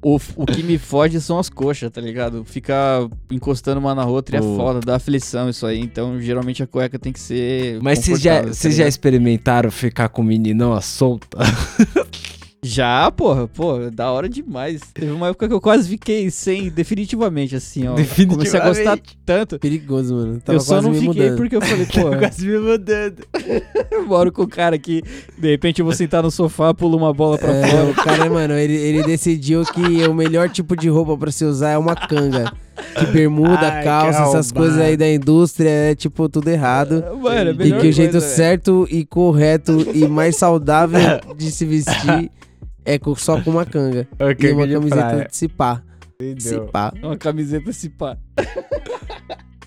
O, 0.01 0.15
o 0.37 0.47
que 0.47 0.63
me 0.63 0.79
fode 0.79 1.21
são 1.21 1.41
as 1.41 1.49
coxas, 1.51 1.91
tá 1.91 2.01
ligado? 2.01 2.45
Ficar 2.45 3.09
encostando 3.33 3.81
uma 3.81 3.97
na 3.97 4.07
outra 4.07 4.37
é 4.37 4.41
Pô. 4.41 4.55
foda, 4.57 4.79
dá 4.79 4.95
aflição 4.95 5.49
isso 5.51 5.67
aí. 5.67 5.81
Então, 5.81 6.21
geralmente 6.21 6.63
a 6.63 6.69
cueca 6.69 7.01
tem 7.01 7.13
que 7.13 7.19
ser. 7.19 7.81
Mas 7.83 7.99
vocês 7.99 8.21
já, 8.21 8.45
tá 8.45 8.53
já 8.71 8.87
experimentaram 8.87 9.73
ficar 9.73 10.09
com 10.09 10.23
o 10.23 10.25
meninão 10.25 10.73
à 10.73 10.81
solta? 10.81 11.37
Já, 12.61 13.09
porra, 13.13 13.47
pô, 13.47 13.89
da 13.93 14.11
hora 14.11 14.29
demais. 14.29 14.81
Teve 14.93 15.13
uma 15.13 15.29
época 15.29 15.47
que 15.47 15.55
eu 15.55 15.61
quase 15.61 15.89
fiquei 15.89 16.29
sem, 16.29 16.69
definitivamente, 16.69 17.55
assim, 17.55 17.87
ó. 17.87 17.93
Comecei 17.93 18.25
a 18.25 18.65
gostar 18.67 18.97
Definitivamente. 18.97 19.19
tanto. 19.25 19.59
Perigoso, 19.61 20.15
mano. 20.15 20.41
Tava 20.45 20.57
eu 20.57 20.61
só 20.61 20.83
não 20.83 20.93
fiquei 20.93 21.07
mudando. 21.09 21.37
porque 21.37 21.55
eu 21.57 21.61
falei, 21.61 21.87
pô, 21.95 22.17
Quase 22.19 22.47
me 22.47 22.59
mudando. 22.59 23.23
eu 23.93 24.07
moro 24.07 24.33
com 24.33 24.43
o 24.43 24.49
cara 24.49 24.75
aqui. 24.75 25.03
De 25.39 25.49
repente 25.51 25.79
eu 25.79 25.85
vou 25.85 25.95
sentar 25.95 26.23
no 26.23 26.33
sofá, 26.33 26.75
pulo 26.75 26.97
uma 26.99 27.15
bola 27.15 27.39
pra 27.39 27.53
É, 27.53 27.67
fora. 27.69 27.85
o 27.91 27.95
cara, 27.95 28.29
mano, 28.29 28.55
ele, 28.55 28.75
ele 28.75 29.03
decidiu 29.05 29.63
que 29.65 29.81
o 30.09 30.13
melhor 30.13 30.49
tipo 30.51 30.77
de 30.77 30.89
roupa 30.89 31.17
pra 31.17 31.31
se 31.31 31.45
usar 31.45 31.71
é 31.71 31.79
uma 31.79 31.95
canga. 31.95 32.53
Que 32.99 33.07
bermuda, 33.07 33.69
Ai, 33.73 33.85
calça, 33.85 34.23
que 34.23 34.29
essas 34.29 34.53
coisas 34.53 34.79
aí 34.79 34.97
da 34.97 35.09
indústria 35.09 35.69
é 35.69 35.95
tipo 35.95 36.29
tudo 36.29 36.49
errado. 36.49 37.05
Mano, 37.23 37.51
a 37.51 37.65
E 37.67 37.73
que 37.81 37.87
o 37.89 37.93
jeito 37.93 38.21
certo 38.21 38.87
e 38.91 39.05
correto 39.05 39.87
e 39.95 40.07
mais 40.09 40.37
saudável 40.37 41.01
de 41.37 41.51
se 41.53 41.65
vestir 41.65 42.31
é 42.95 42.99
só 43.17 43.41
com 43.41 43.51
uma 43.51 43.65
canga. 43.67 44.07
Ok, 44.19 44.51
e 44.51 44.53
uma 44.53 44.67
camiseta 44.67 45.01
praia. 45.09 45.29
de 45.29 45.37
cipá. 45.37 45.83
Entendeu? 46.21 46.41
Cipá. 46.41 46.93
Uma 47.03 47.17
camiseta 47.17 47.73
se 47.73 47.89
pá. 47.91 48.17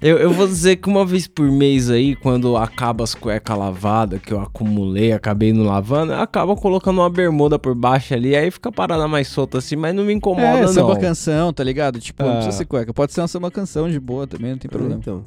Eu, 0.02 0.18
eu 0.18 0.32
vou 0.34 0.48
dizer 0.48 0.78
que 0.78 0.90
uma 0.90 1.06
vez 1.06 1.28
por 1.28 1.46
mês 1.52 1.88
aí, 1.88 2.16
quando 2.16 2.58
acaba 2.58 3.04
as 3.04 3.14
cuecas 3.14 3.56
lavadas, 3.56 4.20
que 4.20 4.34
eu 4.34 4.42
acumulei, 4.42 5.12
acabei 5.12 5.54
não 5.54 5.64
lavando, 5.64 6.12
eu 6.12 6.20
acabo 6.20 6.56
colocando 6.56 7.02
uma 7.02 7.10
bermuda 7.10 7.60
por 7.60 7.76
baixo 7.76 8.16
ali, 8.16 8.36
aí 8.36 8.50
fica 8.50 8.72
parada 8.72 9.08
mais 9.08 9.28
solta 9.28 9.60
assim, 9.60 9.76
mas 9.76 9.94
não 9.94 10.04
me 10.04 10.12
incomoda 10.12 10.42
É, 10.58 10.62
não. 10.62 10.68
samba 10.70 10.98
canção, 10.98 11.54
tá 11.54 11.64
ligado? 11.64 12.00
Tipo, 12.00 12.24
não 12.24 12.32
Ah. 12.32 12.36
precisa 12.38 12.58
ser 12.58 12.66
cueca. 12.66 12.92
Pode 12.92 13.14
ser 13.14 13.22
uma 13.22 13.28
samba 13.28 13.52
canção 13.52 13.88
de 13.88 14.00
boa 14.00 14.26
também, 14.26 14.50
não 14.54 14.58
tem 14.58 14.72
problema. 14.72 14.96
Então. 14.96 15.24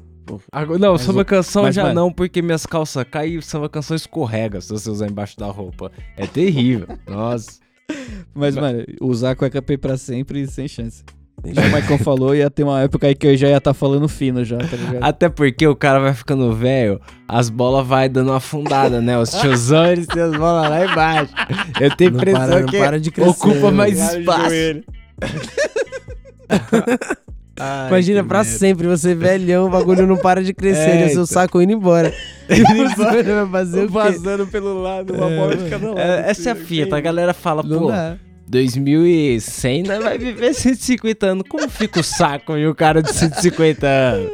Agora- 0.50 0.78
não, 0.80 0.92
Mas 0.94 1.02
samba 1.02 1.24
canção 1.24 1.62
mas, 1.62 1.74
já 1.76 1.85
mano- 1.85 1.94
não, 1.94 2.12
porque 2.12 2.42
minhas 2.42 2.66
calças 2.66 3.04
caem 3.09 3.37
e 3.37 3.42
samba 3.42 3.68
canção 3.68 3.94
escorrega 3.94 4.61
se 4.61 4.70
você 4.70 4.90
usar 4.90 5.07
embaixo 5.09 5.38
da 5.38 5.46
roupa. 5.46 5.92
É 6.16 6.26
terrível. 6.26 6.88
Nossa. 7.07 7.62
Mas, 8.34 8.56
mano, 8.56 8.84
usar 9.00 9.36
cueca 9.36 9.62
P 9.62 9.78
pra 9.78 9.96
sempre, 9.96 10.46
sem 10.46 10.66
chance. 10.66 11.04
Já 11.46 11.60
o 11.66 11.70
Maicon 11.70 11.98
falou, 11.98 12.34
ia 12.34 12.50
ter 12.50 12.62
uma 12.64 12.80
época 12.80 13.06
aí 13.06 13.14
que 13.14 13.26
eu 13.26 13.36
já 13.36 13.48
ia 13.48 13.58
estar 13.58 13.74
falando 13.74 14.08
fino 14.08 14.42
já, 14.44 14.56
tá 14.56 14.76
ligado? 14.76 15.02
Até 15.02 15.28
porque 15.28 15.66
o 15.66 15.76
cara 15.76 15.98
vai 16.00 16.14
ficando 16.14 16.50
velho, 16.54 16.98
as 17.28 17.50
bolas 17.50 17.86
vai 17.86 18.08
dando 18.08 18.28
uma 18.30 18.38
afundada, 18.38 19.00
né? 19.02 19.18
Os 19.18 19.30
tiozão, 19.30 19.84
eles 19.86 20.06
têm 20.06 20.22
as 20.22 20.34
bolas 20.34 20.70
lá 20.70 20.84
embaixo. 20.86 21.32
Eu 21.80 21.94
tenho 21.96 22.12
Não 22.12 22.18
impressão 22.20 22.46
para, 22.48 22.62
que 22.64 22.78
para 22.78 22.98
de 23.00 23.10
crescer. 23.10 23.30
ocupa 23.30 23.70
mais 23.70 23.98
espaço. 24.00 24.50
Ai, 27.56 27.88
Imagina 27.88 28.24
pra 28.24 28.42
merda. 28.42 28.58
sempre, 28.58 28.88
você 28.88 29.14
velhão, 29.14 29.66
o 29.66 29.70
bagulho 29.70 30.06
não 30.06 30.16
para 30.16 30.42
de 30.42 30.52
crescer, 30.52 30.90
É, 30.90 31.02
e 31.02 31.04
o 31.04 31.08
seu 31.08 31.12
então. 31.12 31.26
saco 31.26 31.62
indo 31.62 31.72
embora. 31.72 32.12
Vai 32.48 33.48
fazer 33.48 33.85
o 33.85 33.87
quê? 33.87 33.92
Vazando 33.92 34.46
pelo 34.46 34.83
lado, 34.83 35.14
uma 35.14 35.30
É, 35.30 35.37
bola 35.37 35.50
de 35.57 35.62
mano. 35.62 35.70
cada 35.70 35.87
lado. 35.88 35.98
É, 35.98 36.30
essa 36.30 36.48
é 36.48 36.52
a 36.52 36.54
assim, 36.54 36.64
fita, 36.64 36.96
a 36.96 37.00
galera 37.00 37.33
fala, 37.35 37.62
Não 37.62 37.78
pô, 37.80 37.88
dá. 37.88 38.16
2100 38.46 39.83
nós 39.85 40.02
vai 40.04 40.18
viver 40.18 40.52
150 40.54 41.26
anos. 41.26 41.44
Como 41.48 41.68
fica 41.68 42.00
o 42.00 42.04
saco 42.04 42.57
e 42.57 42.66
o 42.66 42.74
cara 42.74 43.02
de 43.02 43.12
150 43.12 43.87
anos? 43.87 44.30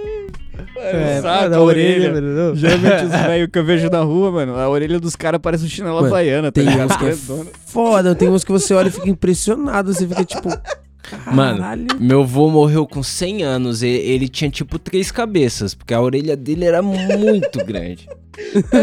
É, 0.76 1.20
da 1.20 1.22
saco, 1.22 1.54
a 1.54 1.60
orelha. 1.60 2.12
mano, 2.12 2.28
não. 2.48 2.54
Geralmente 2.56 3.04
os 3.04 3.10
velhos 3.26 3.48
que 3.52 3.58
eu 3.58 3.64
vejo 3.64 3.88
na 3.90 4.00
rua, 4.00 4.30
mano, 4.32 4.56
a 4.56 4.68
orelha 4.68 4.98
dos 4.98 5.14
caras 5.16 5.40
parece 5.42 5.64
um 5.64 5.68
chinelo 5.68 5.94
Mano, 5.96 6.06
havaiana, 6.08 6.50
tá 6.50 6.60
tem 6.60 6.64
ligado? 6.70 6.90
uns 6.90 6.96
que 6.96 7.06
é. 7.06 7.16
Foda, 7.66 8.14
tem 8.14 8.28
uns 8.28 8.44
que 8.44 8.52
você 8.52 8.74
olha 8.74 8.88
e 8.88 8.90
fica 8.90 9.08
impressionado, 9.08 9.92
você 9.92 10.06
fica 10.06 10.24
tipo. 10.24 10.48
Mano, 11.32 11.58
Caralho. 11.58 11.86
Meu 11.98 12.22
avô 12.22 12.50
morreu 12.50 12.86
com 12.86 13.02
100 13.02 13.42
anos. 13.42 13.82
e- 13.82 13.88
Ele, 13.88 14.28
tinha 14.28 14.50
tipo 14.50 14.78
três 14.78 15.10
cabeças, 15.10 15.74
porque 15.74 15.92
a 15.94 16.00
orelha 16.00 16.36
dele 16.36 16.64
era 16.64 16.80
muito 16.82 17.62
grande. 17.64 18.08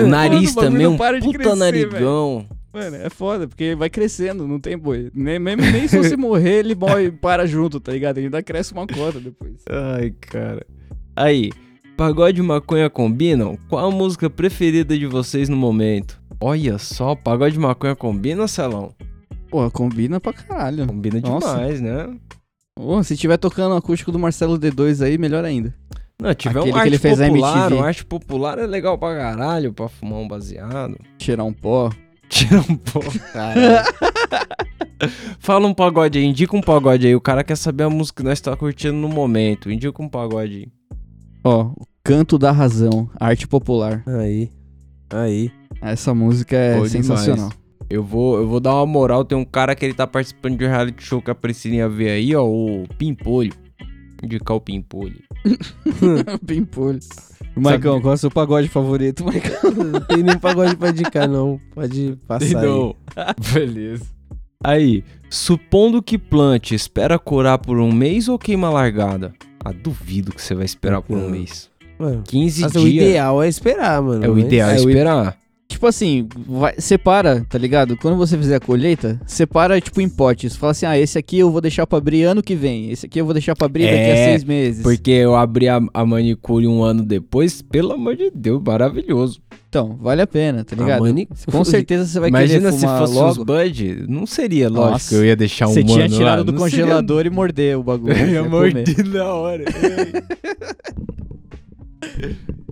O 0.04 0.08
nariz 0.08 0.52
o 0.52 0.56
bagulho 0.56 0.72
também, 0.72 0.84
não 0.88 0.94
um 0.94 0.98
puta 0.98 1.38
crescer, 1.40 1.56
narigão. 1.56 2.46
Mano, 2.74 2.96
é 2.98 3.10
foda, 3.10 3.48
porque 3.48 3.74
vai 3.76 3.90
crescendo, 3.90 4.48
não 4.48 4.60
tem 4.60 4.78
boi. 4.78 5.10
Nem, 5.14 5.40
nem, 5.40 5.56
nem 5.56 5.88
se 5.88 5.98
você 5.98 6.16
morrer, 6.16 6.60
ele 6.60 6.76
morre 6.76 7.06
e 7.06 7.12
para 7.12 7.48
junto, 7.48 7.80
tá 7.80 7.92
ligado? 7.92 8.18
Ele 8.18 8.28
ainda 8.28 8.44
cresce 8.44 8.74
uma 8.74 8.86
cota 8.86 9.20
depois. 9.20 9.56
Ai, 9.70 10.12
cara. 10.22 10.64
Aí, 11.16 11.50
pagode 11.96 12.40
e 12.40 12.44
maconha 12.44 12.88
combinam? 12.90 13.58
Qual 13.68 13.84
a 13.84 13.90
música 13.92 14.30
preferida 14.30 14.96
de 14.96 15.08
vocês 15.08 15.50
no 15.50 15.58
momento? 15.58 16.22
Olha 16.40 16.78
só, 16.78 17.16
pagode 17.16 17.56
e 17.56 17.60
maconha 17.60 17.96
combina, 17.96 18.48
Celão? 18.48 18.94
Porra, 19.50 19.72
combina 19.72 20.20
pra 20.20 20.34
caralho. 20.34 20.86
Combina 20.88 21.20
Nossa. 21.22 21.56
demais, 21.56 21.82
né? 21.82 22.16
Porra, 22.76 23.04
se 23.04 23.18
tiver 23.18 23.38
tocando 23.38 23.74
o 23.74 23.78
acústico 23.78 24.12
do 24.12 24.20
Marcelo 24.20 24.58
D2 24.60 25.04
aí, 25.06 25.18
melhor 25.18 25.44
ainda. 25.44 25.74
Não, 26.22 26.34
tiver 26.34 26.60
Aquele 26.60 26.72
um 26.72 26.74
que 26.74 26.80
arte 26.80 26.90
ele 26.90 26.98
fez 26.98 27.20
popular, 27.20 27.74
um 27.74 27.84
arte 27.84 28.06
popular 28.06 28.58
é 28.58 28.66
legal 28.66 28.98
pra 28.98 29.16
caralho, 29.16 29.72
pra 29.72 29.88
fumar 29.88 30.20
um 30.20 30.28
baseado. 30.28 30.98
Cheirar 31.20 31.46
um 31.46 31.54
pó. 31.54 31.92
Tira 32.28 32.60
um 32.60 32.76
pouco, 32.76 33.18
cara. 33.32 33.86
Fala 35.40 35.68
um 35.68 35.74
pagode 35.74 36.18
aí, 36.20 36.26
indica 36.26 36.56
um 36.56 36.62
pagode 36.62 37.08
aí. 37.08 37.16
O 37.16 37.22
cara 37.22 37.44
quer 37.44 37.56
saber 37.56 37.84
a 37.84 37.90
música 37.90 38.22
que 38.22 38.28
nós 38.28 38.42
tá 38.42 38.56
curtindo 38.56 38.96
no 38.96 39.08
momento. 39.08 39.72
Indica 39.72 40.02
um 40.02 40.10
pagode 40.10 40.56
aí. 40.56 40.68
Ó, 41.44 41.68
o 41.68 41.86
Canto 42.04 42.38
da 42.38 42.52
Razão, 42.52 43.10
arte 43.20 43.48
popular. 43.48 44.04
Aí. 44.06 44.52
Aí. 45.10 45.52
Essa 45.82 46.14
música 46.14 46.58
é 46.58 46.80
Pô, 46.80 46.88
sensacional. 46.88 47.52
Eu 47.90 48.04
vou, 48.04 48.38
eu 48.38 48.48
vou 48.48 48.60
dar 48.60 48.76
uma 48.76 48.86
moral. 48.86 49.24
Tem 49.24 49.38
um 49.38 49.46
cara 49.46 49.76
que 49.76 49.86
ele 49.86 49.94
tá 49.94 50.06
participando 50.06 50.58
de 50.58 50.66
um 50.66 50.68
reality 50.70 51.04
show 51.04 51.22
que 51.22 51.32
a 51.32 51.36
Priscilinha 51.36 51.88
vê 51.88 52.10
aí, 52.10 52.36
ó. 52.36 52.44
O 52.46 52.84
Pimpolho. 52.98 53.54
Indicar 54.22 54.58
o 54.58 54.62
Pimpolho. 54.62 55.22
Pimpolho. 56.46 57.00
Maicon, 57.56 58.02
qual 58.02 58.12
é 58.14 58.16
o 58.16 58.18
seu 58.18 58.30
pagode 58.32 58.68
favorito, 58.68 59.24
Maicon? 59.26 59.72
Não 59.92 60.00
tem 60.02 60.22
nem 60.24 60.38
pagode 60.38 60.76
pra 60.76 60.90
indicar, 60.90 61.28
não. 61.28 61.60
Pode 61.74 62.18
passar 62.28 62.46
aí. 62.46 62.52
Entendeu? 62.52 62.96
Beleza. 63.54 64.06
Aí, 64.64 65.04
supondo 65.30 66.02
que 66.02 66.18
plante, 66.18 66.74
espera 66.76 67.18
curar 67.20 67.58
por 67.60 67.80
um 67.80 67.92
mês 67.92 68.28
ou 68.28 68.38
queima 68.40 68.70
largada? 68.70 69.34
Ah, 69.64 69.72
duvido 69.72 70.32
que 70.32 70.42
você 70.42 70.54
vai 70.56 70.66
esperar 70.66 71.02
por 71.02 71.18
um 71.18 71.22
Não. 71.22 71.30
mês. 71.30 71.70
Mano, 72.00 72.24
15 72.28 72.62
Nossa, 72.62 72.80
dias. 72.80 72.84
o 72.86 72.88
ideal 73.08 73.44
é 73.44 73.48
esperar, 73.48 74.02
mano. 74.02 74.24
É 74.26 74.30
o 74.30 74.38
ideal 74.38 74.70
é 74.70 74.74
É, 74.74 74.78
esperar. 74.78 75.38
Tipo 75.70 75.86
assim, 75.86 76.28
vai- 76.48 76.76
separa, 76.80 77.46
tá 77.48 77.58
ligado? 77.58 77.98
Quando 77.98 78.16
você 78.18 78.38
fizer 78.38 78.56
a 78.56 78.60
colheita, 78.60 79.20
separa 79.28 79.80
tipo 79.82 80.00
em 80.02 80.08
potes. 80.10 80.56
Fala 80.56 80.72
assim, 80.72 80.86
ah, 80.86 80.98
esse 80.98 81.20
aqui 81.20 81.38
eu 81.40 81.52
vou 81.52 81.60
deixar 81.62 81.86
pra 81.86 81.98
abrir 81.98 82.24
ano 82.24 82.42
que 82.42 82.56
vem. 82.56 82.90
Esse 82.90 83.06
aqui 83.06 83.20
eu 83.20 83.26
vou 83.26 83.34
deixar 83.34 83.54
pra 83.56 83.66
abrir 83.66 83.84
daqui 83.84 83.96
a 83.96 84.00
É, 84.00 84.26
seis 84.30 84.44
meses. 84.46 84.82
Porque 84.82 85.12
eu 85.12 85.36
abri 85.36 85.68
a, 85.68 85.80
a 85.94 86.06
manicure 86.06 86.66
um 86.66 86.82
ano 86.82 87.04
depois, 87.04 87.62
pelo 87.62 87.92
amor 87.94 88.16
de 88.16 88.32
Deus, 88.34 88.62
maravilhoso. 88.66 89.40
Então, 89.70 89.98
vale 90.02 90.22
a 90.22 90.28
pena, 90.28 90.64
tá 90.64 90.74
ligado? 90.76 91.02
mani- 91.02 91.28
Com 91.52 91.64
certeza 91.66 92.06
você 92.06 92.20
vai 92.22 92.30
Imagina 92.30 92.60
querer 92.70 92.72
se 92.72 92.80
fumar 92.80 93.00
fosse 93.00 93.14
logo. 93.14 93.30
os 93.32 93.38
Bud, 93.38 94.06
não 94.08 94.26
seria 94.26 94.70
lógico 94.70 94.92
Nossa, 94.94 95.10
que 95.10 95.16
eu 95.16 95.26
ia 95.26 95.36
deixar 95.36 95.68
um 95.68 95.74
Você 95.74 95.84
tinha 95.84 96.08
tirado 96.10 96.38
lá, 96.40 96.44
do 96.44 96.52
não 96.54 96.60
congelador 96.60 97.26
e 97.26 97.30
morder 97.30 97.78
o 97.78 97.84
bagulho. 97.84 98.16
Seria... 98.16 98.38
Eu 98.38 98.44
ia 98.46 98.50
morder 98.50 98.86
na 99.06 99.26
hora. 99.34 99.66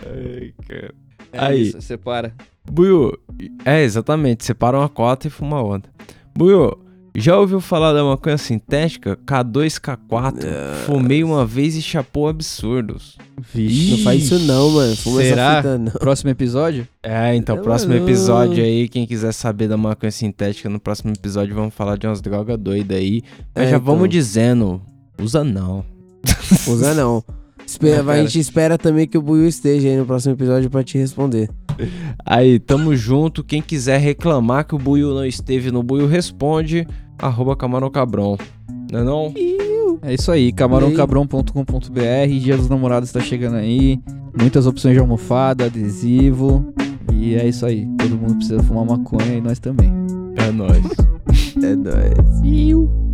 Ai, 0.05 0.53
cara. 0.67 0.93
É 1.33 1.39
Aí. 1.39 1.61
isso, 1.67 1.81
separa. 1.81 2.33
Buiu, 2.71 3.13
é 3.63 3.83
exatamente, 3.83 4.43
separa 4.45 4.77
uma 4.77 4.89
cota 4.89 5.27
e 5.27 5.29
fuma 5.29 5.61
outra. 5.61 5.89
Buiu, 6.37 6.77
já 7.15 7.37
ouviu 7.39 7.61
falar 7.61 7.93
da 7.93 8.03
maconha 8.03 8.37
sintética? 8.37 9.17
K2, 9.25 9.79
K4. 9.79 10.43
Fumei 10.85 11.23
uma 11.23 11.45
vez 11.45 11.75
e 11.75 11.81
chapou 11.81 12.27
absurdos. 12.27 13.17
Vixe. 13.53 13.91
Não 13.91 13.97
faz 13.99 14.23
isso 14.23 14.39
não, 14.39 14.69
mano. 14.71 14.95
Fuma 14.97 15.21
Será? 15.21 15.43
essa 15.43 15.57
fita, 15.61 15.77
não. 15.77 15.91
Próximo 15.93 16.29
episódio? 16.31 16.87
É, 17.03 17.33
então, 17.35 17.57
É, 17.57 17.61
próximo 17.61 17.93
mano. 17.93 18.05
episódio 18.05 18.63
aí, 18.63 18.89
quem 18.89 19.05
quiser 19.05 19.31
saber 19.33 19.67
da 19.69 19.77
maconha 19.77 20.11
sintética, 20.11 20.67
no 20.69 20.79
próximo 20.79 21.11
episódio 21.13 21.55
vamos 21.55 21.73
falar 21.73 21.97
de 21.97 22.05
umas 22.07 22.19
drogas 22.21 22.57
doidas 22.57 22.97
aí. 22.97 23.21
Mas 23.53 23.67
É, 23.67 23.69
já 23.71 23.77
então. 23.77 23.85
vamos 23.93 24.09
dizendo, 24.09 24.81
usa 25.21 25.43
não. 25.43 25.85
Usa 26.67 26.93
não. 26.93 27.23
Espera, 27.65 28.03
Não, 28.03 28.11
a 28.11 28.17
gente 28.21 28.39
espera 28.39 28.77
também 28.77 29.07
que 29.07 29.17
o 29.17 29.21
Buiu 29.23 29.47
esteja 29.47 29.87
aí 29.87 29.97
no 29.97 30.05
próximo 30.05 30.33
episódio 30.35 30.69
pra 30.69 30.83
te 30.83 30.99
responder. 30.99 31.49
Aí, 32.25 32.59
tamo 32.59 32.95
junto. 32.95 33.43
Quem 33.43 33.61
quiser 33.61 33.99
reclamar 33.99 34.65
que 34.65 34.75
o 34.75 34.79
Buiu 34.79 35.13
não 35.13 35.25
esteve 35.25 35.71
no 35.71 35.83
Buiu 35.83 36.07
Responde, 36.07 36.87
arroba 37.17 37.55
Camarão 37.55 37.89
Cabrão. 37.89 38.37
Não 38.91 38.99
é 38.99 39.03
não? 39.03 39.33
É 40.01 40.13
isso 40.13 40.31
aí, 40.31 40.51
camarãocabrão.com.br, 40.51 42.39
Dia 42.39 42.57
dos 42.57 42.69
Namorados 42.69 43.11
tá 43.11 43.19
chegando 43.19 43.55
aí. 43.55 43.99
Muitas 44.37 44.67
opções 44.67 44.93
de 44.93 44.99
almofada, 44.99 45.65
adesivo. 45.65 46.73
E 47.13 47.35
é 47.35 47.47
isso 47.47 47.65
aí. 47.65 47.87
Todo 47.97 48.17
mundo 48.17 48.35
precisa 48.35 48.61
fumar 48.61 48.85
maconha 48.85 49.35
e 49.35 49.41
nós 49.41 49.59
também. 49.59 49.91
É 50.35 50.51
nóis. 50.51 50.85
É 51.63 51.73
nóis. 51.73 52.41
Iu. 52.43 53.04